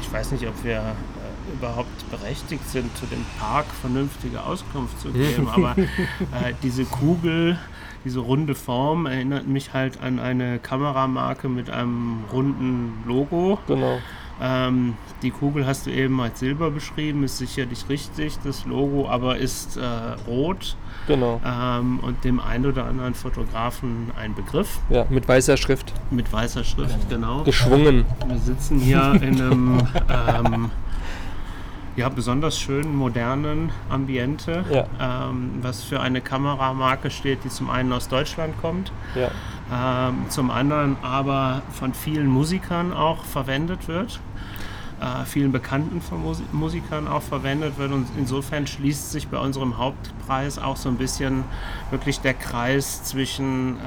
[0.00, 5.10] Ich weiß nicht, ob wir äh, überhaupt berechtigt sind, zu dem Park vernünftige Auskunft zu
[5.10, 7.58] geben, aber äh, diese Kugel,
[8.04, 13.58] diese runde Form erinnert mich halt an eine Kameramarke mit einem runden Logo.
[13.66, 13.98] Genau.
[14.40, 18.38] Ähm, die Kugel hast du eben als Silber beschrieben, ist sicherlich richtig.
[18.44, 19.82] Das Logo aber ist äh,
[20.28, 20.76] rot
[21.06, 21.40] Genau.
[21.46, 25.92] ähm, und dem einen oder anderen Fotografen ein Begriff Ja, mit weißer Schrift.
[26.10, 27.44] mit weißer Schrift, genau.
[27.44, 28.04] Geschwungen.
[28.26, 29.78] Wir sitzen hier in einem
[30.10, 30.70] ähm,
[31.96, 35.28] ja, besonders schönen, modernen Ambiente, Ja.
[35.30, 39.30] ähm, was für eine Kameramarke steht, die zum einen aus Deutschland kommt, Ja.
[40.08, 44.20] ähm, zum anderen aber von vielen Musikern auch verwendet wird.
[44.98, 47.92] äh, vielen Bekannten von Musi Musikern auch verwendet wird.
[47.92, 51.44] Und insofern schließt sich bei unserem Hauptpreis auch so ein bisschen
[51.90, 53.80] wirklich der Kreis zwischen äh,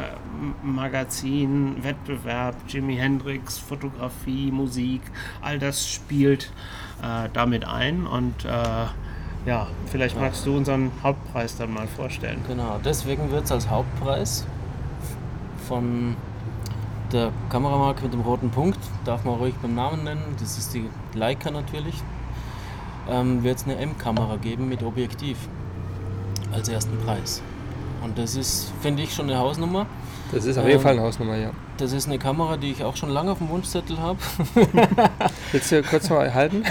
[0.64, 5.02] Magazin, Wettbewerb, Jimi Hendrix, Fotografie, Musik,
[5.41, 6.52] all das spielt
[7.02, 8.06] äh, damit ein.
[8.06, 8.50] Und äh,
[9.46, 12.44] ja, vielleicht magst du unseren Hauptpreis dann mal vorstellen.
[12.48, 14.46] Genau, deswegen wird es als Hauptpreis
[15.68, 16.16] von
[17.12, 20.90] der Kameramarke mit dem roten Punkt, darf man ruhig beim Namen nennen, das ist die
[21.14, 21.96] Leica natürlich,
[23.10, 25.38] ähm, wird es eine M-Kamera geben mit Objektiv
[26.52, 27.42] als ersten Preis.
[28.04, 29.86] Und das ist, finde ich, schon eine Hausnummer.
[30.31, 31.51] Das ist auf jeden Ähm, Fall eine Hausnummer, ja.
[31.77, 34.19] Das ist eine Kamera, die ich auch schon lange auf dem Wunschzettel habe.
[35.51, 36.64] Willst du kurz mal halten?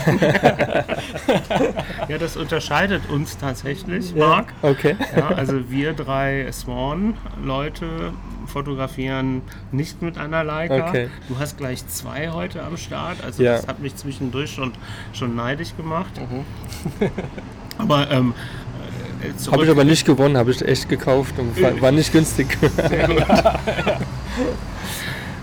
[2.09, 4.53] Ja, das unterscheidet uns tatsächlich, Marc.
[4.63, 4.97] Okay.
[5.17, 8.13] Ja, also wir drei Swan-Leute
[8.47, 10.89] fotografieren nicht mit einer Leica.
[10.89, 11.09] Okay.
[11.29, 13.17] Du hast gleich zwei heute am Start.
[13.25, 13.57] Also Ja.
[13.57, 14.73] das hat mich zwischendurch schon,
[15.13, 16.13] schon neidisch gemacht.
[17.79, 18.68] Aber ähm, äh,
[19.37, 22.57] zurück, Habe ich aber nicht gewonnen, habe ich echt gekauft und war, nicht günstig.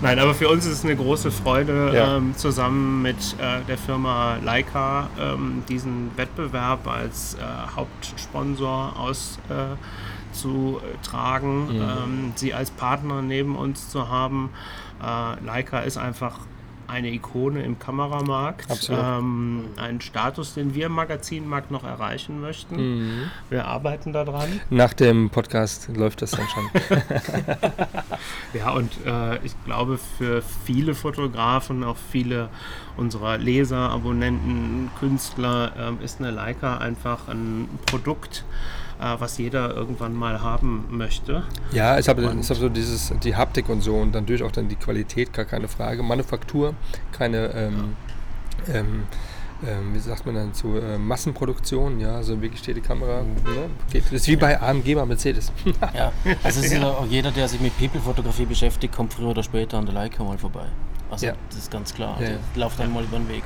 [0.02, 2.16] Nein, aber für uns ist es eine große Freude, Ja.
[2.18, 7.38] ähm, zusammen mit äh, der Firma Leica ähm, diesen Wettbewerb als äh,
[7.74, 8.94] Hauptsponsor
[10.32, 11.82] auszutragen, Mhm.
[11.82, 14.50] ähm, sie als Partner neben uns zu haben.
[15.02, 16.40] Äh, Leica ist einfach
[16.88, 22.76] eine Ikone im Kameramarkt, ähm, ein Status, den wir im Magazinmarkt noch erreichen möchten.
[22.76, 23.30] Mhm.
[23.50, 24.60] Wir arbeiten daran.
[24.70, 26.70] Nach dem Podcast läuft das dann schon.
[28.52, 32.48] Ja, und äh, ich glaube, für viele Fotografen, auch viele
[32.96, 40.14] unserer Leser, Abonnenten, Künstler, ähm, ist eine Leica einfach ein Produkt, äh, was jeder irgendwann
[40.14, 41.44] mal haben möchte.
[41.72, 44.68] Ja, ich habe hab so dieses, die Haptik und so und dann natürlich auch dann
[44.68, 46.02] die Qualität, gar keine Frage.
[46.02, 46.74] Manufaktur,
[47.12, 47.96] keine, ähm,
[48.72, 49.02] ähm,
[49.66, 53.22] ähm, wie sagt man dann zu, äh, Massenproduktion, ja, so wirklich steht die Kamera.
[53.22, 53.70] Ne?
[53.90, 55.52] Geht, das ist wie bei AMG bei Mercedes.
[55.94, 56.12] Ja,
[56.42, 59.78] also es ist ja auch jeder, der sich mit People-Fotografie beschäftigt, kommt früher oder später
[59.78, 60.66] an der Leica mal vorbei.
[61.10, 61.34] Also Ja.
[61.48, 62.16] das ist ganz klar.
[62.20, 62.36] Ja, ja.
[62.54, 63.44] läuft einmal über den Weg.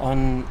[0.00, 0.44] Und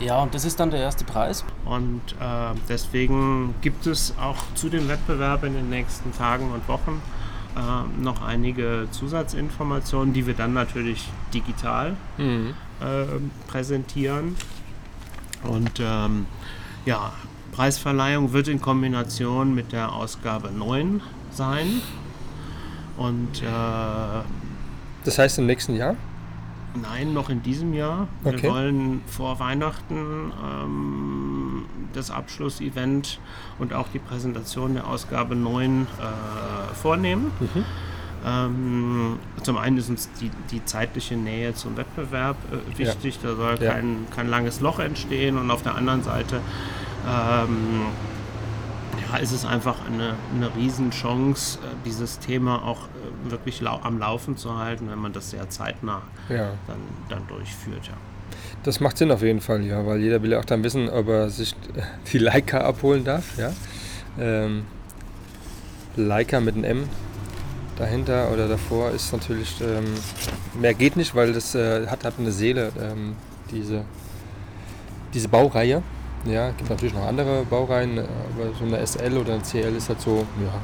[0.00, 1.44] ja, und das ist dann der erste Preis.
[1.64, 7.00] Und äh, deswegen gibt es auch zu dem Wettbewerb in den nächsten Tagen und Wochen
[7.56, 12.54] äh, noch einige Zusatzinformationen, die wir dann natürlich digital Mhm.
[12.82, 14.36] ähm, präsentieren.
[15.44, 16.26] Und ähm,
[16.84, 17.12] ja,
[17.52, 21.00] Preisverleihung wird in Kombination mit der Ausgabe 9
[21.30, 21.80] sein.
[22.96, 23.46] Und äh,
[25.04, 25.96] Das heißt im nächsten Jahr?
[26.80, 28.08] Nein, noch in diesem Jahr.
[28.24, 28.42] Okay.
[28.42, 33.18] Wir wollen vor Weihnachten ähm, das Abschlussevent
[33.58, 37.32] und auch die Präsentation der Ausgabe 9 äh, vornehmen.
[37.40, 37.64] Mhm.
[38.24, 43.56] Ähm, zum einen ist uns die, die zeitliche Nähe zum Wettbewerb äh, wichtig, da soll
[43.60, 43.72] Ja.
[43.72, 46.40] kein, kein langes Loch entstehen und auf der anderen Seite
[47.06, 47.82] ähm,
[49.12, 52.88] ja, ist es einfach eine, eine Riesenchance, äh, dieses Thema auch äh,
[53.30, 56.50] wirklich lau am Laufen zu halten, wenn man das sehr zeitnah Ja.
[56.66, 56.78] dann,
[57.08, 57.86] dann durchführt.
[57.86, 57.94] Ja.
[58.62, 61.08] Das macht Sinn auf jeden Fall, ja, weil jeder will ja auch dann wissen, ob
[61.08, 61.54] er sich
[62.12, 63.52] die Leica abholen darf, ja.
[64.18, 64.64] Ähm,
[65.96, 66.88] Leica mit einem M
[67.78, 69.84] dahinter oder davor ist natürlich, ähm,
[70.60, 73.14] mehr geht nicht, weil das äh, hat, hat eine Seele, ähm,
[73.50, 73.84] diese,
[75.14, 75.82] diese Baureihe.
[76.24, 79.88] Ja, gibt natürlich noch andere Baureihen, äh, aber so eine SL oder eine CL ist
[79.88, 80.60] halt so, ja,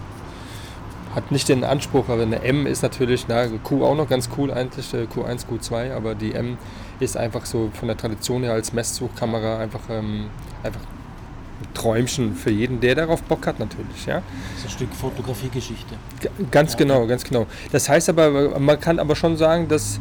[1.14, 4.50] hat nicht den Anspruch, aber eine M ist natürlich, na, Q auch noch ganz cool
[4.52, 6.56] eigentlich, äh, Q1, Q2, aber die M
[7.00, 10.26] ist einfach so von der Tradition her als Messsuchkamera einfach, ähm,
[10.62, 14.22] einfach ein Träumchen für jeden, der darauf Bock hat natürlich, ja.
[14.54, 15.94] Das ist ein Stück Fotografiegeschichte.
[16.50, 16.78] Ganz Ja.
[16.78, 17.46] genau, ganz genau.
[17.72, 19.98] Das heißt aber, man kann aber schon sagen, dass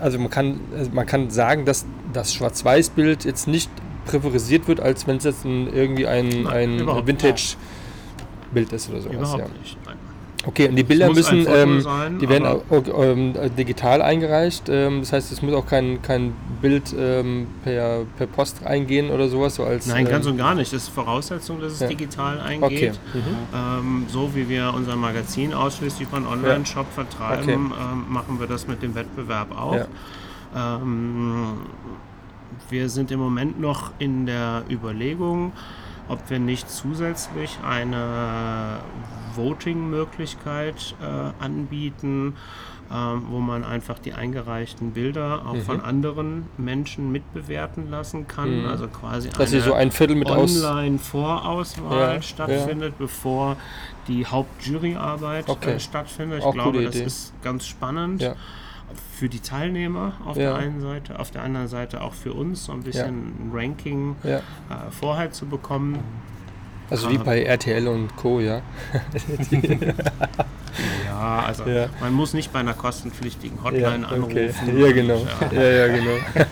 [0.00, 3.70] also man kann, also man kann sagen, dass das Schwarz-Weiß-Bild jetzt nicht
[4.04, 7.08] präferisiert wird, als wenn es jetzt ein, irgendwie ein, Nein, ein überhaupt
[8.54, 9.14] Vintage-Bild ist oder sowas.
[9.16, 9.58] Überhaupt Ja.
[9.60, 9.78] nicht.
[9.86, 9.96] Nein.
[10.46, 12.62] Okay, und die Bilder müssen, ähm, sein, die werden auch,
[13.02, 14.64] ähm, digital eingereicht.
[14.68, 19.28] Ähm, das heißt, es muss auch kein, kein Bild ähm, per, per Post eingehen oder
[19.28, 19.54] sowas.
[19.54, 20.70] So als, Nein, ganz ähm, und gar nicht.
[20.70, 21.86] Das ist Voraussetzung, dass es Ja.
[21.86, 22.46] digital Okay.
[22.62, 23.00] eingeht.
[23.14, 23.20] Mhm.
[23.54, 27.80] Ähm, so wie wir unser Magazin ausschließlich über einen Online-Shop vertreiben, Okay.
[27.92, 29.76] ähm, machen wir das mit dem Wettbewerb auch.
[29.76, 29.86] Ja.
[32.70, 35.52] Wir sind im Moment noch in der Überlegung,
[36.08, 38.78] ob wir nicht zusätzlich eine
[39.34, 42.36] Voting-Möglichkeit äh, anbieten,
[42.92, 45.62] ähm, wo man einfach die eingereichten Bilder auch Mhm.
[45.62, 48.60] von anderen Menschen mitbewerten lassen kann.
[48.62, 48.66] Mhm.
[48.68, 50.62] Also quasi Dass eine so ein Viertel mit aus.
[50.62, 53.56] Online-Vorauswahl Ja, stattfindet, bevor
[54.06, 55.72] die Hauptjuryarbeit Okay.
[55.76, 56.40] äh, stattfindet.
[56.40, 57.04] Ich Auch glaube, das Idee.
[57.04, 58.20] ist ganz spannend.
[58.22, 58.34] Ja.
[59.18, 60.50] Für die Teilnehmer auf Ja.
[60.52, 63.06] der einen Seite, auf der anderen Seite auch für uns so ein bisschen
[63.48, 64.38] ein Ranking Ja.
[64.38, 64.42] äh,
[64.90, 65.98] vorher zu bekommen.
[66.90, 68.60] Also wie bei RTL und Co., ja.
[71.06, 71.86] Ja, also Ja.
[72.00, 74.48] man muss nicht bei einer kostenpflichtigen Ja, Hotline okay.
[74.48, 74.78] anrufen.
[74.78, 75.18] Ja, genau.
[75.18, 76.10] Und, Ja, ja, genau.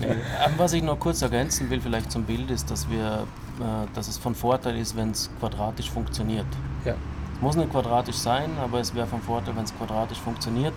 [0.00, 3.26] Ähm, Was ich noch kurz ergänzen will, vielleicht zum Bild, ist, dass, wir,
[3.60, 6.46] äh, dass es von Vorteil ist, wenn es quadratisch funktioniert.
[6.84, 6.94] Ja.
[7.34, 10.74] Es muss nicht quadratisch sein, aber es wäre von Vorteil, wenn es quadratisch funktioniert.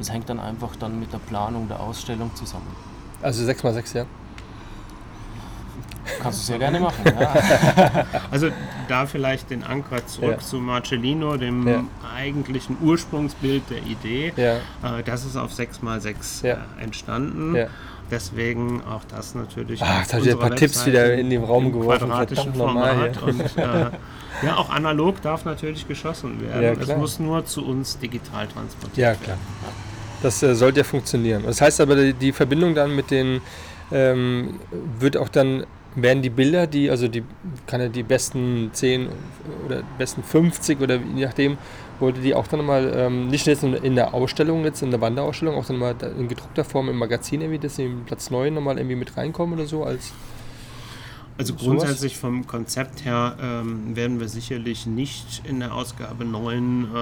[0.00, 2.66] Das hängt dann einfach dann mit der Planung der Ausstellung zusammen.
[3.20, 4.06] Also 6x6, ja.
[6.22, 7.04] Kannst du sehr gerne machen.
[7.04, 7.34] Ja.
[8.30, 8.48] Also
[8.88, 10.38] da vielleicht den Anker zurück Ja.
[10.38, 11.84] zu Marcellino, dem Ja.
[12.16, 14.32] eigentlichen Ursprungsbild der Idee.
[14.36, 14.54] Ja,
[14.98, 16.54] Äh, das ist auf 6x6 Ja.
[16.54, 17.54] äh, entstanden.
[17.54, 17.66] ja.
[18.10, 19.82] Deswegen auch das natürlich.
[19.82, 22.08] Ah, auf jetzt habe ich ein paar Tipps Webseite wieder in den Raum geworfen.
[22.08, 23.22] quadratischen nochmal Format.
[23.22, 23.90] Und äh,
[24.46, 26.62] ja, auch analog darf natürlich geschossen werden.
[26.62, 26.96] Ja, es klar.
[26.98, 29.38] muss nur zu uns digital transportiert Ja, werden.
[30.22, 31.42] Das äh, sollte ja funktionieren.
[31.44, 33.40] Das heißt aber, die, die Verbindung dann mit den,
[33.92, 34.60] ähm,
[34.98, 35.64] wird auch dann,
[35.96, 37.24] werden die Bilder, die, also die,
[37.66, 39.08] kann ja die besten 10
[39.66, 41.58] oder besten 50 oder je nachdem,
[41.98, 45.56] wollte die auch dann mal, ähm, nicht jetzt in der Ausstellung, jetzt in der Wanderausstellung,
[45.56, 48.78] auch dann mal in gedruckter Form im Magazin irgendwie, dass sie im Platz 9 nochmal
[48.78, 50.12] irgendwie mit reinkommen oder so als,
[51.40, 56.98] Also grundsätzlich vom Konzept her ähm, werden wir sicherlich nicht in der Ausgabe 9 äh,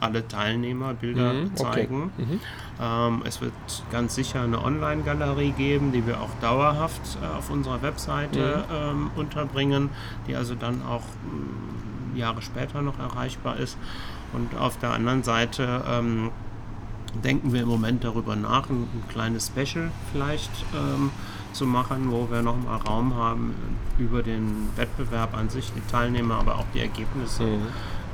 [0.00, 1.62] alle Teilnehmerbilder Mhm, okay.
[1.72, 2.10] zeigen.
[2.16, 2.40] Mhm.
[2.80, 3.52] Ähm, es wird
[3.90, 8.74] ganz sicher eine Online-Galerie geben, die wir auch dauerhaft äh, auf unserer Webseite Mhm.
[8.74, 9.90] ähm, unterbringen,
[10.26, 13.76] die also dann auch ähm, Jahre später noch erreichbar ist.
[14.32, 16.30] Und auf der anderen Seite ähm,
[17.22, 21.10] denken wir im Moment darüber nach, ein, ein kleines Special vielleicht ähm,
[21.52, 23.54] zu machen, wo wir nochmal Raum haben,
[23.98, 27.62] über den Wettbewerb an sich, die Teilnehmer, aber auch die Ergebnisse Mhm.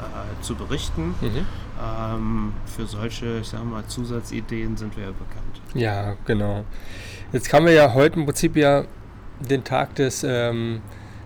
[0.00, 1.14] äh, zu berichten.
[1.20, 1.46] Mhm.
[1.80, 5.60] Ähm, für solche, ich sag mal, Zusatzideen sind wir ja bekannt.
[5.74, 6.64] Ja, genau.
[7.32, 8.84] Jetzt haben wir ja heute im Prinzip ja
[9.40, 10.80] den Tag des, ähm,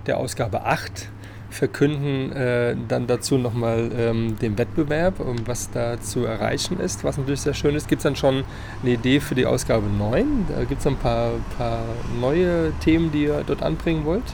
[0.06, 1.08] der Ausgabe 8
[1.52, 7.18] verkünden äh, dann dazu nochmal ähm, den Wettbewerb, um was da zu erreichen ist, was
[7.18, 7.88] natürlich sehr schön ist.
[7.88, 8.44] Gibt es dann schon
[8.82, 10.46] eine Idee für die Ausgabe 9?
[10.48, 11.84] Da gibt es ein paar, paar
[12.20, 14.24] neue Themen, die ihr dort anbringen wollt?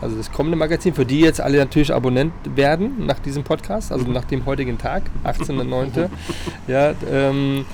[0.00, 4.06] Also das kommende Magazin, für die jetzt alle natürlich Abonnent werden nach diesem Podcast, also
[4.06, 6.08] nach dem heutigen Tag, 18.09.
[6.66, 7.64] ja, ähm,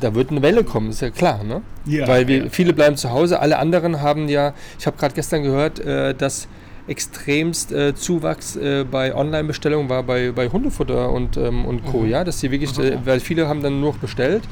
[0.00, 1.62] da wird eine Welle kommen, ist ja klar, ne?
[1.84, 2.50] Ja, Weil wir, ja.
[2.50, 6.48] viele bleiben zu Hause, alle anderen haben ja, ich habe gerade gestern gehört, äh, dass
[6.86, 12.04] extremst äh, Zuwachs äh, bei Online-Bestellungen war bei, bei Hundefutter und, ähm, und Co.
[12.04, 14.42] Ja, dass die wirklich, äh, weil viele haben dann nur noch bestellt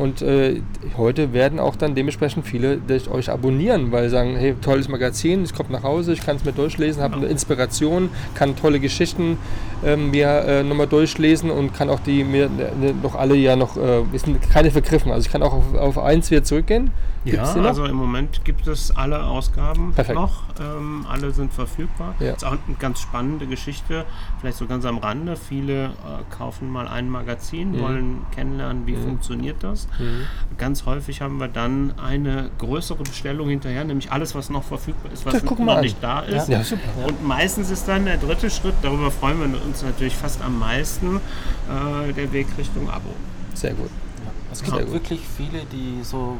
[0.00, 0.62] und äh,
[0.96, 5.44] heute werden auch dann dementsprechend viele durch euch abonnieren, weil sie sagen, hey, tolles Magazin,
[5.44, 9.36] ich komme nach Hause, ich kann es mir durchlesen, habe eine Inspiration, kann tolle Geschichten
[9.84, 13.76] ähm, mir äh, nochmal durchlesen und kann auch die mir äh, noch alle ja noch,
[13.76, 16.90] äh, es sind keine vergriffen, also ich kann auch auf, auf eins wieder zurückgehen.
[17.22, 20.18] Gibt's Ja, also im Moment gibt es alle Ausgaben Perfekt.
[20.18, 20.44] noch.
[20.58, 22.14] Ähm, alle sind verfügbar.
[22.18, 22.32] Ja.
[22.32, 24.06] Ist auch eine ganz spannende Geschichte,
[24.40, 25.36] vielleicht so ganz am Rande.
[25.36, 25.88] Viele äh,
[26.34, 27.80] kaufen mal ein Magazin, Mhm.
[27.80, 29.86] wollen kennenlernen, wie funktioniert das.
[29.98, 30.26] Mhm.
[30.58, 35.24] Ganz häufig haben wir dann eine größere Bestellung hinterher, nämlich alles, was noch verfügbar ist,
[35.26, 35.80] was Ja, noch an.
[35.82, 36.48] nicht da ist.
[36.48, 36.82] Ja, super.
[37.06, 41.16] Und meistens ist dann der dritte Schritt, darüber freuen wir uns natürlich fast am meisten,
[41.16, 43.10] äh, der Weg Richtung Abo.
[43.54, 43.86] Sehr gut.
[44.24, 44.30] Ja.
[44.52, 44.92] Es gibt gut.
[44.92, 46.36] wirklich viele, die so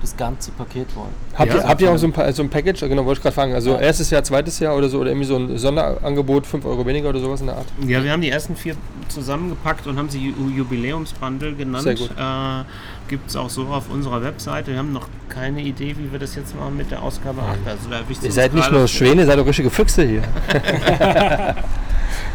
[0.00, 1.08] das ganze Paket wollen.
[1.34, 2.80] Habt, Ja, ihr, habt ihr auch so ein, Pa- so ein Package?
[2.80, 3.54] Genau, wollte ich gerade fragen.
[3.54, 3.78] Also Ja.
[3.80, 7.20] erstes Jahr, zweites Jahr oder so, oder irgendwie so ein Sonderangebot, 5 Euro weniger oder
[7.20, 7.64] sowas in der Art?
[7.86, 8.76] Ja, wir haben die ersten vier
[9.08, 11.84] zusammengepackt und haben sie Ju- Jubiläumsbundle genannt.
[11.84, 12.10] Sehr gut.
[12.10, 12.64] Äh,
[13.08, 14.70] Gibt es auch so auf unserer Webseite.
[14.72, 17.58] Wir haben noch keine Idee, wie wir das jetzt machen mit der Ausgabe 8.
[17.66, 20.22] Also da Ihr seid nicht nur Schwäne, ihr seid auch richtige Füchse hier.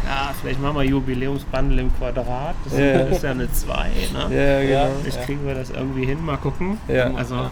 [0.06, 2.56] Ja, vielleicht machen wir Jubiläumsbundle im Quadrat.
[2.64, 3.00] Das Ja.
[3.02, 3.72] ist ja eine 2.
[4.12, 4.36] Ne?
[4.36, 4.94] Ja, genau.
[5.02, 6.24] Vielleicht kriegen wir das irgendwie hin.
[6.24, 6.78] Mal gucken.
[6.88, 7.14] Ja.
[7.14, 7.48] Also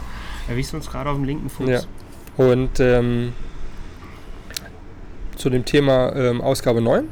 [0.49, 1.69] erwischt uns gerade auf dem linken Fuß.
[1.69, 1.81] Ja.
[2.36, 3.32] Und ähm,
[5.36, 7.09] zu dem Thema ähm, Ausgabe 9, Ja,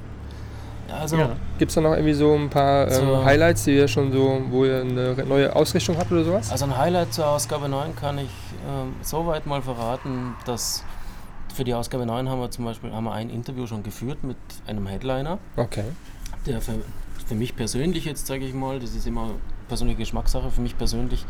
[0.93, 1.31] also Ja.
[1.59, 3.25] gibt es da noch irgendwie so ein paar ähm, So.
[3.25, 6.51] Highlights, die ihr schon so, wo ihr eine neue Ausrichtung habt oder sowas?
[6.51, 8.31] Also ein Highlight zur Ausgabe 9 kann ich
[8.69, 10.85] ähm, soweit mal verraten, dass
[11.55, 14.37] für die Ausgabe 9 haben wir zum Beispiel haben wir ein Interview schon geführt mit
[14.67, 15.85] einem Headliner, Okay.
[16.47, 16.75] der für,
[17.27, 19.31] für mich persönlich jetzt, sage ich mal, das ist immer
[19.69, 21.25] persönliche Geschmackssache, für mich persönlich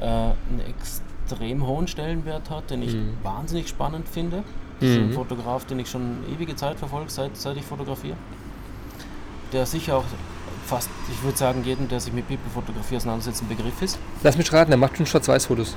[0.00, 0.34] äh, einen
[0.68, 3.16] extrem hohen Stellenwert hat, den ich Mhm.
[3.22, 4.44] wahnsinnig spannend finde.
[4.78, 5.04] Das ist Mhm.
[5.08, 8.16] ein Fotograf, den ich schon ewige Zeit verfolge, seit, seit ich fotografiere.
[9.52, 10.04] Der sicher auch
[10.66, 13.98] fast, ich würde sagen, jedem, der sich mit People-Fotografie auseinandersetzt, ein Begriff ist.
[14.22, 15.76] Lass mich raten, er macht schon Schwarz-Weiß-Fotos.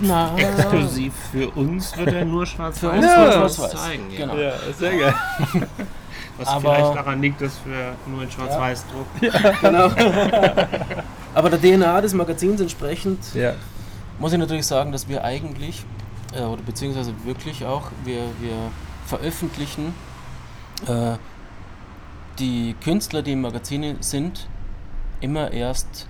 [0.00, 3.32] Na, Exklusiv für uns wird er nur Für schwarz-weiß uns Ja.
[3.32, 3.70] schwarz-weiß.
[3.72, 4.10] zeigen.
[4.10, 4.18] Ja.
[4.18, 4.36] Genau.
[4.36, 5.14] Ja, sehr geil.
[6.38, 9.54] Was Aber- vielleicht daran liegt, dass wir nur in schwarz-weiß drucken.
[9.60, 9.88] Genau.
[11.34, 13.52] Aber der DNA des Magazins entsprechend Ja.
[14.18, 15.84] muss ich natürlich sagen, dass wir eigentlich,
[16.34, 18.52] äh, oder beziehungsweise wirklich auch, wir, wir
[19.06, 19.94] veröffentlichen
[20.88, 21.12] äh,
[22.38, 24.48] die Künstler, die im Magazin sind,
[25.20, 26.06] immer erst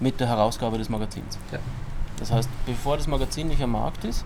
[0.00, 1.38] mit der Herausgabe des Magazins.
[1.52, 1.58] Ja.
[2.18, 4.24] Das heißt, bevor das Magazin nicht am Markt ist,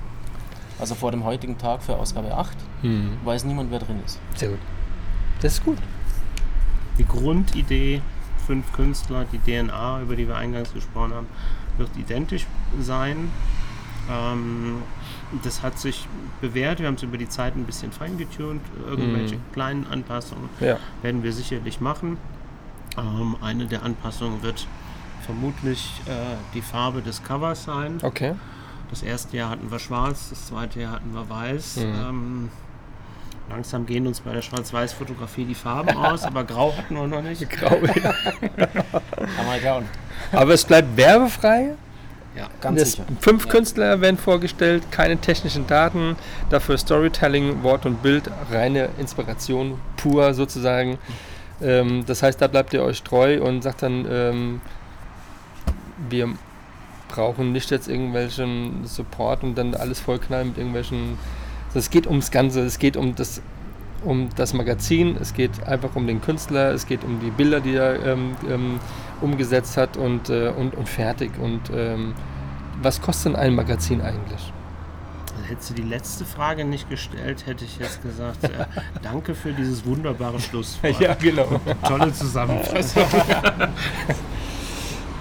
[0.79, 3.11] also vor dem heutigen Tag für Ausgabe 8, Hm.
[3.25, 4.19] weiß niemand, wer drin ist.
[4.35, 4.59] Sehr gut.
[5.41, 5.79] Das ist gut.
[6.99, 8.01] Die Grundidee,
[8.47, 11.27] fünf Künstler, die DNA, über die wir eingangs gesprochen haben,
[11.79, 12.47] wird identisch
[12.81, 13.31] sein.
[14.11, 14.83] Ähm,
[15.45, 16.07] das hat sich
[16.41, 16.81] bewährt.
[16.81, 18.61] Wir haben es über die Zeit ein bisschen feingetunt.
[18.87, 19.41] Irgendwelche Mhm.
[19.53, 20.79] kleinen Anpassungen Ja.
[21.03, 22.19] werden wir sicherlich machen.
[22.99, 24.67] Ähm, eine der Anpassungen wird
[25.25, 26.11] vermutlich äh,
[26.55, 27.99] die Farbe des Covers sein.
[28.03, 28.35] Okay.
[28.91, 31.77] Das erste Jahr hatten wir schwarz, das zweite Jahr hatten wir weiß.
[31.77, 31.83] Mhm.
[31.83, 32.49] Ähm,
[33.49, 37.49] langsam gehen uns bei der Schwarz-Weiß-Fotografie die Farben aus, aber grau hatten wir noch nicht.
[37.49, 37.71] Grau.
[37.81, 39.85] Kann man.
[40.33, 41.75] Aber es bleibt werbefrei.
[42.37, 42.49] Ja.
[42.61, 43.05] Ganz Das sicher.
[43.21, 43.51] Fünf Ja.
[43.53, 46.17] Künstler werden vorgestellt, keine technischen Daten,
[46.51, 50.99] dafür Storytelling, Wort und Bild, reine Inspiration pur sozusagen.
[51.61, 54.61] Ähm, das heißt, da bleibt ihr euch treu und sagt dann, ähm,
[56.09, 56.31] wir
[57.09, 61.19] brauchen nicht jetzt irgendwelchen Support und dann alles vollknallen mit irgendwelchen.
[61.69, 63.43] Also es geht ums Ganze, es geht um das,
[64.05, 67.75] um das Magazin, es geht einfach um den Künstler, es geht um die Bilder, die
[67.75, 68.81] er ähm, ähm,
[69.21, 71.33] umgesetzt hat und, äh, und, und fertig.
[71.39, 72.15] Und ähm,
[72.81, 74.53] was kostet denn ein Magazin eigentlich?
[75.49, 78.65] Hättest du die letzte Frage nicht gestellt, hätte ich jetzt gesagt, äh,
[79.03, 81.19] danke für dieses wunderbare Schlusswort.
[81.21, 81.61] genau.
[81.87, 83.03] Tolle Zusammenfassung.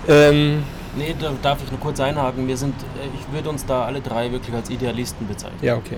[0.08, 0.64] ähm,
[0.96, 2.48] Nee, da darf ich nur kurz einhaken.
[2.48, 5.60] Wir sind, äh, ich würde uns da alle drei wirklich als Idealisten bezeichnen.
[5.62, 5.98] ja, okay.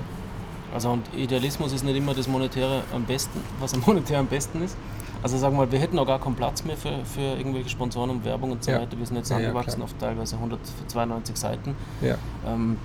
[0.73, 4.61] Also und Idealismus ist nicht immer das Monetäre am besten, was am monetär am besten
[4.63, 4.75] ist.
[5.21, 8.09] Also sagen wir mal, wir hätten auch gar keinen Platz mehr für, für irgendwelche Sponsoren
[8.09, 8.81] und Werbung und so Ja.
[8.81, 8.97] weiter.
[8.97, 9.85] Wir sind jetzt Ja, ja, angewachsen klar.
[9.85, 11.75] auf teilweise 192 Seiten.
[12.01, 12.15] Ja.
[12.45, 12.77] Ähm,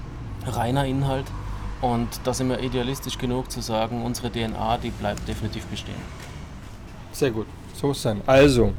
[0.46, 1.24] reiner Inhalt.
[1.80, 5.94] Und da sind wir idealistisch genug zu sagen, unsere DNA, die bleibt definitiv bestehen.
[7.12, 8.20] Sehr gut, so muss es sein.
[8.26, 8.72] Also,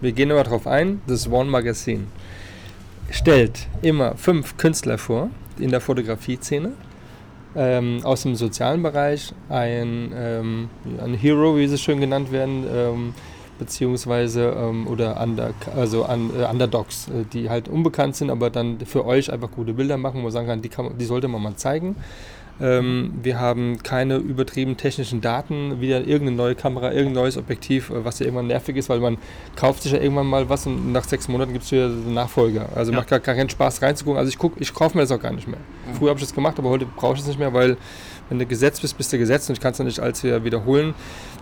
[0.00, 2.04] wir gehen aber darauf ein, das One Magazine
[3.10, 5.28] stellt immer fünf Künstler vor
[5.58, 6.72] in der Fotografie-Szene.
[7.54, 10.70] Ähm, aus dem sozialen Bereich, ein, ähm,
[11.04, 13.14] ein Hero, wie sie schön genannt werden, ähm,
[13.58, 18.80] beziehungsweise ähm, oder under, also an, äh, Underdogs, äh, die halt unbekannt sind, aber dann
[18.80, 21.42] für euch einfach gute Bilder machen, wo man sagen kann, die, kann die sollte man
[21.42, 21.96] mal zeigen.
[22.60, 28.04] Ähm, wir haben keine übertrieben technischen Daten, wieder irgendeine neue Kamera, irgendein neues Objektiv, äh,
[28.04, 29.18] was ja irgendwann nervig ist, weil man
[29.56, 32.68] kauft sich ja irgendwann mal was und nach sechs Monaten gibt es wieder einen Nachfolger.
[32.74, 32.98] Also Ja.
[32.98, 34.18] macht gar, keinen Spaß reinzugucken.
[34.18, 35.58] Also ich guck, ich kaufe mir das auch gar nicht mehr.
[35.98, 37.76] Früher habe ich das gemacht, aber heute brauche ich es nicht mehr, weil
[38.28, 40.94] wenn du gesetzt bist, bist du gesetzt und ich kann es nicht allzu wieder wiederholen.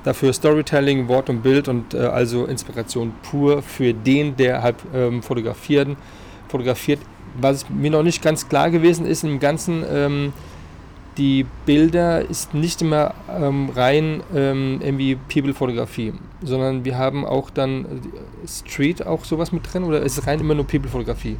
[0.04, 5.22] Dafür Storytelling, Wort und Bild und äh, also Inspiration pur für den, der halt ähm,
[5.22, 5.96] fotografieren,
[6.48, 7.00] fotografiert.
[7.40, 10.32] Was mir noch nicht ganz klar gewesen ist im Ganzen, ähm,
[11.16, 17.84] die Bilder ist nicht immer ähm, rein ähm, irgendwie People-Fotografie, sondern wir haben auch dann
[17.84, 21.36] äh, Street auch sowas mit drin oder ist es rein immer nur People-Fotografie?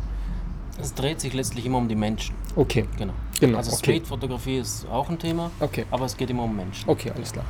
[0.80, 2.34] Es dreht sich letztlich immer um die Menschen.
[2.56, 3.12] Okay, Genau.
[3.38, 3.58] genau.
[3.58, 3.78] Also okay.
[3.78, 6.88] Streetfotografie ist auch ein Thema, okay, aber es geht immer um Menschen.
[6.88, 7.44] okay, alles klar.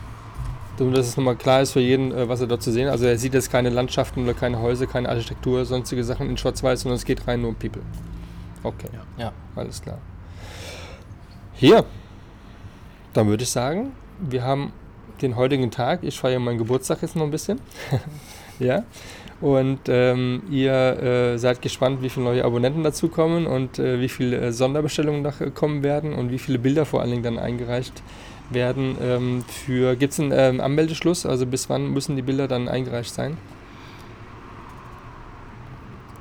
[0.76, 3.18] Damit das nochmal klar ist für jeden, äh, was er dort zu sehen Also er
[3.18, 7.04] sieht jetzt keine Landschaften oder keine Häuser, keine Architektur, sonstige Sachen in Schwarz-Weiß, sondern es
[7.04, 7.82] geht rein nur um People.
[8.62, 8.88] Okay,
[9.18, 9.32] Ja.
[9.56, 9.98] alles klar.
[11.54, 11.84] Hier,
[13.12, 14.72] dann würde ich sagen, wir haben
[15.22, 16.02] den heutigen Tag.
[16.02, 17.60] Ich feiere meinen Geburtstag jetzt noch ein bisschen.
[18.58, 18.84] ja.
[19.40, 24.38] Und ähm, ihr äh, seid gespannt, wie viele neue Abonnenten dazukommen und äh, wie viele
[24.38, 28.02] äh, Sonderbestellungen noch äh, kommen werden und wie viele Bilder vor allen Dingen dann eingereicht
[28.50, 28.96] werden.
[29.00, 29.44] Ähm,
[29.98, 31.24] gibt es einen ähm, Anmeldeschluss?
[31.24, 33.38] Also bis wann müssen die Bilder dann eingereicht sein?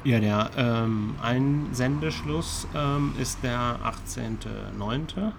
[0.05, 5.33] Ja, der ähm, Einsendeschluss ähm, ist der 18.09.,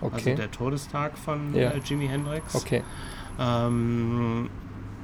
[0.00, 0.14] Okay.
[0.14, 1.70] also der Todestag von Ja.
[1.70, 2.54] äh, Jimi Hendrix.
[2.54, 2.82] okay.
[3.38, 4.48] Ähm,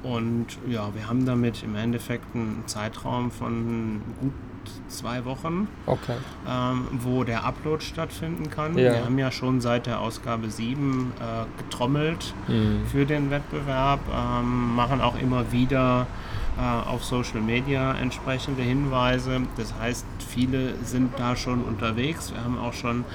[0.03, 4.31] und ja, wir haben damit im Endeffekt einen Zeitraum von gut
[4.89, 6.15] zwei Wochen, Okay.
[6.47, 8.77] ähm, wo der Upload stattfinden kann.
[8.77, 8.93] Ja.
[8.93, 12.85] Wir haben ja schon seit der Ausgabe 7 äh, getrommelt Mhm.
[12.91, 16.05] für den Wettbewerb, ähm, machen auch immer wieder
[16.59, 19.41] äh, auf Social Media entsprechende Hinweise.
[19.57, 22.33] Das heißt, viele sind da schon unterwegs.
[22.33, 23.05] Wir haben auch schon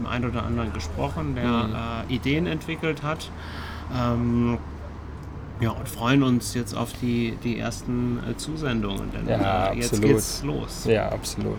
[0.00, 1.74] dem einen oder anderen gesprochen, der Mhm.
[2.10, 3.30] äh, Ideen entwickelt hat.
[3.96, 4.58] Ähm,
[5.60, 9.92] ja, und freuen uns jetzt auf die, die ersten äh, Zusendungen, denn Ja, äh, jetzt
[9.92, 10.10] absolut.
[10.10, 10.84] geht's los.
[10.86, 11.58] Ja, absolut.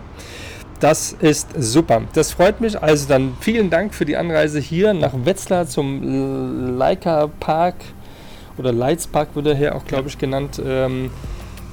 [0.80, 2.02] Das ist super.
[2.12, 2.82] Das freut mich.
[2.82, 7.76] Also dann vielen Dank für die Anreise hier nach Wetzlar zum Leica Park
[8.58, 10.60] oder Lights Park wird er hier auch, glaube ich, genannt.
[10.64, 11.08] Ähm, äh,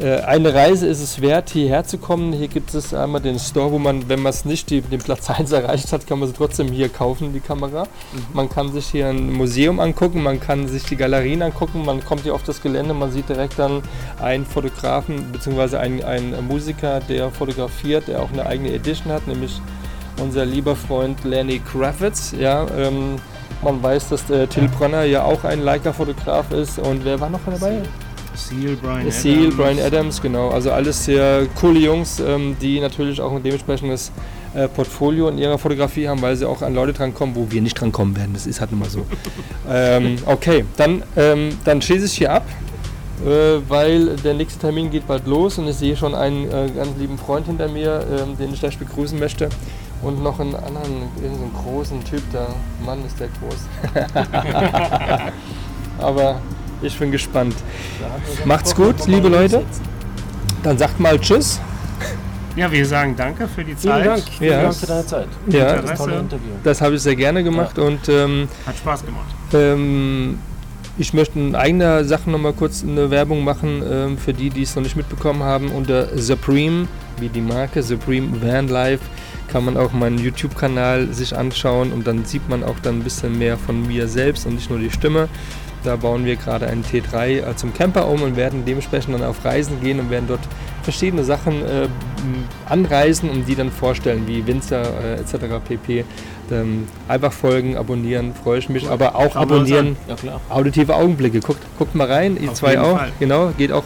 [0.05, 2.31] eine Reise ist es wert, hierher zu kommen.
[2.31, 5.29] Hier gibt es einmal den Store, wo man, wenn man es nicht die, den Platz
[5.29, 7.83] 1 erreicht hat, kann man sie trotzdem hier kaufen, die Kamera.
[7.83, 8.25] Mhm.
[8.33, 12.21] Man kann sich hier ein Museum angucken, man kann sich die Galerien angucken, man kommt
[12.21, 13.81] hier auf das Gelände, man sieht direkt dann
[14.21, 15.77] einen Fotografen bzw.
[15.77, 19.61] einen, einen Musiker, der fotografiert, der auch eine eigene Edition hat, nämlich
[20.21, 22.33] unser lieber Freund Lenny Kravitz.
[22.37, 23.15] Ja, ähm,
[23.61, 26.79] man weiß, dass äh, Till Bronner ja auch ein Leica-Fotograf ist.
[26.79, 27.81] Und wer war noch dabei?
[28.35, 29.55] Seal, Brian Seal, Adams.
[29.55, 30.49] Brian Adams, genau.
[30.49, 34.11] Also alles sehr coole Jungs, ähm, die natürlich auch ein dementsprechendes
[34.53, 37.79] äh, Portfolio in ihrer Fotografie haben, weil sie auch an Leute drankommen, wo wir nicht
[37.79, 38.33] drankommen werden.
[38.33, 39.05] Das ist halt immer so.
[39.69, 42.45] ähm, okay, dann, ähm, dann schließe ich hier ab,
[43.25, 46.97] äh, weil der nächste Termin geht bald los und ich sehe schon einen äh, ganz
[46.97, 49.49] lieben Freund hinter mir, ähm, den ich gleich begrüßen möchte.
[50.01, 52.47] Und noch einen anderen, irgendeinen großen Typ, der
[52.85, 53.67] Mann ist der groß.
[55.99, 56.41] Aber
[56.81, 57.55] ich bin gespannt.
[58.45, 59.63] Macht's gut, liebe Leute.
[60.63, 61.59] Dann sagt mal Tschüss.
[62.55, 64.01] Ja, wir sagen danke für die Zeit.
[64.01, 64.61] Vielen Dank, Vielen ja.
[64.63, 65.27] Dank für deine Zeit.
[65.47, 66.51] Ja, das, tolle Interview.
[66.63, 67.83] das habe ich sehr gerne gemacht ja.
[67.83, 69.27] und ähm, hat Spaß gemacht.
[69.53, 70.39] Ähm,
[70.97, 74.63] ich möchte in eigener Sache noch mal kurz eine Werbung machen ähm, für die, die
[74.63, 75.71] es noch nicht mitbekommen haben.
[75.71, 76.87] Unter Supreme,
[77.19, 79.05] wie die Marke Supreme Van Life,
[79.49, 83.37] kann man auch meinen YouTube-Kanal sich anschauen und dann sieht man auch dann ein bisschen
[83.37, 85.29] mehr von mir selbst und nicht nur die Stimme.
[85.83, 89.43] Da bauen wir gerade einen T3 äh, zum Camper um und werden dementsprechend dann auf
[89.45, 90.41] Reisen gehen und werden dort
[90.83, 91.87] verschiedene Sachen äh,
[92.67, 95.35] anreisen und die dann vorstellen, wie Winzer äh, etc.
[95.67, 96.05] pp.
[96.51, 99.97] Ähm, einfach folgen, abonnieren, freue ich mich, aber auch Schauen abonnieren.
[100.07, 101.39] Ja, Auditive Augenblicke.
[101.41, 102.97] Guckt, guckt mal rein, ihr zwei auch.
[102.97, 103.11] Fall.
[103.19, 103.83] Genau, geht auch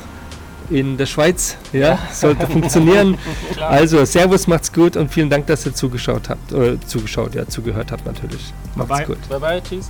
[0.69, 1.57] in der Schweiz.
[1.73, 3.17] Ja, sollte funktionieren.
[3.59, 6.51] Also, Servus, macht's gut und vielen Dank, dass ihr zugeschaut habt.
[6.51, 8.53] Äh, zugeschaut, ja, zugehört habt natürlich.
[8.75, 9.29] Macht's bye gut.
[9.29, 9.89] Bye bye, tschüss.